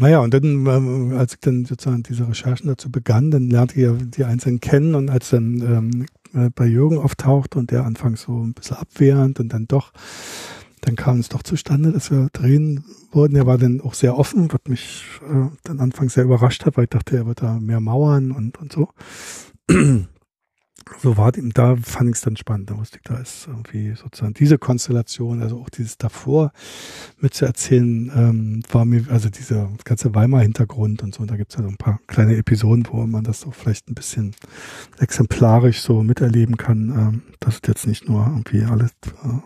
Naja, 0.00 0.20
und 0.20 0.32
dann, 0.32 0.64
ähm, 0.66 1.14
als 1.18 1.34
ich 1.34 1.40
dann 1.40 1.66
sozusagen 1.66 2.02
diese 2.02 2.26
Recherchen 2.26 2.68
dazu 2.68 2.90
begann, 2.90 3.30
dann 3.30 3.50
lernte 3.50 3.74
ich 3.74 3.82
ja 3.82 3.92
die 3.92 4.24
Einzelnen 4.24 4.58
kennen 4.58 4.94
und 4.94 5.10
als 5.10 5.28
dann 5.28 5.60
ähm, 5.60 6.06
äh, 6.32 6.48
bei 6.54 6.64
Jürgen 6.64 6.96
auftauchte 6.96 7.58
und 7.58 7.70
der 7.70 7.84
anfangs 7.84 8.22
so 8.22 8.42
ein 8.42 8.54
bisschen 8.54 8.78
abwehrend 8.78 9.40
und 9.40 9.52
dann 9.52 9.66
doch, 9.68 9.92
dann 10.80 10.96
kam 10.96 11.20
es 11.20 11.28
doch 11.28 11.42
zustande, 11.42 11.92
dass 11.92 12.10
wir 12.10 12.30
drehen 12.32 12.82
wurden. 13.12 13.36
Er 13.36 13.44
war 13.44 13.58
dann 13.58 13.82
auch 13.82 13.92
sehr 13.92 14.16
offen, 14.18 14.50
was 14.50 14.60
mich 14.68 15.04
äh, 15.22 15.50
dann 15.64 15.80
anfangs 15.80 16.14
sehr 16.14 16.24
überrascht 16.24 16.64
hat, 16.64 16.78
weil 16.78 16.84
ich 16.84 16.90
dachte, 16.90 17.18
er 17.18 17.26
wird 17.26 17.42
da 17.42 17.60
mehr 17.60 17.80
mauern 17.80 18.30
und, 18.30 18.56
und 18.56 18.72
so 18.72 18.88
so 20.98 21.16
war 21.16 21.32
dem, 21.32 21.52
da 21.52 21.76
fand 21.76 22.10
ich 22.10 22.16
es 22.16 22.20
dann 22.22 22.36
spannend. 22.36 22.70
Da 22.70 22.78
wusste 22.78 22.98
ich, 22.98 23.02
da 23.02 23.18
ist 23.18 23.46
irgendwie 23.46 23.94
sozusagen 23.94 24.34
diese 24.34 24.58
Konstellation, 24.58 25.42
also 25.42 25.60
auch 25.60 25.70
dieses 25.70 25.98
davor 25.98 26.52
mitzuerzählen, 27.18 28.12
ähm, 28.14 28.62
war 28.70 28.84
mir, 28.84 29.04
also 29.10 29.28
dieser 29.28 29.70
ganze 29.84 30.14
Weimar-Hintergrund 30.14 31.02
und 31.02 31.14
so, 31.14 31.24
da 31.24 31.36
gibt 31.36 31.52
es 31.52 31.58
ja 31.58 31.62
so 31.62 31.68
ein 31.68 31.76
paar 31.76 32.00
kleine 32.06 32.36
Episoden, 32.36 32.86
wo 32.90 33.06
man 33.06 33.24
das 33.24 33.40
so 33.40 33.50
vielleicht 33.50 33.88
ein 33.88 33.94
bisschen 33.94 34.34
exemplarisch 34.98 35.80
so 35.80 36.02
miterleben 36.02 36.56
kann, 36.56 36.88
ähm, 36.90 37.22
dass 37.40 37.56
es 37.56 37.60
jetzt 37.66 37.86
nicht 37.86 38.08
nur 38.08 38.26
irgendwie 38.26 38.64
alles 38.64 38.90
äh, 39.24 39.38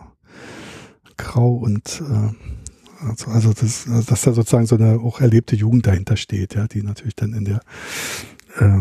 grau 1.17 1.53
und 1.53 2.01
äh, 2.01 2.33
also, 3.07 3.29
also 3.29 3.53
das, 3.53 3.87
also 3.87 4.09
dass 4.09 4.21
da 4.21 4.33
sozusagen 4.33 4.65
so 4.65 4.75
eine 4.75 4.99
auch 4.99 5.21
erlebte 5.21 5.55
Jugend 5.55 5.85
dahinter 5.85 6.17
steht, 6.17 6.55
ja, 6.55 6.67
die 6.67 6.81
natürlich 6.81 7.15
dann 7.15 7.33
in 7.33 7.45
der 7.45 7.61
äh, 8.59 8.79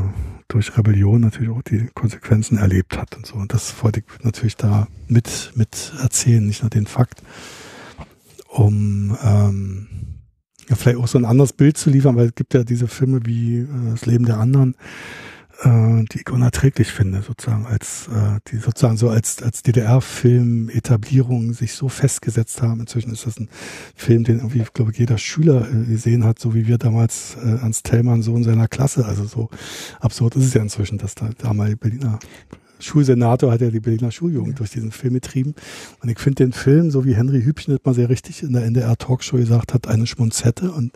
durch 0.49 0.77
Rebellion 0.77 1.21
natürlich 1.21 1.51
auch 1.51 1.63
die 1.63 1.89
Konsequenzen 1.95 2.59
erlebt 2.59 2.97
hat 2.97 3.17
und 3.17 3.27
so. 3.27 3.35
Und 3.35 3.53
das 3.53 3.83
wollte 3.83 4.01
ich 4.01 4.25
natürlich 4.25 4.57
da 4.57 4.87
mit, 5.09 5.53
mit 5.55 5.93
erzählen, 6.01 6.47
nicht 6.47 6.63
nur 6.63 6.71
den 6.71 6.87
Fakt, 6.87 7.23
um 8.49 9.17
ähm, 9.23 9.87
ja, 10.69 10.77
vielleicht 10.77 10.99
auch 10.99 11.09
so 11.09 11.19
ein 11.19 11.25
anderes 11.25 11.53
Bild 11.53 11.77
zu 11.77 11.91
liefern, 11.91 12.17
weil 12.17 12.27
es 12.27 12.35
gibt 12.35 12.55
ja 12.55 12.65
diese 12.65 12.89
Filme 12.89 13.21
wie 13.25 13.59
äh, 13.59 13.67
Das 13.91 14.07
Leben 14.07 14.27
der 14.27 14.39
anderen, 14.39 14.77
äh, 15.63 16.05
die 16.13 16.21
ich 16.21 16.31
unerträglich 16.31 16.89
finde, 16.89 17.23
sozusagen 17.23 17.67
als 17.67 18.09
äh, 18.09 18.41
die 18.49 18.57
sozusagen 18.57 18.97
so 18.97 19.09
als 19.09 19.43
als 19.43 19.63
DDR-Film 19.63 20.69
Etablierung 20.71 21.53
sich 21.53 21.75
so 21.75 21.89
festgesetzt 21.89 22.63
haben. 22.63 22.81
Inzwischen 22.81 23.13
ist 23.13 23.27
das 23.27 23.39
ein 23.39 23.49
Film, 23.95 24.25
den 24.25 24.39
irgendwie, 24.39 24.65
glaube 24.73 24.93
ich, 24.93 24.99
jeder 24.99 25.19
Schüler 25.19 25.69
äh, 25.69 25.85
gesehen 25.85 26.25
hat, 26.25 26.39
so 26.39 26.55
wie 26.55 26.67
wir 26.67 26.79
damals 26.79 27.37
äh, 27.37 27.63
Ernst 27.63 27.85
Tellmann 27.85 28.23
so 28.23 28.37
in 28.37 28.45
seiner 28.45 28.69
Klasse. 28.69 29.05
Also 29.07 29.25
so 29.25 29.51
absurd 30.01 30.37
ist 30.37 30.47
es 30.47 30.55
ja 30.55 30.63
inzwischen, 30.63 30.99
dass 30.99 31.15
da 31.15 31.31
damals 31.39 31.77
Berliner 31.77 32.19
Schulsenator 32.81 33.53
hat 33.53 33.61
ja 33.61 33.71
die 33.71 33.81
Berliner 33.81 34.11
Schuljugend 34.11 34.55
ja. 34.55 34.59
durch 34.59 34.71
diesen 34.71 34.93
Film 34.93 35.15
getrieben. 35.15 35.55
Und 36.03 36.09
ich 36.09 36.19
finde 36.19 36.45
den 36.45 36.53
Film, 36.53 36.91
so 36.91 37.05
wie 37.05 37.15
Henry 37.15 37.43
Hübchen 37.43 37.75
das 37.75 37.85
mal 37.85 37.95
sehr 37.95 38.09
richtig 38.09 38.43
in 38.43 38.53
der 38.53 38.65
NDR 38.65 38.97
Talkshow 38.97 39.37
gesagt 39.37 39.75
hat, 39.75 39.89
eine 39.89 40.07
Schmunzette 40.07 40.73
und 40.73 40.93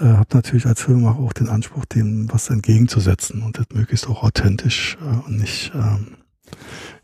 äh, 0.00 0.04
habe 0.04 0.28
natürlich 0.34 0.66
als 0.66 0.82
Filmemacher 0.82 1.18
auch 1.20 1.32
den 1.32 1.48
Anspruch, 1.48 1.84
dem 1.84 2.32
was 2.32 2.50
entgegenzusetzen 2.50 3.42
und 3.42 3.58
das 3.58 3.66
möglichst 3.72 4.08
auch 4.08 4.22
authentisch 4.22 4.96
äh, 5.00 5.26
und 5.26 5.38
nicht 5.38 5.72
ähm, 5.74 6.16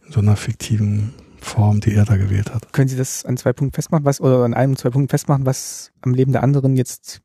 in 0.07 0.13
so 0.13 0.21
einer 0.21 0.37
fiktiven 0.37 1.15
Form, 1.41 1.81
die 1.81 1.95
er 1.95 2.05
da 2.05 2.17
gewählt 2.17 2.53
hat. 2.53 2.73
Können 2.73 2.89
Sie 2.89 2.97
das 2.97 3.25
an 3.25 3.37
zwei 3.37 3.53
Punkten 3.53 3.75
festmachen, 3.75 4.05
was 4.05 4.21
oder 4.21 4.45
an 4.45 4.55
einem, 4.55 4.77
zwei 4.77 4.91
Punkten 4.91 5.09
festmachen, 5.09 5.47
was 5.47 5.93
am 6.01 6.15
Leben 6.15 6.33
der 6.33 6.43
anderen 6.43 6.77
jetzt 6.77 7.21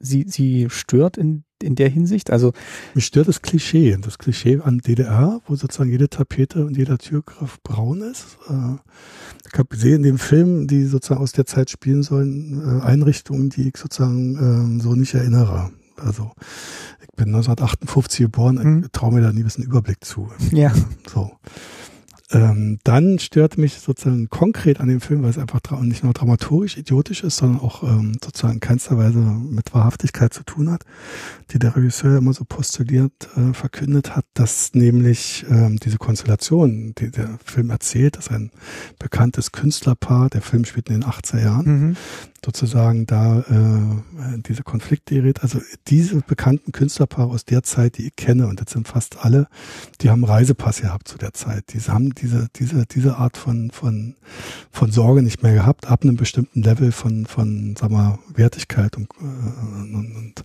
Sie, 0.00 0.24
Sie 0.28 0.68
stört 0.70 1.16
in 1.16 1.44
in 1.62 1.74
der 1.74 1.88
Hinsicht? 1.88 2.30
Also 2.30 2.52
mich 2.94 3.06
stört 3.06 3.28
das 3.28 3.42
Klischee, 3.42 3.96
das 4.00 4.18
Klischee 4.18 4.60
an 4.62 4.78
DDR, 4.78 5.40
wo 5.46 5.56
sozusagen 5.56 5.90
jede 5.90 6.08
Tapete 6.08 6.64
und 6.64 6.76
jeder 6.76 6.98
Türgriff 6.98 7.60
braun 7.62 8.02
ist. 8.02 8.38
Äh, 8.48 8.76
ich 9.50 9.58
habe 9.58 9.68
gesehen 9.68 9.96
in 9.96 10.02
dem 10.02 10.18
Film, 10.18 10.66
die 10.66 10.84
sozusagen 10.84 11.20
aus 11.20 11.32
der 11.32 11.46
Zeit 11.46 11.70
spielen 11.70 12.02
sollen, 12.02 12.80
äh, 12.80 12.84
Einrichtungen, 12.84 13.50
die 13.50 13.68
ich 13.68 13.76
sozusagen 13.76 14.36
ähm, 14.36 14.80
so 14.80 14.94
nicht 14.94 15.14
erinnere. 15.14 15.70
Also 15.96 16.30
ich 17.00 17.08
bin 17.16 17.28
1958 17.28 18.20
geboren, 18.20 18.56
mhm. 18.56 18.88
traue 18.92 19.12
mir 19.14 19.20
da 19.20 19.32
nie 19.32 19.40
ein 19.40 19.44
bisschen 19.44 19.64
Überblick 19.64 20.04
zu. 20.04 20.30
Ja. 20.52 20.72
So. 21.12 21.32
Ähm, 22.30 22.78
dann 22.84 23.18
stört 23.18 23.56
mich 23.56 23.74
sozusagen 23.74 24.28
konkret 24.28 24.80
an 24.80 24.88
dem 24.88 25.00
Film, 25.00 25.22
weil 25.22 25.30
es 25.30 25.38
einfach 25.38 25.60
nicht 25.80 26.04
nur 26.04 26.12
dramaturgisch 26.12 26.76
idiotisch 26.76 27.24
ist, 27.24 27.38
sondern 27.38 27.60
auch 27.60 27.82
ähm, 27.82 28.18
sozusagen 28.22 28.54
in 28.54 28.60
keinster 28.60 28.98
Weise 28.98 29.18
mit 29.18 29.72
Wahrhaftigkeit 29.72 30.34
zu 30.34 30.42
tun 30.42 30.70
hat, 30.70 30.84
die 31.50 31.58
der 31.58 31.74
Regisseur 31.74 32.18
immer 32.18 32.34
so 32.34 32.44
postuliert, 32.44 33.12
äh, 33.36 33.54
verkündet 33.54 34.14
hat, 34.14 34.26
dass 34.34 34.74
nämlich 34.74 35.46
ähm, 35.48 35.78
diese 35.78 35.96
Konstellation, 35.96 36.94
die 36.98 37.10
der 37.10 37.38
Film 37.44 37.70
erzählt, 37.70 38.16
dass 38.16 38.28
ein 38.28 38.50
bekanntes 38.98 39.52
Künstlerpaar, 39.52 40.28
der 40.28 40.42
Film 40.42 40.64
spielt 40.66 40.88
in 40.90 41.00
den 41.00 41.10
80er 41.10 41.42
Jahren, 41.42 41.66
mhm 41.66 41.96
sozusagen 42.44 43.06
da 43.06 43.40
äh, 43.40 44.38
diese 44.38 44.62
Konflikte 44.62 45.14
gerät. 45.14 45.42
Also 45.42 45.60
diese 45.88 46.20
bekannten 46.20 46.72
Künstlerpaare 46.72 47.30
aus 47.30 47.44
der 47.44 47.62
Zeit, 47.62 47.98
die 47.98 48.06
ich 48.06 48.16
kenne, 48.16 48.46
und 48.46 48.60
das 48.60 48.72
sind 48.72 48.86
fast 48.86 49.24
alle, 49.24 49.48
die 50.00 50.10
haben 50.10 50.24
Reisepass 50.24 50.80
gehabt 50.80 51.08
zu 51.08 51.18
der 51.18 51.34
Zeit. 51.34 51.72
Die 51.72 51.80
haben 51.80 52.14
diese, 52.20 52.48
diese, 52.56 52.86
diese 52.86 53.16
Art 53.16 53.36
von, 53.36 53.70
von, 53.70 54.14
von 54.70 54.90
Sorge 54.90 55.22
nicht 55.22 55.42
mehr 55.42 55.54
gehabt, 55.54 55.90
ab 55.90 56.02
einem 56.02 56.16
bestimmten 56.16 56.62
Level 56.62 56.92
von, 56.92 57.26
von, 57.26 57.74
sag 57.78 57.90
mal, 57.90 58.18
Wertigkeit 58.34 58.96
und, 58.96 59.08
äh, 59.20 59.94
und, 59.94 60.16
und 60.16 60.44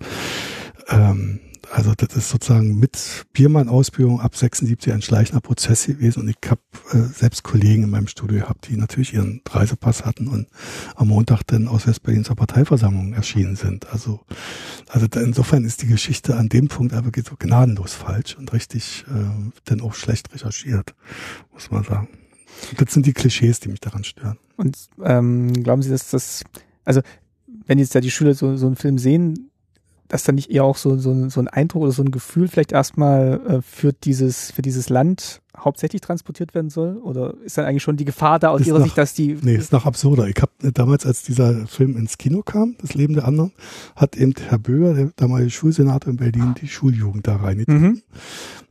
ähm, 0.87 1.39
also 1.71 1.93
das 1.95 2.15
ist 2.15 2.29
sozusagen 2.29 2.77
mit 2.77 3.25
Biermann-Ausbildung 3.33 4.19
ab 4.19 4.35
76 4.35 4.93
ein 4.93 5.01
schleichender 5.01 5.41
Prozess 5.41 5.85
gewesen 5.85 6.21
und 6.21 6.29
ich 6.29 6.37
habe 6.49 6.61
äh, 6.91 7.11
selbst 7.13 7.43
Kollegen 7.43 7.83
in 7.83 7.89
meinem 7.89 8.07
Studio 8.07 8.39
gehabt, 8.39 8.67
die 8.67 8.75
natürlich 8.75 9.13
ihren 9.13 9.41
Reisepass 9.49 10.05
hatten 10.05 10.27
und 10.27 10.47
am 10.95 11.07
Montag 11.07 11.43
dann 11.47 11.67
aus 11.67 11.87
Westberlin 11.87 12.25
zur 12.25 12.35
Parteiversammlung 12.35 13.13
erschienen 13.13 13.55
sind. 13.55 13.89
Also, 13.91 14.19
also 14.89 15.07
insofern 15.15 15.63
ist 15.63 15.81
die 15.81 15.87
Geschichte 15.87 16.35
an 16.35 16.49
dem 16.49 16.67
Punkt 16.67 16.93
einfach 16.93 17.11
so 17.27 17.35
gnadenlos 17.39 17.93
falsch 17.93 18.35
und 18.35 18.51
richtig 18.51 19.05
äh, 19.07 19.51
dann 19.65 19.81
auch 19.81 19.93
schlecht 19.93 20.33
recherchiert, 20.33 20.93
muss 21.53 21.71
man 21.71 21.83
sagen. 21.83 22.09
Das 22.77 22.93
sind 22.93 23.05
die 23.05 23.13
Klischees, 23.13 23.59
die 23.61 23.69
mich 23.69 23.79
daran 23.79 24.03
stören. 24.03 24.37
Und 24.57 24.77
ähm, 25.03 25.53
glauben 25.53 25.81
Sie, 25.81 25.89
dass 25.89 26.11
das, 26.11 26.43
also 26.85 27.01
wenn 27.65 27.79
jetzt 27.79 27.95
da 27.95 28.01
die 28.01 28.11
Schüler 28.11 28.33
so, 28.33 28.57
so 28.57 28.67
einen 28.67 28.75
Film 28.75 28.97
sehen, 28.97 29.49
dass 30.07 30.23
dann 30.23 30.35
nicht 30.35 30.51
eher 30.51 30.63
auch 30.63 30.77
so, 30.77 30.97
so, 30.97 31.29
so 31.29 31.39
ein 31.39 31.47
Eindruck 31.47 31.83
oder 31.83 31.91
so 31.91 32.03
ein 32.03 32.11
Gefühl 32.11 32.47
vielleicht 32.47 32.71
erstmal 32.71 33.41
äh, 33.47 33.61
für 33.61 33.93
dieses, 33.93 34.51
für 34.51 34.61
dieses 34.61 34.89
Land 34.89 35.41
hauptsächlich 35.57 36.01
transportiert 36.01 36.53
werden 36.53 36.69
soll? 36.69 36.97
Oder 36.97 37.35
ist 37.43 37.57
dann 37.57 37.65
eigentlich 37.65 37.83
schon 37.83 37.97
die 37.97 38.05
Gefahr 38.05 38.39
da 38.39 38.49
aus 38.49 38.61
ist 38.61 38.67
Ihrer 38.67 38.79
nach, 38.79 38.85
Sicht, 38.85 38.97
dass 38.97 39.13
die. 39.13 39.37
Nee, 39.41 39.55
ist 39.55 39.71
noch 39.71 39.85
absurder. 39.85 40.27
Ich 40.27 40.41
habe 40.41 40.51
äh, 40.63 40.71
damals, 40.71 41.05
als 41.05 41.23
dieser 41.23 41.67
Film 41.67 41.97
ins 41.97 42.17
Kino 42.17 42.41
kam, 42.41 42.75
Das 42.81 42.93
Leben 42.93 43.13
der 43.13 43.25
anderen, 43.25 43.51
hat 43.95 44.15
eben 44.15 44.33
Herr 44.47 44.59
Böger, 44.59 44.93
der 44.93 45.11
damalige 45.15 45.51
Schulsenator 45.51 46.11
in 46.11 46.17
Berlin, 46.17 46.55
die 46.61 46.67
Schuljugend 46.67 47.27
da 47.27 47.37
reingetan. 47.37 47.81
Mhm. 47.81 48.01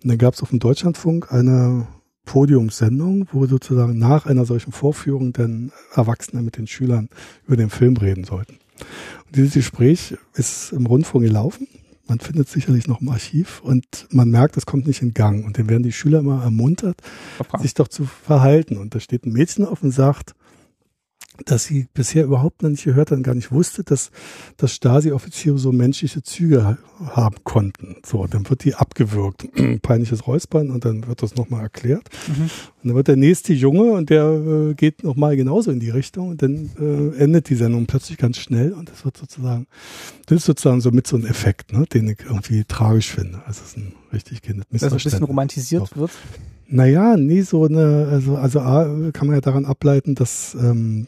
Und 0.03 0.11
dann 0.11 0.19
gab 0.19 0.35
es 0.35 0.43
auf 0.43 0.51
dem 0.51 0.59
Deutschlandfunk 0.59 1.33
eine 1.33 1.87
Podiumssendung, 2.25 3.29
wo 3.33 3.47
sozusagen 3.47 3.99
nach 3.99 4.27
einer 4.27 4.45
solchen 4.45 4.73
Vorführung 4.73 5.33
dann 5.33 5.73
Erwachsene 5.95 6.43
mit 6.43 6.57
den 6.57 6.67
Schülern 6.67 7.09
über 7.47 7.57
den 7.57 7.71
Film 7.71 7.97
reden 7.97 8.25
sollten. 8.25 8.59
Und 9.27 9.37
dieses 9.37 9.55
Gespräch 9.55 10.17
ist 10.35 10.73
im 10.73 10.87
Rundfunk 10.87 11.25
gelaufen. 11.25 11.69
Man 12.09 12.19
findet 12.19 12.49
sicherlich 12.49 12.89
noch 12.89 13.01
im 13.01 13.09
Archiv 13.09 13.61
und 13.63 14.07
man 14.11 14.29
merkt, 14.29 14.57
es 14.57 14.67
kommt 14.67 14.87
nicht 14.87 15.03
in 15.03 15.15
Gang. 15.15 15.45
Und 15.47 15.59
dann 15.59 15.69
werden 15.69 15.83
die 15.83 15.93
Schüler 15.93 16.19
immer 16.19 16.43
ermuntert, 16.43 17.01
sich 17.61 17.75
doch 17.75 17.89
zu 17.89 18.05
verhalten. 18.05 18.77
Und 18.77 18.95
da 18.95 19.01
steht 19.01 19.25
ein 19.25 19.33
Mädchen 19.33 19.65
auf 19.65 19.83
und 19.83 19.93
sagt, 19.93 20.35
dass 21.47 21.65
sie 21.65 21.89
bisher 21.95 22.25
überhaupt 22.25 22.63
noch 22.63 22.71
nicht 22.71 22.85
gehört 22.85 23.11
hat 23.11 23.19
und 23.19 23.23
gar 23.23 23.35
nicht 23.35 23.53
wusste, 23.53 23.85
dass, 23.85 24.11
dass 24.57 24.75
Stasi-Offiziere 24.75 25.59
so 25.59 25.73
menschliche 25.73 26.23
Züge 26.23 26.79
haben 27.01 27.37
konnten. 27.45 27.97
So, 28.05 28.27
dann 28.27 28.49
wird 28.49 28.65
die 28.65 28.75
abgewürgt. 28.75 29.49
Peinliches 29.83 30.27
Räuspern 30.27 30.71
und 30.71 30.85
dann 30.85 31.07
wird 31.07 31.23
das 31.23 31.35
nochmal 31.35 31.63
erklärt. 31.63 32.09
Mhm. 32.29 32.43
Und 32.43 32.51
dann 32.85 32.95
wird 32.95 33.09
der 33.09 33.17
nächste 33.17 33.55
Junge 33.55 33.93
und 33.93 34.11
der 34.11 34.25
äh, 34.25 34.75
geht 34.75 35.05
nochmal 35.05 35.37
genauso 35.37 35.71
in 35.71 35.81
die 35.81 35.91
Richtung 35.91 36.29
und 36.29 36.43
dann 36.43 36.71
äh, 36.79 37.17
endet 37.23 37.49
die 37.49 37.55
Sendung 37.55 37.87
plötzlich 37.87 38.19
ganz 38.19 38.39
schnell 38.39 38.73
und 38.73 38.91
das 38.91 39.05
wird 39.05 39.17
sozusagen, 39.17 39.67
das 40.27 40.39
ist 40.39 40.45
sozusagen 40.45 40.81
so 40.81 40.91
mit 40.91 41.07
so 41.07 41.17
einem 41.17 41.27
Effekt, 41.27 41.73
ne, 41.73 41.87
den 41.87 42.09
ich 42.09 42.19
irgendwie 42.25 42.65
tragisch 42.65 43.11
finde. 43.11 43.43
Also 43.47 43.63
es 43.63 43.71
ist 43.71 43.77
ein 43.79 43.95
richtig 44.13 44.43
Kind. 44.43 44.65
Dass 44.71 44.83
ein 44.85 44.91
bisschen 44.91 45.25
romantisiert 45.25 45.89
so. 45.89 45.97
wird? 45.97 46.11
Naja, 46.69 47.17
nie 47.17 47.43
so 47.43 47.65
eine, 47.67 48.09
also, 48.11 48.37
also 48.37 48.61
A, 48.61 49.11
kann 49.13 49.27
man 49.27 49.37
ja 49.37 49.41
daran 49.41 49.67
ableiten, 49.67 50.15
dass 50.15 50.55
ähm, 50.55 51.07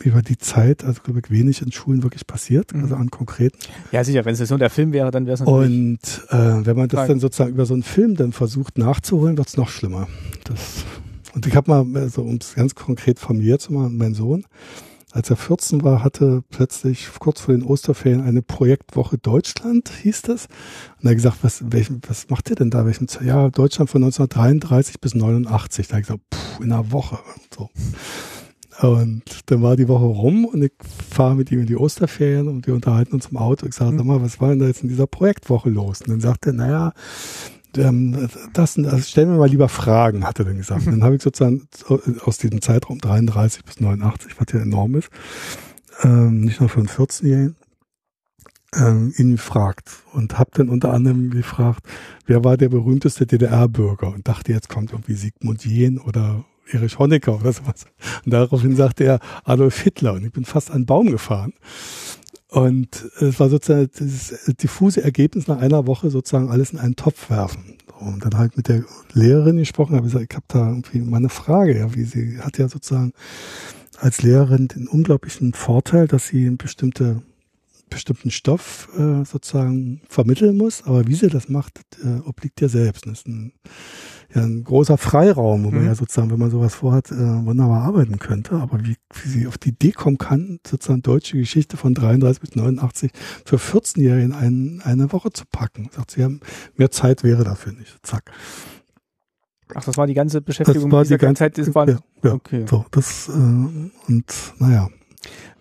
über 0.00 0.22
die 0.22 0.38
Zeit, 0.38 0.84
also 0.84 1.02
glaube 1.02 1.20
ich, 1.20 1.30
wenig 1.30 1.62
in 1.62 1.72
Schulen 1.72 2.02
wirklich 2.02 2.26
passiert, 2.26 2.74
mhm. 2.74 2.82
also 2.82 2.96
an 2.96 3.10
konkreten. 3.10 3.58
Ja, 3.92 4.02
sicher, 4.04 4.24
wenn 4.24 4.34
es 4.34 4.48
so 4.48 4.56
der 4.56 4.70
Film 4.70 4.92
wäre, 4.92 5.10
dann 5.10 5.26
wäre 5.26 5.34
es 5.34 5.40
natürlich. 5.40 5.70
Und 5.70 6.26
äh, 6.30 6.66
wenn 6.66 6.76
man 6.76 6.88
das 6.88 7.06
dann 7.06 7.20
sozusagen 7.20 7.52
über 7.52 7.66
so 7.66 7.74
einen 7.74 7.82
Film 7.82 8.16
dann 8.16 8.32
versucht 8.32 8.78
nachzuholen, 8.78 9.36
wird 9.36 9.48
es 9.48 9.56
noch 9.56 9.68
schlimmer. 9.68 10.08
Das, 10.44 10.84
und 11.34 11.46
ich 11.46 11.54
habe 11.54 11.70
mal, 11.70 12.02
also, 12.02 12.22
um 12.22 12.36
es 12.36 12.54
ganz 12.54 12.74
konkret 12.74 13.18
familiär 13.18 13.58
zu 13.58 13.72
machen, 13.72 13.96
mein 13.96 14.14
Sohn, 14.14 14.44
als 15.12 15.30
er 15.30 15.36
14 15.36 15.82
war, 15.82 16.02
hatte 16.02 16.42
plötzlich 16.50 17.08
kurz 17.18 17.40
vor 17.42 17.54
den 17.54 17.62
Osterferien 17.62 18.22
eine 18.22 18.42
Projektwoche 18.42 19.18
Deutschland, 19.18 19.90
hieß 20.02 20.22
das. 20.22 20.46
Und 20.98 21.04
er 21.04 21.10
hat 21.10 21.16
gesagt, 21.16 21.38
was, 21.42 21.62
welchen, 21.70 22.00
was 22.08 22.30
macht 22.30 22.48
ihr 22.50 22.56
denn 22.56 22.70
da? 22.70 22.86
Welchen, 22.86 23.06
ja, 23.24 23.50
Deutschland 23.50 23.90
von 23.90 24.02
1933 24.02 25.00
bis 25.00 25.14
89. 25.14 25.86
Da 25.86 25.92
habe 25.92 26.00
ich 26.00 26.06
gesagt, 26.06 26.22
puh, 26.30 26.62
in 26.62 26.72
einer 26.72 26.90
Woche. 26.92 27.18
So. 27.54 27.68
Und 28.80 29.22
dann 29.46 29.62
war 29.62 29.76
die 29.76 29.86
Woche 29.86 30.04
rum 30.06 30.44
und 30.46 30.62
ich 30.62 30.72
fahre 31.10 31.36
mit 31.36 31.52
ihm 31.52 31.60
in 31.60 31.66
die 31.66 31.76
Osterferien 31.76 32.48
und 32.48 32.66
wir 32.66 32.74
unterhalten 32.74 33.14
uns 33.14 33.26
im 33.26 33.36
Auto. 33.36 33.66
Ich 33.66 33.74
sage, 33.74 33.92
mhm. 33.92 33.98
sag 33.98 34.06
mal, 34.06 34.22
was 34.22 34.40
war 34.40 34.48
denn 34.48 34.60
da 34.60 34.66
jetzt 34.66 34.82
in 34.82 34.88
dieser 34.88 35.06
Projektwoche 35.06 35.68
los? 35.68 36.00
Und 36.00 36.08
dann 36.08 36.20
sagt 36.20 36.46
er, 36.46 36.54
naja, 36.54 36.92
ähm, 37.76 38.28
das, 38.52 38.78
also 38.78 38.98
stellen 38.98 39.30
wir 39.30 39.38
mal 39.38 39.48
lieber 39.48 39.68
Fragen, 39.68 40.24
hat 40.26 40.38
er 40.38 40.44
dann 40.44 40.56
gesagt. 40.56 40.86
Dann 40.86 41.02
habe 41.04 41.16
ich 41.16 41.22
sozusagen 41.22 41.68
aus 42.24 42.38
diesem 42.38 42.60
Zeitraum 42.60 42.98
33 42.98 43.64
bis 43.64 43.80
89, 43.80 44.34
was 44.38 44.52
ja 44.52 44.60
enorm 44.60 44.94
ist, 44.96 45.10
ähm, 46.02 46.40
nicht 46.40 46.60
nur 46.60 46.68
für 46.68 46.80
einen 46.80 46.88
14-Jährigen, 46.88 47.56
ähm, 48.74 49.12
ihn 49.16 49.32
gefragt 49.32 49.90
und 50.12 50.38
habe 50.38 50.50
dann 50.54 50.68
unter 50.68 50.92
anderem 50.92 51.30
gefragt, 51.30 51.86
wer 52.26 52.42
war 52.44 52.56
der 52.56 52.70
berühmteste 52.70 53.26
DDR-Bürger 53.26 54.08
und 54.08 54.26
dachte, 54.26 54.52
jetzt 54.52 54.68
kommt 54.68 54.92
irgendwie 54.92 55.14
Sigmund 55.14 55.64
Jähn 55.64 55.98
oder 55.98 56.44
Erich 56.70 56.98
Honecker 56.98 57.34
oder 57.38 57.52
sowas. 57.52 57.86
Und 58.24 58.32
daraufhin 58.32 58.76
sagte 58.76 59.04
er 59.04 59.20
Adolf 59.44 59.78
Hitler 59.80 60.14
und 60.14 60.24
ich 60.24 60.32
bin 60.32 60.44
fast 60.44 60.70
an 60.70 60.76
einen 60.76 60.86
Baum 60.86 61.10
gefahren. 61.10 61.52
Und 62.52 63.10
es 63.18 63.40
war 63.40 63.48
sozusagen 63.48 63.88
das 63.98 64.44
diffuse 64.60 65.02
Ergebnis 65.02 65.48
nach 65.48 65.58
einer 65.58 65.86
Woche 65.86 66.10
sozusagen 66.10 66.50
alles 66.50 66.70
in 66.72 66.78
einen 66.78 66.96
Topf 66.96 67.30
werfen. 67.30 67.78
Und 67.98 68.22
dann 68.26 68.36
halt 68.36 68.58
mit 68.58 68.68
der 68.68 68.84
Lehrerin 69.14 69.56
gesprochen, 69.56 69.96
habe 69.96 70.04
gesagt, 70.04 70.26
ich 70.28 70.36
habe 70.36 70.44
da 70.48 70.68
irgendwie 70.68 70.98
mal 70.98 71.16
eine 71.16 71.30
Frage, 71.30 71.78
ja, 71.78 71.94
wie 71.94 72.04
sie 72.04 72.40
hat 72.40 72.58
ja 72.58 72.68
sozusagen 72.68 73.14
als 73.96 74.20
Lehrerin 74.20 74.68
den 74.68 74.86
unglaublichen 74.86 75.54
Vorteil, 75.54 76.06
dass 76.06 76.26
sie 76.26 76.50
bestimmte 76.50 77.22
bestimmten 77.88 78.30
Stoff 78.30 78.88
äh, 78.98 79.24
sozusagen 79.24 80.02
vermitteln 80.08 80.56
muss, 80.56 80.82
aber 80.84 81.06
wie 81.06 81.14
sie 81.14 81.28
das 81.28 81.48
macht, 81.48 81.80
äh, 82.02 82.20
obliegt 82.26 82.60
ihr 82.60 82.68
selbst. 82.68 83.06
Das 83.06 83.20
ist 83.20 83.28
ein 83.28 83.52
ja 84.34 84.42
ein 84.42 84.64
großer 84.64 84.98
Freiraum, 84.98 85.64
wo 85.64 85.70
man 85.70 85.80
mhm. 85.80 85.86
ja 85.86 85.94
sozusagen, 85.94 86.30
wenn 86.30 86.38
man 86.38 86.50
sowas 86.50 86.74
vorhat, 86.74 87.10
äh, 87.10 87.14
wunderbar 87.14 87.82
arbeiten 87.82 88.18
könnte. 88.18 88.56
Aber 88.56 88.84
wie, 88.84 88.96
wie 89.14 89.28
sie 89.28 89.46
auf 89.46 89.58
die 89.58 89.70
Idee 89.70 89.92
kommen 89.92 90.18
kann, 90.18 90.58
sozusagen 90.66 91.02
deutsche 91.02 91.36
Geschichte 91.36 91.76
von 91.76 91.94
33 91.94 92.40
bis 92.40 92.56
89 92.56 93.12
für 93.44 93.56
14-Jährige 93.56 94.24
in 94.24 94.32
ein, 94.32 94.82
eine 94.84 95.12
Woche 95.12 95.32
zu 95.32 95.44
packen. 95.50 95.90
Sagt 95.92 96.12
sie, 96.12 96.24
haben 96.24 96.40
mehr 96.76 96.90
Zeit 96.90 97.24
wäre 97.24 97.44
dafür 97.44 97.72
nicht. 97.72 97.98
Zack. 98.02 98.32
Ach, 99.74 99.84
das 99.84 99.96
war 99.96 100.06
die 100.06 100.14
ganze 100.14 100.40
Beschäftigung 100.40 100.90
das 100.90 100.96
war 100.96 101.04
die 101.04 101.16
ganze 101.18 101.38
Zeit. 101.40 101.58
Das 101.58 101.74
war, 101.74 101.88
ja, 101.88 101.98
ja, 102.22 102.32
okay. 102.32 102.64
So, 102.68 102.84
das 102.90 103.28
äh, 103.28 103.32
und 103.32 104.24
naja. 104.58 104.88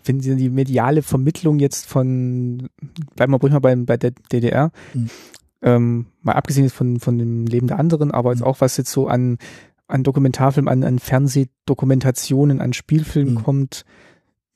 Finden 0.03 0.23
Sie 0.23 0.35
die 0.35 0.49
mediale 0.49 1.03
Vermittlung 1.03 1.59
jetzt 1.59 1.85
von, 1.85 2.69
bleiben 3.15 3.33
wir 3.33 3.39
ruhig 3.39 3.53
mal 3.53 3.59
bei, 3.59 3.75
bei 3.75 3.97
der 3.97 4.11
DDR, 4.31 4.71
mhm. 4.95 5.11
Ähm, 5.63 6.07
mal 6.21 6.33
abgesehen 6.33 6.69
von, 6.69 6.99
von 6.99 7.17
dem 7.17 7.45
Leben 7.45 7.67
der 7.67 7.79
anderen, 7.79 8.11
aber 8.11 8.31
jetzt 8.31 8.41
mhm. 8.41 8.47
auch 8.47 8.61
was 8.61 8.77
jetzt 8.77 8.91
so 8.91 9.07
an, 9.07 9.37
an 9.87 10.03
Dokumentarfilm, 10.03 10.67
an, 10.67 10.83
an 10.83 10.99
Fernsehdokumentationen, 10.99 12.61
an 12.61 12.73
Spielfilmen 12.73 13.35
mhm. 13.35 13.43
kommt, 13.43 13.85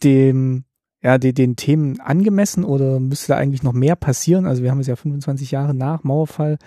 dem, 0.04 0.64
ja, 1.02 1.18
den, 1.18 1.36
den 1.36 1.56
Themen 1.56 2.00
angemessen 2.00 2.64
oder 2.64 3.00
müsste 3.00 3.34
da 3.34 3.38
eigentlich 3.38 3.64
noch 3.64 3.74
mehr 3.74 3.96
passieren? 3.96 4.46
Also 4.46 4.64
wir 4.64 4.72
haben 4.72 4.80
es 4.80 4.88
ja 4.88 4.96
25 4.96 5.52
Jahre 5.52 5.74
nach 5.74 6.04
Mauerfall. 6.04 6.58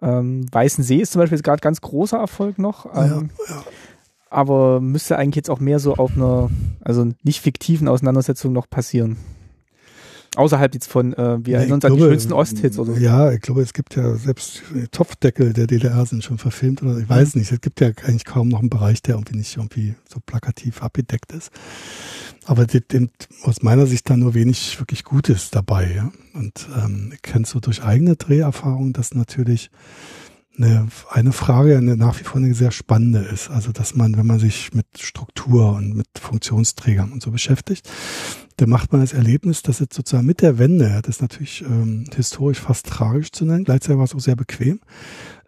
Ähm, 0.00 0.46
Weißen 0.52 0.84
See 0.84 0.98
ist 0.98 1.12
zum 1.12 1.20
Beispiel 1.20 1.36
jetzt 1.36 1.44
gerade 1.44 1.60
ganz 1.60 1.80
großer 1.80 2.18
Erfolg 2.18 2.58
noch. 2.58 2.86
Ähm, 2.86 3.30
ja, 3.48 3.54
ja. 3.54 3.64
Aber 4.30 4.80
müsste 4.80 5.16
eigentlich 5.16 5.36
jetzt 5.36 5.50
auch 5.50 5.60
mehr 5.60 5.78
so 5.78 5.94
auf 5.94 6.16
einer, 6.16 6.50
also 6.80 7.06
nicht 7.22 7.40
fiktiven 7.40 7.88
Auseinandersetzung 7.88 8.52
noch 8.52 8.68
passieren. 8.68 9.16
Außerhalb 10.36 10.74
jetzt 10.74 10.88
von, 10.88 11.12
äh, 11.12 11.38
wir 11.44 11.58
erinnern 11.58 11.74
uns 11.74 11.84
an 11.84 11.94
die 11.94 12.00
schönsten 12.00 12.32
Osthits 12.32 12.78
oder 12.78 12.94
so. 12.94 13.00
Ja, 13.00 13.30
ich 13.30 13.40
glaube, 13.40 13.62
es 13.62 13.72
gibt 13.72 13.94
ja 13.94 14.16
selbst 14.16 14.62
Topfdeckel 14.90 15.52
der 15.52 15.66
DDR 15.66 16.04
sind 16.06 16.24
schon 16.24 16.38
verfilmt 16.38 16.82
oder 16.82 16.98
ich 16.98 17.08
weiß 17.08 17.34
mhm. 17.34 17.40
nicht. 17.40 17.52
Es 17.52 17.60
gibt 17.60 17.80
ja 17.80 17.88
eigentlich 17.88 18.24
kaum 18.24 18.48
noch 18.48 18.60
einen 18.60 18.70
Bereich, 18.70 19.00
der 19.02 19.14
irgendwie 19.14 19.36
nicht 19.36 19.56
irgendwie 19.56 19.94
so 20.12 20.20
plakativ 20.24 20.82
abgedeckt 20.82 21.32
ist. 21.32 21.50
Aber 22.46 22.66
die, 22.66 22.86
die, 22.86 23.08
aus 23.42 23.62
meiner 23.62 23.86
Sicht 23.86 24.10
da 24.10 24.16
nur 24.16 24.34
wenig 24.34 24.78
wirklich 24.80 25.04
Gutes 25.04 25.50
dabei. 25.50 25.92
Ja? 25.94 26.12
Und 26.34 26.68
ähm, 26.76 27.12
ich 27.14 27.22
kenne 27.22 27.46
so 27.46 27.60
durch 27.60 27.82
eigene 27.82 28.16
Dreherfahrung, 28.16 28.92
dass 28.92 29.14
natürlich 29.14 29.70
eine, 30.56 30.88
eine 31.10 31.32
Frage, 31.32 31.76
eine 31.76 31.96
nach 31.96 32.18
wie 32.20 32.24
vor 32.24 32.40
eine 32.40 32.54
sehr 32.54 32.70
spannende 32.70 33.20
ist. 33.20 33.50
Also, 33.50 33.72
dass 33.72 33.94
man, 33.94 34.16
wenn 34.16 34.26
man 34.26 34.38
sich 34.38 34.72
mit 34.72 34.86
Struktur 34.98 35.72
und 35.72 35.94
mit 35.94 36.06
Funktionsträgern 36.18 37.12
und 37.12 37.22
so 37.22 37.30
beschäftigt, 37.30 37.88
dann 38.56 38.68
macht 38.68 38.92
man 38.92 39.00
das 39.00 39.12
Erlebnis, 39.12 39.62
dass 39.62 39.80
jetzt 39.80 39.94
sozusagen 39.94 40.26
mit 40.26 40.40
der 40.40 40.58
Wende, 40.58 41.00
das 41.02 41.16
ist 41.16 41.22
natürlich 41.22 41.62
ähm, 41.62 42.04
historisch 42.14 42.60
fast 42.60 42.86
tragisch 42.86 43.32
zu 43.32 43.44
nennen, 43.44 43.64
gleichzeitig 43.64 43.98
war 43.98 44.04
es 44.04 44.14
auch 44.14 44.20
sehr 44.20 44.36
bequem, 44.36 44.80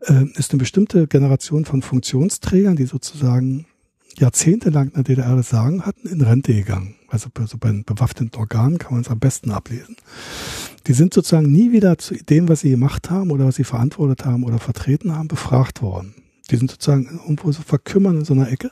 äh, 0.00 0.24
ist 0.34 0.52
eine 0.52 0.58
bestimmte 0.58 1.06
Generation 1.06 1.64
von 1.64 1.82
Funktionsträgern, 1.82 2.76
die 2.76 2.86
sozusagen 2.86 3.66
jahrzehntelang 4.18 4.88
in 4.88 4.94
der 4.94 5.04
DDR 5.04 5.36
das 5.36 5.50
Sagen 5.50 5.84
hatten, 5.84 6.08
in 6.08 6.20
Rente 6.20 6.54
gegangen. 6.54 6.96
Also 7.08 7.28
so 7.46 7.58
bei 7.58 7.70
bewaffneten 7.70 8.38
Organen 8.38 8.78
kann 8.78 8.94
man 8.94 9.02
es 9.02 9.10
am 9.10 9.18
besten 9.18 9.50
ablesen. 9.50 9.96
Die 10.86 10.92
sind 10.92 11.14
sozusagen 11.14 11.50
nie 11.50 11.72
wieder 11.72 11.98
zu 11.98 12.14
dem, 12.14 12.48
was 12.48 12.60
sie 12.60 12.70
gemacht 12.70 13.10
haben 13.10 13.30
oder 13.30 13.46
was 13.46 13.56
sie 13.56 13.64
verantwortet 13.64 14.24
haben 14.24 14.44
oder 14.44 14.58
vertreten 14.58 15.14
haben, 15.14 15.28
befragt 15.28 15.82
worden. 15.82 16.14
Die 16.50 16.56
sind 16.56 16.70
sozusagen 16.70 17.20
irgendwo 17.22 17.52
so 17.52 17.62
verkümmern 17.62 18.18
in 18.18 18.24
so 18.24 18.34
einer 18.34 18.50
Ecke. 18.50 18.70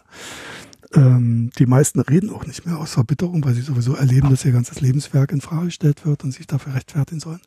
Ähm, 0.94 1.50
die 1.58 1.66
meisten 1.66 2.00
reden 2.00 2.30
auch 2.30 2.46
nicht 2.46 2.66
mehr 2.66 2.78
aus 2.78 2.92
Verbitterung, 2.92 3.44
weil 3.44 3.54
sie 3.54 3.62
sowieso 3.62 3.94
erleben, 3.94 4.30
dass 4.30 4.44
ihr 4.44 4.52
ganzes 4.52 4.80
Lebenswerk 4.80 5.32
in 5.32 5.40
Frage 5.40 5.66
gestellt 5.66 6.06
wird 6.06 6.24
und 6.24 6.30
sich 6.30 6.46
dafür 6.46 6.74
rechtfertigen 6.74 7.20
sollen. 7.20 7.40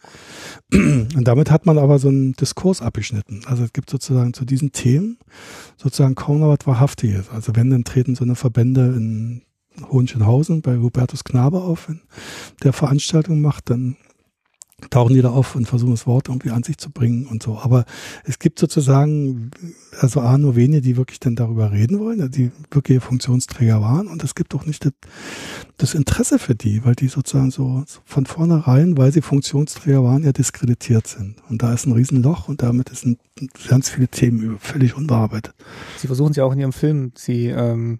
Und 0.72 1.24
damit 1.24 1.50
hat 1.50 1.66
man 1.66 1.78
aber 1.78 2.00
so 2.00 2.10
einen 2.10 2.34
Diskurs 2.34 2.82
abgeschnitten. 2.82 3.42
Also 3.46 3.64
es 3.64 3.74
gibt 3.74 3.90
sozusagen 3.90 4.34
zu 4.34 4.44
diesen 4.44 4.72
Themen 4.72 5.18
sozusagen 5.78 6.16
kaum 6.16 6.40
noch 6.40 6.50
was 6.50 6.68
Wahrhaftiges. 6.68 7.30
Also 7.30 7.56
wenn, 7.56 7.70
dann 7.70 7.84
treten 7.84 8.16
so 8.16 8.24
eine 8.24 8.36
Verbände 8.36 8.94
in 8.96 9.44
Hohenschönhausen 9.90 10.62
bei 10.62 10.78
Hubertus 10.78 11.24
Knabe 11.24 11.62
auf, 11.62 11.88
wenn 11.88 12.02
der 12.64 12.74
Veranstaltung 12.74 13.42
macht, 13.42 13.70
dann 13.70 13.96
tauchen 14.92 15.16
die 15.16 15.22
da 15.22 15.32
auf 15.32 15.56
und 15.56 15.68
versuchen 15.68 15.92
das 15.92 16.06
Wort 16.06 16.30
irgendwie 16.30 16.52
an 16.52 16.62
sich 16.62 16.78
zu 16.78 16.92
bringen 16.92 17.26
und 17.26 17.42
so. 17.42 17.58
Aber 17.58 17.86
es 18.26 18.38
gibt 18.38 18.60
sozusagen, 18.60 19.50
also 20.00 20.22
A, 20.22 20.38
nur 20.38 20.56
wenige, 20.56 20.82
die 20.82 20.98
wirklich 20.98 21.20
dann 21.20 21.36
darüber 21.36 21.72
reden 21.72 22.00
wollen, 22.00 22.30
die 22.30 22.52
wirkliche 22.70 23.02
Funktionsträger 23.02 23.82
waren. 23.82 24.08
Und 24.08 24.24
es 24.24 24.36
gibt 24.36 24.54
auch 24.54 24.66
nicht 24.66 24.86
das, 24.86 24.94
das 25.78 25.94
Interesse 25.96 26.38
für 26.38 26.54
die, 26.54 26.86
weil 26.86 26.94
die 26.94 27.08
sozusagen 27.08 27.50
so 27.50 27.86
von 28.06 28.28
vornherein, 28.28 28.98
weil 28.98 29.12
sie 29.12 29.22
Funktionsträger 29.22 30.04
waren, 30.04 30.24
ja 30.24 30.32
diskreditiert 30.32 31.08
sind. 31.08 31.38
Und 31.50 31.64
da 31.64 31.74
ist 31.74 31.88
ein 31.88 31.94
Riesenloch 31.94 32.48
und 32.48 32.62
damit 32.62 32.90
sind 32.90 33.20
ganz 33.68 33.90
viele 33.90 34.08
Themen 34.08 34.60
völlig 34.60 34.96
unbearbeitet. 34.96 35.56
Sie 35.98 36.08
versuchen 36.08 36.32
es 36.32 36.38
ja 36.38 36.44
auch 36.44 36.54
in 36.54 36.60
Ihrem 36.60 36.74
Film. 36.74 37.14
Sie 37.16 37.48
ähm, 37.48 37.98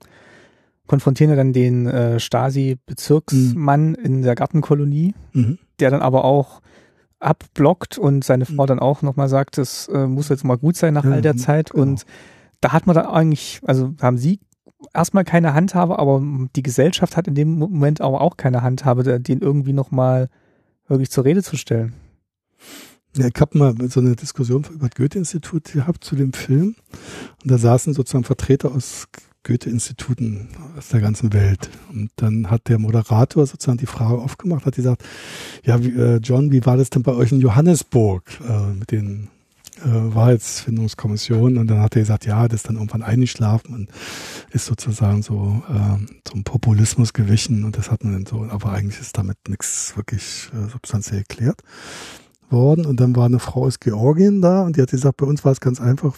konfrontieren 0.86 1.32
ja 1.32 1.36
dann 1.36 1.54
den 1.54 1.88
äh, 1.88 2.20
Stasi-Bezirksmann 2.20 3.90
mhm. 3.90 3.96
in 3.96 4.22
der 4.22 4.36
Gartenkolonie, 4.36 5.16
mhm. 5.34 5.58
Der 5.80 5.92
dann 5.92 6.02
aber 6.02 6.26
auch 6.26 6.62
abblockt 7.20 7.98
und 7.98 8.24
seine 8.24 8.46
Frau 8.46 8.64
mhm. 8.64 8.68
dann 8.68 8.80
auch 8.80 9.02
nochmal 9.02 9.30
sagt, 9.30 9.58
das 9.58 9.88
äh, 9.88 10.08
muss 10.08 10.30
jetzt 10.30 10.44
mal 10.44 10.58
gut 10.58 10.76
sein 10.76 10.94
nach 10.94 11.06
all 11.06 11.22
der 11.22 11.36
Zeit. 11.36 11.72
Genau. 11.72 11.84
Und 11.84 12.06
da 12.62 12.74
hat 12.74 12.88
man 12.88 12.96
da 12.96 13.10
eigentlich, 13.12 13.62
also 13.66 13.94
haben 14.02 14.18
sie 14.18 14.40
erstmal 14.94 15.24
keine 15.24 15.54
Handhabe, 15.54 16.00
aber 16.00 16.22
die 16.56 16.64
Gesellschaft 16.64 17.18
hat 17.18 17.28
in 17.28 17.36
dem 17.36 17.58
Moment 17.58 18.02
aber 18.02 18.22
auch 18.22 18.38
keine 18.38 18.62
Handhabe, 18.62 19.20
den 19.20 19.40
irgendwie 19.40 19.74
nochmal 19.74 20.30
wirklich 20.88 21.10
zur 21.10 21.26
Rede 21.26 21.44
zu 21.44 21.58
stellen. 21.58 21.94
Ja, 23.16 23.28
ich 23.28 23.42
habe 23.42 23.58
mal 23.58 23.76
so 23.90 24.00
eine 24.00 24.16
Diskussion 24.16 24.64
über 24.72 24.90
das 24.90 24.96
Goethe-Institut 24.96 25.74
gehabt 25.74 26.04
zu 26.04 26.16
dem 26.16 26.34
Film. 26.34 26.76
Und 27.44 27.52
da 27.52 27.58
saßen 27.58 27.94
sozusagen 27.94 28.24
Vertreter 28.24 28.72
aus 28.72 29.08
Goethe-Instituten 29.48 30.50
aus 30.78 30.90
der 30.90 31.00
ganzen 31.00 31.34
Welt. 31.34 31.70
Und 31.92 32.12
dann 32.18 32.52
hat 32.52 32.68
der 32.68 32.80
Moderator 32.80 33.48
sozusagen 33.48 33.78
die 33.78 33.86
Frage 33.86 34.20
aufgemacht, 34.20 34.66
hat 34.66 34.76
gesagt, 34.76 35.04
ja, 35.64 35.82
wie, 35.84 35.90
äh, 35.90 36.18
John, 36.18 36.52
wie 36.52 36.66
war 36.66 36.78
das 36.78 36.90
denn 36.90 37.04
bei 37.04 37.14
euch 37.14 37.32
in 37.32 37.40
Johannesburg 37.40 38.24
äh, 38.48 38.74
mit 38.74 38.92
den 38.92 39.30
äh, 39.78 39.86
Wahrheitsfindungskommissionen? 39.86 41.58
Und 41.58 41.68
dann 41.68 41.80
hat 41.80 41.96
er 41.96 42.02
gesagt, 42.02 42.26
ja, 42.26 42.48
das 42.48 42.62
ist 42.62 42.68
dann 42.68 42.76
irgendwann 42.76 43.04
eingeschlafen 43.04 43.74
und 43.74 43.90
ist 44.52 44.66
sozusagen 44.66 45.24
so 45.24 45.64
äh, 45.70 46.06
zum 46.26 46.44
Populismus 46.44 47.14
gewichen 47.14 47.64
und 47.64 47.78
das 47.78 47.90
hat 47.90 48.04
man 48.04 48.14
dann 48.14 48.26
so, 48.26 48.46
aber 48.50 48.74
eigentlich 48.74 49.00
ist 49.00 49.18
damit 49.18 49.38
nichts 49.48 49.96
wirklich 49.96 50.50
äh, 50.54 50.70
substanziell 50.70 51.20
erklärt 51.20 51.64
worden 52.50 52.86
und 52.86 53.00
dann 53.00 53.16
war 53.16 53.26
eine 53.26 53.40
Frau 53.40 53.66
aus 53.66 53.80
Georgien 53.80 54.42
da 54.42 54.64
und 54.64 54.78
die 54.78 54.82
hat 54.82 54.92
gesagt, 54.92 55.18
bei 55.18 55.26
uns 55.26 55.44
war 55.44 55.52
es 55.52 55.60
ganz 55.60 55.82
einfach, 55.82 56.16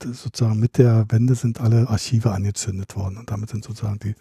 sozusagen 0.00 0.58
mit 0.58 0.78
der 0.78 1.06
Wende 1.10 1.34
sind 1.34 1.60
alle 1.60 1.88
Archive 1.88 2.30
angezündet 2.30 2.96
worden 2.96 3.18
und 3.18 3.30
damit 3.30 3.50
sind 3.50 3.64
sozusagen 3.64 3.98
die, 3.98 4.14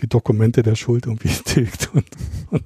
die 0.00 0.08
Dokumente 0.08 0.62
der 0.62 0.74
Schuld 0.74 1.06
irgendwie 1.06 1.28
tilgt 1.44 1.90
und, 1.94 2.06
und, 2.50 2.64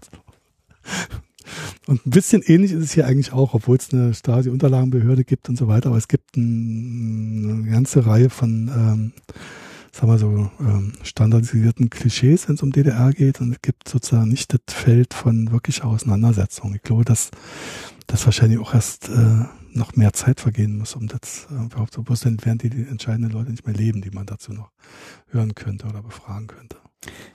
und 1.86 2.06
ein 2.06 2.10
bisschen 2.10 2.42
ähnlich 2.42 2.72
ist 2.72 2.84
es 2.84 2.92
hier 2.92 3.06
eigentlich 3.06 3.32
auch, 3.32 3.54
obwohl 3.54 3.76
es 3.76 3.92
eine 3.92 4.14
Stasi-Unterlagenbehörde 4.14 5.24
gibt 5.24 5.48
und 5.48 5.56
so 5.56 5.68
weiter, 5.68 5.88
aber 5.88 5.98
es 5.98 6.08
gibt 6.08 6.36
ein, 6.36 7.62
eine 7.62 7.70
ganze 7.70 8.06
Reihe 8.06 8.30
von 8.30 8.70
ähm, 8.74 9.12
sagen 10.00 10.12
wir 10.12 10.18
so, 10.18 10.50
ähm, 10.60 10.92
standardisierten 11.02 11.90
Klischees, 11.90 12.48
wenn 12.48 12.54
es 12.54 12.62
um 12.62 12.72
DDR 12.72 13.12
geht. 13.12 13.40
Und 13.40 13.52
es 13.52 13.62
gibt 13.62 13.88
sozusagen 13.88 14.28
nicht 14.28 14.52
das 14.52 14.74
Feld 14.74 15.12
von 15.12 15.52
wirklicher 15.52 15.84
Auseinandersetzung. 15.84 16.74
Ich 16.74 16.82
glaube, 16.82 17.04
dass 17.04 17.30
das 18.06 18.24
wahrscheinlich 18.24 18.58
auch 18.58 18.72
erst 18.72 19.08
äh, 19.08 19.44
noch 19.72 19.96
mehr 19.96 20.12
Zeit 20.12 20.40
vergehen 20.40 20.78
muss, 20.78 20.96
um 20.96 21.06
das 21.06 21.46
äh, 21.50 21.64
überhaupt 21.64 21.92
zu 21.92 22.02
bewusst, 22.02 22.24
dann 22.24 22.42
werden 22.44 22.58
die, 22.58 22.70
die 22.70 22.82
entscheidenden 22.88 23.30
Leute 23.30 23.50
nicht 23.50 23.66
mehr 23.66 23.76
leben, 23.76 24.00
die 24.00 24.10
man 24.10 24.26
dazu 24.26 24.52
noch 24.52 24.70
hören 25.28 25.54
könnte 25.54 25.86
oder 25.86 26.02
befragen 26.02 26.46
könnte. 26.46 26.76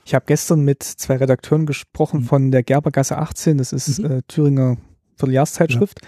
Ich 0.04 0.14
habe 0.14 0.24
gestern 0.26 0.60
mit 0.62 0.82
zwei 0.82 1.16
Redakteuren 1.16 1.66
gesprochen 1.66 2.20
mhm. 2.20 2.24
von 2.24 2.50
der 2.50 2.62
Gerbergasse 2.62 3.16
18, 3.16 3.58
das 3.58 3.72
ist 3.72 4.00
mhm. 4.00 4.10
äh, 4.10 4.22
Thüringer 4.26 4.76
Vierteljahrszeitschrift 5.16 6.00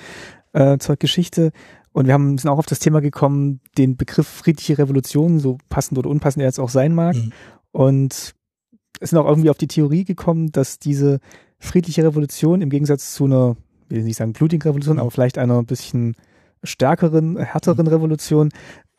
ja. 0.55 0.75
äh, 0.75 0.79
zur 0.79 0.97
Geschichte. 0.97 1.53
Und 1.99 2.07
wir 2.07 2.15
haben, 2.15 2.39
sind 2.39 2.49
auch 2.49 2.59
auf 2.59 2.67
das 2.67 2.79
Thema 2.79 3.01
gekommen, 3.01 3.59
den 3.77 3.97
Begriff 3.97 4.29
friedliche 4.29 4.79
Revolution, 4.79 5.41
so 5.41 5.59
passend 5.69 5.99
oder 5.99 6.09
unpassend 6.09 6.43
er 6.43 6.47
jetzt 6.47 6.61
auch 6.61 6.69
sein 6.69 6.95
mag. 6.95 7.17
Mhm. 7.17 7.33
Und 7.73 8.35
es 9.01 9.11
sind 9.11 9.19
auch 9.19 9.27
irgendwie 9.27 9.51
auf 9.51 9.59
die 9.59 9.67
Theorie 9.67 10.05
gekommen, 10.05 10.53
dass 10.53 10.79
diese 10.79 11.19
friedliche 11.59 12.05
Revolution 12.05 12.63
im 12.63 12.71
Gegensatz 12.71 13.15
zu 13.15 13.25
einer, 13.25 13.57
ich 13.89 13.97
will 13.97 14.05
nicht 14.05 14.17
sagen 14.17 14.33
blutigen 14.33 14.63
Revolution, 14.63 14.95
mhm. 14.95 15.01
aber 15.01 15.11
vielleicht 15.11 15.39
einer 15.39 15.59
ein 15.59 15.67
bisschen 15.67 16.15
stärkeren, 16.63 17.37
härteren 17.37 17.87
mhm. 17.87 17.93
Revolution 17.93 18.51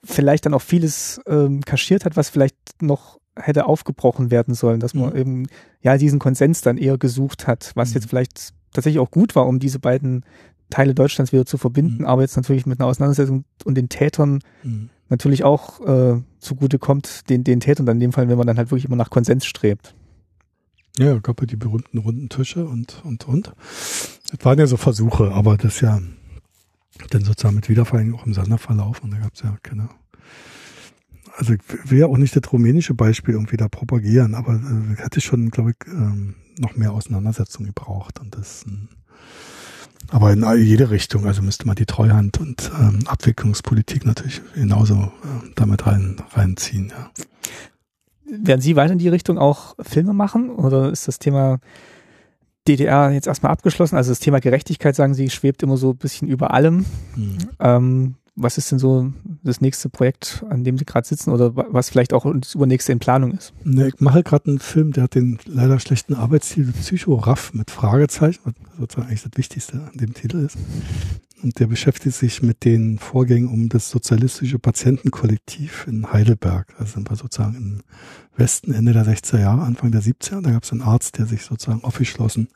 vielleicht 0.04 0.46
dann 0.46 0.54
auch 0.54 0.62
vieles 0.62 1.22
ähm, 1.26 1.62
kaschiert 1.62 2.04
hat, 2.04 2.18
was 2.18 2.30
vielleicht 2.30 2.58
noch 2.82 3.18
hätte 3.34 3.66
aufgebrochen 3.66 4.30
werden 4.30 4.56
sollen, 4.56 4.82
dass 4.82 4.94
man 4.94 5.12
mhm. 5.12 5.16
eben 5.16 5.48
ja 5.82 5.98
diesen 5.98 6.20
Konsens 6.20 6.60
dann 6.60 6.78
eher 6.78 6.98
gesucht 6.98 7.48
hat, 7.48 7.72
was 7.76 7.92
mhm. 7.92 7.96
jetzt 7.96 8.10
vielleicht 8.10 8.54
tatsächlich 8.74 9.00
auch 9.00 9.10
gut 9.10 9.38
war, 9.38 9.48
um 9.48 9.60
diese 9.60 9.80
beiden 9.80 10.26
Teile 10.70 10.94
Deutschlands 10.94 11.32
wieder 11.32 11.46
zu 11.46 11.58
verbinden, 11.58 12.00
mhm. 12.00 12.06
aber 12.06 12.22
jetzt 12.22 12.36
natürlich 12.36 12.66
mit 12.66 12.80
einer 12.80 12.88
Auseinandersetzung 12.88 13.46
und 13.66 13.76
den 13.76 13.90
Tätern 13.90 14.40
mhm. 14.64 14.90
natürlich 15.10 15.44
auch 15.44 15.82
äh, 15.82 16.22
zugute 16.40 16.80
kommt, 16.80 17.30
den, 17.30 17.44
den 17.44 17.60
Tätern 17.60 17.86
dann 17.86 17.98
in 17.98 18.02
dem 18.02 18.14
Fall, 18.14 18.30
wenn 18.30 18.38
man 18.38 18.48
dann 18.48 18.58
halt 18.58 18.72
wirklich 18.72 18.86
immer 18.86 18.96
nach 18.96 19.10
Konsens 19.10 19.46
strebt. 19.46 19.96
Ja, 20.98 21.18
gab 21.20 21.40
ja 21.40 21.48
die 21.48 21.56
berühmten 21.56 21.98
runden 21.98 22.30
Tische 22.30 22.66
und, 22.66 23.04
und, 23.06 23.28
und. 23.28 23.54
Das 24.32 24.44
waren 24.44 24.60
ja 24.60 24.68
so 24.68 24.78
Versuche, 24.78 25.32
aber 25.32 25.58
das 25.58 25.80
ja 25.82 26.00
dann 27.10 27.24
sozusagen 27.24 27.56
mit 27.56 27.70
Wiedervereinigung 27.70 28.20
auch 28.20 28.26
im 28.26 28.34
Sonderverlauf 28.34 29.04
und 29.04 29.12
da 29.12 29.18
gab 29.18 29.34
es 29.34 29.42
ja 29.42 29.58
keine. 29.64 29.90
Also 31.38 31.54
ich 31.54 31.62
will 31.90 32.00
ja 32.00 32.08
auch 32.08 32.18
nicht 32.18 32.36
das 32.36 32.52
rumänische 32.52 32.94
Beispiel 32.94 33.36
irgendwie 33.36 33.56
da 33.56 33.70
propagieren, 33.70 34.36
aber 34.36 34.56
äh, 34.56 35.02
hätte 35.02 35.22
schon, 35.22 35.50
glaube 35.52 35.72
ich, 35.72 35.88
ähm, 35.88 36.36
noch 36.58 36.76
mehr 36.76 36.92
Auseinandersetzung 36.92 37.66
gebraucht 37.66 38.20
und 38.20 38.36
das 38.36 38.66
ähm, 38.68 38.90
aber 40.12 40.34
in 40.34 40.46
jede 40.58 40.90
Richtung, 40.90 41.26
also 41.26 41.42
müsste 41.42 41.68
man 41.68 41.76
die 41.76 41.86
Treuhand 41.86 42.40
und 42.40 42.72
ähm, 42.80 43.00
Abwicklungspolitik 43.06 44.06
natürlich 44.06 44.42
genauso 44.54 44.96
äh, 44.96 45.50
damit 45.56 45.86
rein, 45.86 46.18
reinziehen, 46.34 46.90
ja. 46.90 47.12
Werden 48.32 48.62
Sie 48.62 48.76
weiter 48.76 48.94
in 48.94 49.00
die 49.00 49.10
Richtung 49.10 49.40
auch 49.40 49.76
Filme 49.82 50.14
machen 50.14 50.52
oder 50.52 50.92
ist 50.92 51.08
das 51.08 51.18
Thema 51.18 51.60
DDR 52.68 53.12
jetzt 53.12 53.26
erstmal 53.26 53.52
abgeschlossen? 53.52 53.96
Also 53.98 54.12
das 54.12 54.20
Thema 54.20 54.40
Gerechtigkeit, 54.40 54.96
sagen 54.96 55.16
Sie, 55.16 55.30
schwebt 55.32 55.64
immer 55.64 55.78
so 55.78 55.92
ein 55.92 55.98
bisschen 55.98 56.28
über 56.28 56.54
allem. 56.54 56.86
Mhm. 57.16 57.38
Ähm, 57.60 58.16
was 58.42 58.58
ist 58.58 58.72
denn 58.72 58.80
so 58.80 59.12
das 59.44 59.62
nächste 59.62 59.90
Projekt, 59.90 60.44
an 60.50 60.64
dem 60.64 60.78
Sie 60.78 60.86
gerade 60.86 61.08
sitzen 61.08 61.32
oder 61.32 61.56
was 61.56 61.90
vielleicht 61.90 62.14
auch 62.14 62.26
das 62.40 62.56
übernächste 62.56 62.92
in 62.92 63.00
Planung 63.00 63.32
ist? 63.32 63.54
Ne, 63.64 63.90
ich 63.90 64.00
mache 64.00 64.24
gerade 64.24 64.50
einen 64.50 64.60
Film, 64.60 64.94
der 64.94 65.04
hat 65.04 65.16
den 65.16 65.38
leider 65.46 65.80
schlechten 65.80 66.14
Arbeitstitel 66.16 66.72
Psychoraff 66.72 67.54
mit 67.54 67.70
Fragezeichen, 67.70 68.40
was 68.44 68.54
sozusagen 68.78 69.08
eigentlich 69.08 69.24
das 69.24 69.32
Wichtigste 69.36 69.74
an 69.74 69.98
dem 69.98 70.14
Titel 70.14 70.38
ist. 70.46 70.58
Und 71.44 71.60
der 71.60 71.68
beschäftigt 71.68 72.16
sich 72.16 72.42
mit 72.42 72.66
den 72.66 72.98
Vorgängen 72.98 73.50
um 73.50 73.70
das 73.70 73.90
sozialistische 73.90 74.60
Patientenkollektiv 74.60 75.86
in 75.88 76.12
Heidelberg. 76.12 76.74
Also 76.78 76.94
sind 76.94 77.10
wir 77.10 77.16
sozusagen 77.16 77.56
im 77.56 77.80
Westen 78.36 78.74
Ende 78.74 78.94
der 78.94 79.06
60er 79.06 79.40
Jahre, 79.40 79.62
Anfang 79.62 79.92
der 79.92 80.02
70er. 80.02 80.42
Da 80.42 80.52
gab 80.52 80.64
es 80.64 80.72
einen 80.72 80.82
Arzt, 80.82 81.18
der 81.18 81.26
sich 81.26 81.44
sozusagen 81.44 81.84
aufgeschlossen 81.84 82.50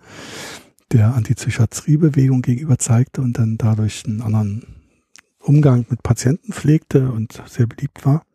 der 0.91 1.15
Antipsychiatriebewegung 1.15 2.41
gegenüber 2.41 2.77
zeigte 2.77 3.21
und 3.21 3.37
dann 3.37 3.57
dadurch 3.57 4.03
einen 4.05 4.21
anderen 4.21 4.82
Umgang 5.43 5.85
mit 5.89 6.03
Patienten 6.03 6.53
pflegte 6.53 7.11
und 7.11 7.41
sehr 7.47 7.67
beliebt 7.67 8.05
war. 8.05 8.25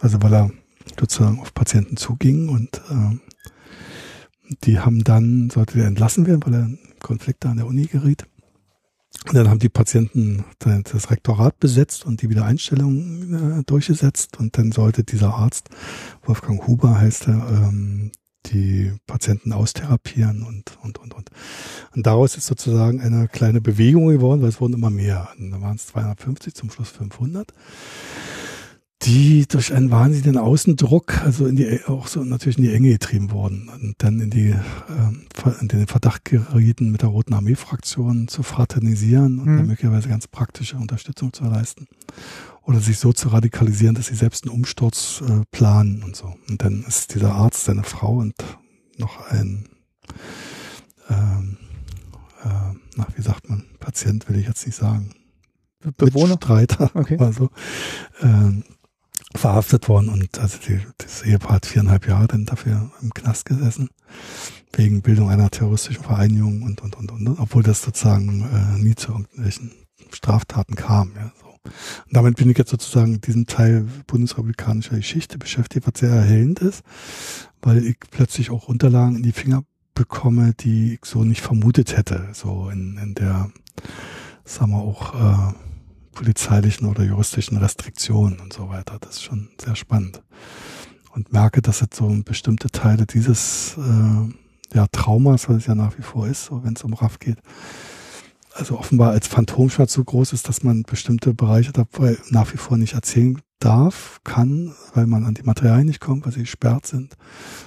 Also 0.00 0.22
weil 0.22 0.34
er 0.34 0.50
sozusagen 0.98 1.40
auf 1.40 1.54
Patienten 1.54 1.96
zuging 1.96 2.48
und 2.48 2.80
äh, 2.90 4.54
die 4.64 4.78
haben 4.78 5.04
dann, 5.04 5.50
sollte 5.50 5.78
er 5.80 5.86
entlassen 5.86 6.26
werden, 6.26 6.42
weil 6.44 6.54
er 6.54 6.64
in 6.64 6.78
Konflikte 7.00 7.48
an 7.48 7.58
der 7.58 7.66
Uni 7.66 7.86
geriet. 7.86 8.26
Und 9.26 9.34
dann 9.34 9.48
haben 9.48 9.58
die 9.58 9.68
Patienten 9.68 10.44
das 10.58 11.10
Rektorat 11.10 11.58
besetzt 11.58 12.06
und 12.06 12.22
die 12.22 12.30
Wiedereinstellung 12.30 13.58
äh, 13.58 13.62
durchgesetzt. 13.64 14.38
Und 14.38 14.56
dann 14.56 14.72
sollte 14.72 15.04
dieser 15.04 15.34
Arzt, 15.34 15.68
Wolfgang 16.24 16.66
Huber 16.66 16.98
heißt 16.98 17.28
er, 17.28 17.48
ähm, 17.50 18.12
die 18.46 18.92
Patienten 19.06 19.52
austherapieren 19.52 20.42
und, 20.42 20.78
und, 20.82 20.98
und, 20.98 21.14
und. 21.14 21.30
Und 21.94 22.06
daraus 22.06 22.36
ist 22.36 22.46
sozusagen 22.46 23.00
eine 23.00 23.28
kleine 23.28 23.60
Bewegung 23.60 24.08
geworden, 24.08 24.42
weil 24.42 24.48
es 24.48 24.60
wurden 24.60 24.74
immer 24.74 24.90
mehr. 24.90 25.28
Und 25.38 25.50
dann 25.50 25.62
waren 25.62 25.76
es 25.76 25.86
250, 25.88 26.54
zum 26.54 26.70
Schluss 26.70 26.90
500 26.90 27.52
die 29.02 29.46
durch 29.46 29.72
einen 29.72 29.90
wahnsinnigen 29.90 30.38
Außendruck, 30.38 31.22
also 31.22 31.46
in 31.46 31.54
die, 31.56 31.84
auch 31.86 32.08
so 32.08 32.24
natürlich 32.24 32.58
in 32.58 32.64
die 32.64 32.72
Enge 32.72 32.90
getrieben 32.90 33.30
wurden 33.30 33.68
und 33.68 33.94
dann 33.98 34.20
in 34.20 34.30
die, 34.30 34.48
äh, 34.48 35.60
in 35.60 35.68
den 35.68 35.86
Verdacht 35.86 36.24
gerieten, 36.24 36.90
mit 36.90 37.02
der 37.02 37.10
Roten 37.10 37.32
Armee-Fraktion 37.34 38.26
zu 38.26 38.42
fraternisieren 38.42 39.38
und 39.38 39.46
mhm. 39.46 39.56
dann 39.56 39.66
möglicherweise 39.68 40.08
ganz 40.08 40.26
praktische 40.26 40.76
Unterstützung 40.76 41.32
zu 41.32 41.44
leisten. 41.44 41.86
Oder 42.68 42.80
sich 42.80 42.98
so 42.98 43.14
zu 43.14 43.28
radikalisieren, 43.30 43.94
dass 43.94 44.08
sie 44.08 44.14
selbst 44.14 44.44
einen 44.44 44.54
Umsturz 44.54 45.22
äh, 45.26 45.40
planen 45.50 46.02
und 46.02 46.14
so. 46.14 46.36
Und 46.50 46.62
dann 46.62 46.84
ist 46.84 47.14
dieser 47.14 47.32
Arzt, 47.32 47.64
seine 47.64 47.82
Frau 47.82 48.16
und 48.16 48.34
noch 48.98 49.26
ein, 49.30 49.70
ähm, 51.08 51.56
äh, 52.44 52.74
na, 52.94 53.06
wie 53.16 53.22
sagt 53.22 53.48
man, 53.48 53.64
Patient 53.80 54.28
will 54.28 54.36
ich 54.36 54.46
jetzt 54.46 54.66
nicht 54.66 54.76
sagen. 54.76 55.14
Bewohner? 55.96 56.34
Streiter. 56.34 56.90
Okay. 56.94 57.16
Also, 57.18 57.48
äh, 58.20 58.60
verhaftet 59.34 59.88
worden 59.88 60.10
und 60.10 60.38
also 60.38 60.58
die, 60.58 60.78
das 60.98 61.22
Ehepaar 61.22 61.54
hat 61.54 61.66
viereinhalb 61.66 62.06
Jahre 62.06 62.26
dann 62.26 62.44
dafür 62.44 62.90
im 63.00 63.14
Knast 63.14 63.46
gesessen 63.46 63.88
wegen 64.74 65.00
Bildung 65.00 65.30
einer 65.30 65.48
terroristischen 65.50 66.04
Vereinigung 66.04 66.62
und 66.62 66.82
und 66.82 66.96
und 66.96 67.12
und, 67.12 67.38
obwohl 67.38 67.62
das 67.62 67.80
sozusagen 67.80 68.42
äh, 68.42 68.78
nie 68.78 68.94
zu 68.94 69.12
irgendwelchen 69.12 69.72
Straftaten 70.12 70.74
kam. 70.74 71.12
Ja, 71.16 71.32
so. 71.40 71.47
Und 72.06 72.16
damit 72.16 72.36
bin 72.36 72.50
ich 72.50 72.58
jetzt 72.58 72.70
sozusagen 72.70 73.14
in 73.14 73.20
diesem 73.20 73.46
Teil 73.46 73.86
bundesrepublikanischer 74.06 74.96
Geschichte 74.96 75.38
beschäftigt, 75.38 75.86
was 75.86 76.00
sehr 76.00 76.10
erhellend 76.10 76.60
ist, 76.60 76.82
weil 77.62 77.84
ich 77.84 77.98
plötzlich 78.10 78.50
auch 78.50 78.68
Unterlagen 78.68 79.16
in 79.16 79.22
die 79.22 79.32
Finger 79.32 79.62
bekomme, 79.94 80.54
die 80.54 80.94
ich 80.94 81.04
so 81.04 81.24
nicht 81.24 81.40
vermutet 81.40 81.96
hätte, 81.96 82.28
so 82.32 82.70
in, 82.70 82.98
in 82.98 83.14
der, 83.14 83.50
sagen 84.44 84.70
wir 84.72 84.78
auch, 84.78 85.14
äh, 85.14 85.54
polizeilichen 86.12 86.88
oder 86.88 87.04
juristischen 87.04 87.58
Restriktionen 87.58 88.40
und 88.40 88.52
so 88.52 88.68
weiter. 88.68 88.98
Das 89.00 89.16
ist 89.16 89.22
schon 89.22 89.50
sehr 89.60 89.76
spannend. 89.76 90.22
Und 91.14 91.32
merke, 91.32 91.62
dass 91.62 91.80
jetzt 91.80 91.96
so 91.96 92.08
bestimmte 92.24 92.68
Teile 92.70 93.06
dieses 93.06 93.76
äh, 93.78 94.76
ja, 94.76 94.86
Traumas, 94.88 95.48
was 95.48 95.58
es 95.58 95.66
ja 95.66 95.74
nach 95.74 95.96
wie 95.96 96.02
vor 96.02 96.26
ist, 96.26 96.46
so 96.46 96.64
wenn 96.64 96.74
es 96.74 96.82
um 96.82 96.92
RAF 96.94 97.18
geht, 97.18 97.38
also 98.58 98.78
offenbar 98.78 99.10
als 99.10 99.28
Phantomschmerz 99.28 99.92
so 99.92 100.02
groß 100.04 100.32
ist, 100.32 100.48
dass 100.48 100.64
man 100.64 100.82
bestimmte 100.82 101.32
Bereiche 101.32 101.72
dabei 101.72 102.18
nach 102.30 102.52
wie 102.52 102.56
vor 102.56 102.76
nicht 102.76 102.94
erzählen 102.94 103.40
darf, 103.60 104.20
kann, 104.24 104.74
weil 104.94 105.06
man 105.06 105.24
an 105.24 105.34
die 105.34 105.42
Materialien 105.42 105.86
nicht 105.86 106.00
kommt, 106.00 106.24
weil 106.24 106.32
sie 106.32 106.40
gesperrt 106.40 106.86
sind 106.86 107.16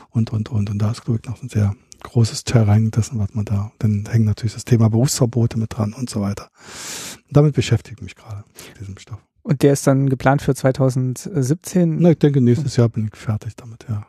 und, 0.09 0.31
und, 0.31 0.49
und. 0.49 0.69
Und 0.69 0.79
da 0.79 0.91
ist, 0.91 1.03
glaube 1.03 1.19
ich, 1.21 1.29
noch 1.29 1.41
ein 1.41 1.49
sehr 1.49 1.75
großes 2.03 2.43
Terrain 2.43 2.91
dessen, 2.91 3.19
was 3.19 3.33
man 3.33 3.45
da, 3.45 3.71
dann 3.79 4.05
hängt 4.09 4.25
natürlich 4.25 4.53
das 4.53 4.65
Thema 4.65 4.89
Berufsverbote 4.89 5.59
mit 5.59 5.77
dran 5.77 5.93
und 5.93 6.09
so 6.09 6.21
weiter. 6.21 6.49
Und 7.27 7.37
damit 7.37 7.55
beschäftige 7.55 7.97
ich 7.97 8.01
mich 8.01 8.15
gerade, 8.15 8.43
mit 8.69 8.79
diesem 8.79 8.97
Stoff. 8.97 9.19
Und 9.43 9.63
der 9.63 9.73
ist 9.73 9.87
dann 9.87 10.09
geplant 10.09 10.41
für 10.41 10.53
2017? 10.53 11.97
Na, 11.99 12.11
ich 12.11 12.19
denke, 12.19 12.41
nächstes 12.41 12.75
Jahr 12.75 12.89
bin 12.89 13.09
ich 13.11 13.17
fertig 13.17 13.55
damit, 13.55 13.85
ja. 13.89 14.05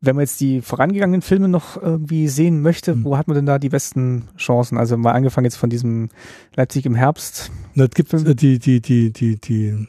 Wenn 0.00 0.14
man 0.14 0.22
jetzt 0.22 0.40
die 0.40 0.60
vorangegangenen 0.60 1.22
Filme 1.22 1.48
noch 1.48 1.80
irgendwie 1.80 2.28
sehen 2.28 2.62
möchte, 2.62 2.92
hm. 2.92 3.04
wo 3.04 3.16
hat 3.16 3.26
man 3.26 3.34
denn 3.34 3.46
da 3.46 3.58
die 3.58 3.68
besten 3.68 4.28
Chancen? 4.36 4.78
Also 4.78 4.96
mal 4.96 5.12
angefangen 5.12 5.44
jetzt 5.44 5.56
von 5.56 5.70
diesem 5.70 6.08
Leipzig 6.54 6.86
im 6.86 6.94
Herbst. 6.94 7.50
Na, 7.74 7.84
es 7.84 7.90
gibt 7.90 8.12
äh, 8.12 8.34
die, 8.34 8.58
die, 8.58 8.80
die, 8.80 9.12
die, 9.12 9.40
die 9.40 9.88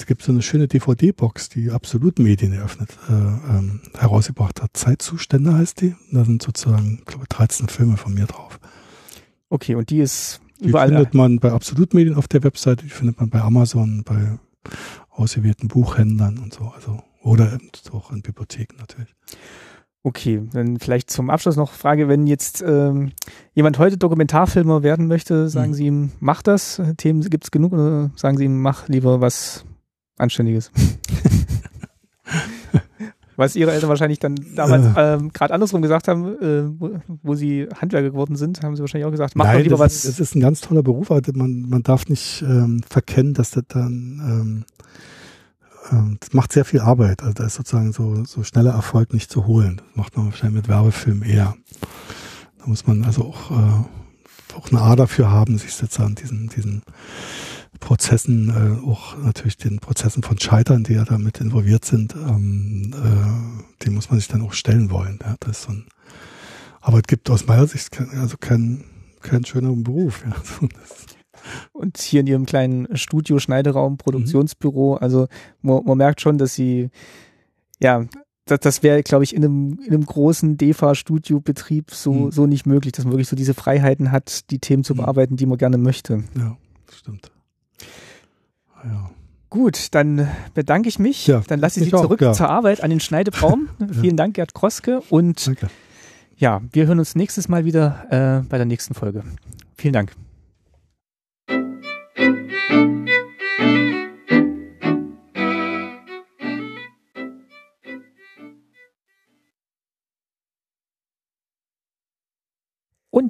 es 0.00 0.06
gibt 0.06 0.22
so 0.22 0.32
eine 0.32 0.40
schöne 0.40 0.66
DVD-Box, 0.66 1.50
die 1.50 1.70
Absolut 1.70 2.18
Medien 2.18 2.54
eröffnet, 2.54 2.88
äh, 3.10 3.12
ähm, 3.12 3.82
herausgebracht 3.98 4.62
hat. 4.62 4.70
Zeitzustände 4.72 5.52
heißt 5.52 5.82
die. 5.82 5.94
Da 6.10 6.24
sind 6.24 6.42
sozusagen, 6.42 7.02
glaube 7.04 7.24
ich, 7.24 7.28
13 7.28 7.68
Filme 7.68 7.98
von 7.98 8.14
mir 8.14 8.24
drauf. 8.24 8.58
Okay, 9.50 9.74
und 9.74 9.90
die 9.90 9.98
ist 9.98 10.40
die 10.58 10.70
überall. 10.70 10.88
Die 10.88 10.94
findet 10.94 11.12
man 11.12 11.38
bei 11.38 11.52
Absolut 11.52 11.92
Medien 11.92 12.16
auf 12.16 12.28
der 12.28 12.42
Webseite, 12.44 12.84
die 12.84 12.90
findet 12.90 13.20
man 13.20 13.28
bei 13.28 13.42
Amazon, 13.42 14.02
bei 14.02 14.38
ausgewählten 15.10 15.68
Buchhändlern 15.68 16.38
und 16.38 16.54
so. 16.54 16.72
Also, 16.74 17.02
oder 17.22 17.58
auch 17.92 18.10
in 18.10 18.22
Bibliotheken 18.22 18.76
natürlich. 18.78 19.14
Okay, 20.02 20.42
dann 20.52 20.78
vielleicht 20.78 21.10
zum 21.10 21.28
Abschluss 21.28 21.56
noch 21.56 21.72
Frage, 21.72 22.08
wenn 22.08 22.26
jetzt 22.26 22.64
ähm, 22.66 23.12
jemand 23.52 23.78
heute 23.78 23.98
Dokumentarfilmer 23.98 24.82
werden 24.82 25.08
möchte, 25.08 25.50
sagen 25.50 25.68
hm. 25.68 25.74
Sie 25.74 25.86
ihm, 25.86 26.12
mach 26.20 26.40
das, 26.42 26.80
Themen 26.96 27.20
gibt 27.28 27.44
es 27.44 27.50
genug, 27.50 27.74
oder 27.74 28.10
sagen 28.16 28.38
Sie 28.38 28.46
ihm, 28.46 28.62
mach 28.62 28.88
lieber 28.88 29.20
was 29.20 29.66
Anständiges. 30.16 30.70
Was 33.36 33.56
ihre 33.56 33.72
Eltern 33.72 33.88
wahrscheinlich 33.88 34.18
dann 34.18 34.34
damals 34.54 34.84
äh. 34.94 35.14
ähm, 35.14 35.32
gerade 35.32 35.54
andersrum 35.54 35.80
gesagt 35.80 36.08
haben, 36.08 36.26
äh, 36.42 36.78
wo, 36.78 36.90
wo, 37.22 37.34
sie 37.34 37.68
Handwerker 37.74 38.10
geworden 38.10 38.36
sind, 38.36 38.62
haben 38.62 38.76
sie 38.76 38.82
wahrscheinlich 38.82 39.06
auch 39.06 39.10
gesagt, 39.10 39.34
mach 39.34 39.46
Nein, 39.46 39.56
doch 39.56 39.62
lieber 39.62 39.76
das 39.78 40.04
was. 40.04 40.04
Es 40.04 40.20
ist 40.20 40.34
ein 40.34 40.42
ganz 40.42 40.60
toller 40.60 40.82
Beruf, 40.82 41.10
aber 41.10 41.22
man, 41.32 41.62
man 41.66 41.82
darf 41.82 42.06
nicht 42.08 42.42
ähm, 42.42 42.82
verkennen, 42.86 43.32
dass 43.32 43.52
das 43.52 43.64
dann 43.68 44.20
ähm, 44.22 44.64
das 46.20 46.32
macht 46.32 46.52
sehr 46.52 46.64
viel 46.64 46.80
Arbeit. 46.80 47.22
Also 47.22 47.34
da 47.34 47.46
ist 47.46 47.54
sozusagen 47.54 47.92
so, 47.92 48.24
so 48.24 48.44
schneller 48.44 48.72
Erfolg 48.72 49.12
nicht 49.12 49.30
zu 49.30 49.46
holen. 49.46 49.80
Das 49.88 49.96
macht 49.96 50.16
man 50.16 50.26
wahrscheinlich 50.26 50.62
mit 50.62 50.68
Werbefilmen 50.68 51.22
eher. 51.22 51.56
Da 52.58 52.66
muss 52.66 52.86
man 52.86 53.04
also 53.04 53.24
auch, 53.24 53.50
äh, 53.50 54.54
auch 54.54 54.70
eine 54.70 54.80
A 54.80 54.96
dafür 54.96 55.30
haben, 55.30 55.58
sich 55.58 55.74
an 55.98 56.14
diesen, 56.14 56.48
diesen 56.48 56.82
Prozessen, 57.80 58.50
äh, 58.50 58.86
auch 58.86 59.16
natürlich 59.18 59.56
den 59.56 59.78
Prozessen 59.78 60.22
von 60.22 60.38
Scheitern, 60.38 60.84
die 60.84 60.94
ja 60.94 61.04
damit 61.04 61.40
involviert 61.40 61.84
sind, 61.84 62.14
ähm, 62.14 62.92
äh, 62.94 63.84
die 63.84 63.90
muss 63.90 64.10
man 64.10 64.18
sich 64.18 64.28
dann 64.28 64.42
auch 64.42 64.52
stellen 64.52 64.90
wollen. 64.90 65.18
Ja? 65.22 65.36
Das 65.40 65.58
ist 65.58 65.62
so 65.62 65.72
ein, 65.72 65.86
aber 66.80 66.98
es 66.98 67.04
gibt 67.04 67.30
aus 67.30 67.46
meiner 67.46 67.66
Sicht 67.66 67.90
kein, 67.90 68.10
also 68.18 68.36
keinen 68.36 68.84
kein 69.22 69.44
schöneren 69.44 69.82
Beruf. 69.82 70.24
Ja? 70.24 70.36
Und 71.72 71.98
hier 71.98 72.20
in 72.20 72.26
ihrem 72.26 72.46
kleinen 72.46 72.96
Studio, 72.96 73.38
Schneideraum, 73.38 73.96
Produktionsbüro, 73.96 74.92
mhm. 74.94 75.02
also 75.02 75.26
man, 75.62 75.84
man 75.84 75.98
merkt 75.98 76.20
schon, 76.20 76.38
dass 76.38 76.54
sie 76.54 76.90
ja 77.80 78.06
das, 78.50 78.60
das 78.60 78.82
wäre, 78.82 79.02
glaube 79.02 79.24
ich, 79.24 79.34
in 79.34 79.44
einem, 79.44 79.78
in 79.84 79.92
einem 79.92 80.04
großen 80.04 80.56
DEFA-Studiobetrieb 80.56 81.90
so, 81.92 82.12
mhm. 82.12 82.32
so 82.32 82.46
nicht 82.46 82.66
möglich, 82.66 82.92
dass 82.92 83.04
man 83.04 83.12
wirklich 83.12 83.28
so 83.28 83.36
diese 83.36 83.54
Freiheiten 83.54 84.10
hat, 84.12 84.50
die 84.50 84.58
Themen 84.58 84.84
zu 84.84 84.94
mhm. 84.94 84.98
bearbeiten, 84.98 85.36
die 85.36 85.46
man 85.46 85.58
gerne 85.58 85.78
möchte. 85.78 86.24
Ja, 86.36 86.56
das 86.86 86.98
stimmt. 86.98 87.30
Ja. 88.84 89.10
Gut, 89.50 89.88
dann 89.94 90.28
bedanke 90.54 90.88
ich 90.88 90.98
mich. 90.98 91.26
Ja, 91.26 91.42
dann 91.48 91.58
lasse 91.58 91.80
ich 91.80 91.86
Sie 91.86 91.90
zurück 91.90 92.20
auch, 92.22 92.26
ja. 92.26 92.32
zur 92.32 92.48
Arbeit 92.48 92.84
an 92.84 92.90
den 92.90 93.00
Schneidebaum. 93.00 93.68
Vielen 94.00 94.16
Dank, 94.16 94.34
Gerd 94.34 94.54
Kroske. 94.54 95.02
Und 95.10 95.44
Danke. 95.44 95.68
ja, 96.36 96.62
wir 96.72 96.86
hören 96.86 97.00
uns 97.00 97.16
nächstes 97.16 97.48
Mal 97.48 97.64
wieder 97.64 98.06
äh, 98.10 98.48
bei 98.48 98.58
der 98.58 98.66
nächsten 98.66 98.94
Folge. 98.94 99.24
Vielen 99.76 99.92
Dank. 99.94 100.12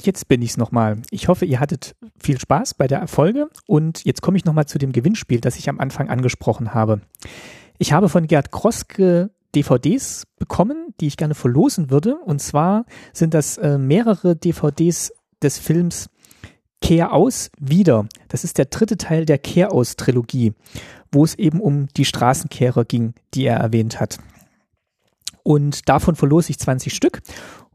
Und 0.00 0.06
jetzt 0.06 0.28
bin 0.28 0.40
ich 0.40 0.50
es 0.50 0.56
nochmal. 0.56 1.02
Ich 1.10 1.28
hoffe, 1.28 1.44
ihr 1.44 1.60
hattet 1.60 1.94
viel 2.16 2.38
Spaß 2.38 2.74
bei 2.74 2.86
der 2.86 3.00
Erfolge. 3.00 3.50
Und 3.66 4.04
jetzt 4.04 4.22
komme 4.22 4.38
ich 4.38 4.44
nochmal 4.44 4.66
zu 4.66 4.78
dem 4.78 4.92
Gewinnspiel, 4.92 5.40
das 5.40 5.58
ich 5.58 5.68
am 5.68 5.80
Anfang 5.80 6.08
angesprochen 6.08 6.72
habe. 6.72 7.00
Ich 7.76 7.92
habe 7.92 8.08
von 8.08 8.26
Gerd 8.26 8.50
Kroske 8.50 9.30
DVDs 9.54 10.26
bekommen, 10.38 10.94
die 11.00 11.06
ich 11.06 11.16
gerne 11.16 11.34
verlosen 11.34 11.90
würde. 11.90 12.16
Und 12.16 12.40
zwar 12.40 12.86
sind 13.12 13.34
das 13.34 13.58
äh, 13.58 13.78
mehrere 13.78 14.36
DVDs 14.36 15.12
des 15.42 15.58
Films 15.58 16.08
Kehr 16.80 17.12
aus 17.12 17.50
wieder. 17.58 18.06
Das 18.28 18.44
ist 18.44 18.58
der 18.58 18.66
dritte 18.66 18.96
Teil 18.96 19.24
der 19.24 19.38
Kehr 19.38 19.72
aus 19.72 19.96
Trilogie, 19.96 20.54
wo 21.12 21.24
es 21.24 21.34
eben 21.34 21.60
um 21.60 21.88
die 21.96 22.04
Straßenkehrer 22.04 22.84
ging, 22.84 23.14
die 23.34 23.44
er 23.44 23.58
erwähnt 23.58 24.00
hat. 24.00 24.18
Und 25.42 25.88
davon 25.88 26.16
verlose 26.16 26.50
ich 26.50 26.58
20 26.58 26.94
Stück. 26.94 27.22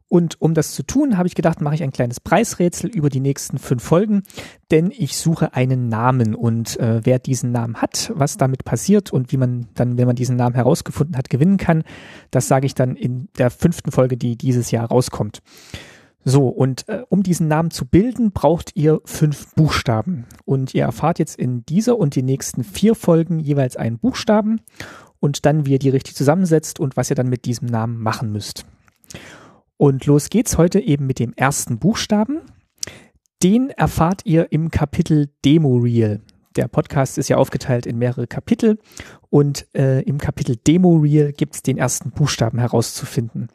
Und 0.08 0.40
um 0.40 0.54
das 0.54 0.72
zu 0.72 0.84
tun, 0.84 1.18
habe 1.18 1.26
ich 1.26 1.34
gedacht, 1.34 1.60
mache 1.60 1.74
ich 1.74 1.82
ein 1.82 1.90
kleines 1.90 2.20
Preisrätsel 2.20 2.88
über 2.88 3.08
die 3.08 3.18
nächsten 3.18 3.58
fünf 3.58 3.82
Folgen, 3.82 4.22
denn 4.70 4.92
ich 4.96 5.16
suche 5.16 5.54
einen 5.54 5.88
Namen 5.88 6.36
und 6.36 6.78
äh, 6.78 7.00
wer 7.02 7.18
diesen 7.18 7.50
Namen 7.50 7.82
hat, 7.82 8.12
was 8.14 8.36
damit 8.36 8.64
passiert 8.64 9.12
und 9.12 9.32
wie 9.32 9.36
man 9.36 9.66
dann, 9.74 9.98
wenn 9.98 10.06
man 10.06 10.14
diesen 10.14 10.36
Namen 10.36 10.54
herausgefunden 10.54 11.16
hat, 11.16 11.28
gewinnen 11.28 11.56
kann, 11.56 11.82
das 12.30 12.46
sage 12.46 12.66
ich 12.66 12.74
dann 12.74 12.94
in 12.94 13.28
der 13.36 13.50
fünften 13.50 13.90
Folge, 13.90 14.16
die 14.16 14.36
dieses 14.36 14.70
Jahr 14.70 14.86
rauskommt. 14.86 15.42
So, 16.28 16.48
und 16.48 16.88
äh, 16.88 17.04
um 17.08 17.22
diesen 17.22 17.46
Namen 17.46 17.70
zu 17.70 17.86
bilden, 17.86 18.32
braucht 18.32 18.72
ihr 18.74 19.00
fünf 19.04 19.54
Buchstaben. 19.54 20.26
Und 20.44 20.74
ihr 20.74 20.82
erfahrt 20.82 21.20
jetzt 21.20 21.38
in 21.38 21.64
dieser 21.66 21.96
und 21.96 22.16
den 22.16 22.24
nächsten 22.24 22.64
vier 22.64 22.96
Folgen 22.96 23.38
jeweils 23.38 23.76
einen 23.76 24.00
Buchstaben 24.00 24.60
und 25.20 25.46
dann, 25.46 25.66
wie 25.66 25.74
ihr 25.74 25.78
die 25.78 25.88
richtig 25.88 26.16
zusammensetzt 26.16 26.80
und 26.80 26.96
was 26.96 27.10
ihr 27.10 27.14
dann 27.14 27.28
mit 27.28 27.44
diesem 27.44 27.68
Namen 27.68 27.98
machen 27.98 28.32
müsst. 28.32 28.66
Und 29.76 30.04
los 30.06 30.28
geht's 30.28 30.58
heute 30.58 30.80
eben 30.80 31.06
mit 31.06 31.20
dem 31.20 31.32
ersten 31.32 31.78
Buchstaben. 31.78 32.40
Den 33.44 33.70
erfahrt 33.70 34.22
ihr 34.24 34.50
im 34.50 34.72
Kapitel 34.72 35.28
Demo 35.44 35.76
Reel. 35.76 36.22
Der 36.56 36.66
Podcast 36.66 37.18
ist 37.18 37.28
ja 37.28 37.36
aufgeteilt 37.36 37.86
in 37.86 37.98
mehrere 37.98 38.26
Kapitel 38.26 38.80
und 39.30 39.68
äh, 39.76 40.02
im 40.02 40.18
Kapitel 40.18 40.56
Demo 40.56 40.96
Reel 40.96 41.32
gibt 41.32 41.54
es 41.54 41.62
den 41.62 41.78
ersten 41.78 42.10
Buchstaben 42.10 42.58
herauszufinden. 42.58 43.46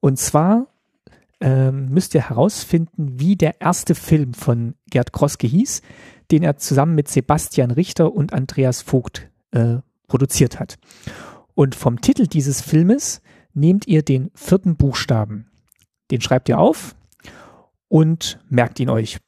Und 0.00 0.18
zwar 0.18 0.66
ähm, 1.40 1.88
müsst 1.90 2.14
ihr 2.14 2.28
herausfinden, 2.28 3.18
wie 3.20 3.36
der 3.36 3.60
erste 3.60 3.94
Film 3.94 4.34
von 4.34 4.74
Gerd 4.90 5.12
Kroske 5.12 5.46
hieß, 5.46 5.82
den 6.30 6.42
er 6.42 6.56
zusammen 6.56 6.94
mit 6.94 7.08
Sebastian 7.08 7.70
Richter 7.70 8.12
und 8.12 8.32
Andreas 8.32 8.82
Vogt 8.82 9.28
äh, 9.52 9.76
produziert 10.08 10.58
hat. 10.58 10.78
Und 11.54 11.74
vom 11.74 12.00
Titel 12.00 12.26
dieses 12.26 12.60
Filmes 12.60 13.20
nehmt 13.54 13.86
ihr 13.86 14.02
den 14.02 14.30
vierten 14.34 14.76
Buchstaben. 14.76 15.50
Den 16.10 16.20
schreibt 16.20 16.48
ihr 16.48 16.58
auf 16.58 16.94
und 17.88 18.38
merkt 18.48 18.80
ihn 18.80 18.90
euch. 18.90 19.18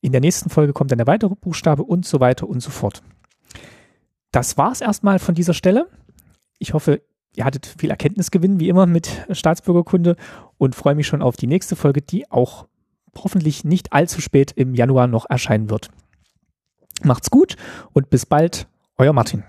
In 0.00 0.12
der 0.12 0.20
nächsten 0.20 0.50
Folge 0.50 0.72
kommt 0.72 0.90
dann 0.90 0.98
der 0.98 1.06
weitere 1.06 1.34
Buchstabe 1.34 1.82
und 1.82 2.04
so 2.04 2.20
weiter 2.20 2.48
und 2.48 2.60
so 2.60 2.70
fort. 2.70 3.02
Das 4.30 4.58
war's 4.58 4.80
erstmal 4.80 5.18
von 5.18 5.34
dieser 5.34 5.54
Stelle. 5.54 5.88
Ich 6.58 6.74
hoffe, 6.74 7.02
ihr 7.36 7.44
hattet 7.44 7.66
viel 7.66 7.90
Erkenntnisgewinn, 7.90 8.60
wie 8.60 8.68
immer, 8.68 8.86
mit 8.86 9.26
Staatsbürgerkunde 9.30 10.16
und 10.58 10.74
freue 10.74 10.94
mich 10.94 11.06
schon 11.06 11.22
auf 11.22 11.36
die 11.36 11.46
nächste 11.46 11.76
Folge, 11.76 12.02
die 12.02 12.30
auch 12.30 12.66
hoffentlich 13.16 13.64
nicht 13.64 13.92
allzu 13.92 14.20
spät 14.20 14.52
im 14.52 14.74
Januar 14.74 15.06
noch 15.06 15.26
erscheinen 15.28 15.70
wird. 15.70 15.90
Macht's 17.02 17.30
gut 17.30 17.56
und 17.92 18.10
bis 18.10 18.26
bald, 18.26 18.66
euer 18.96 19.12
Martin. 19.12 19.44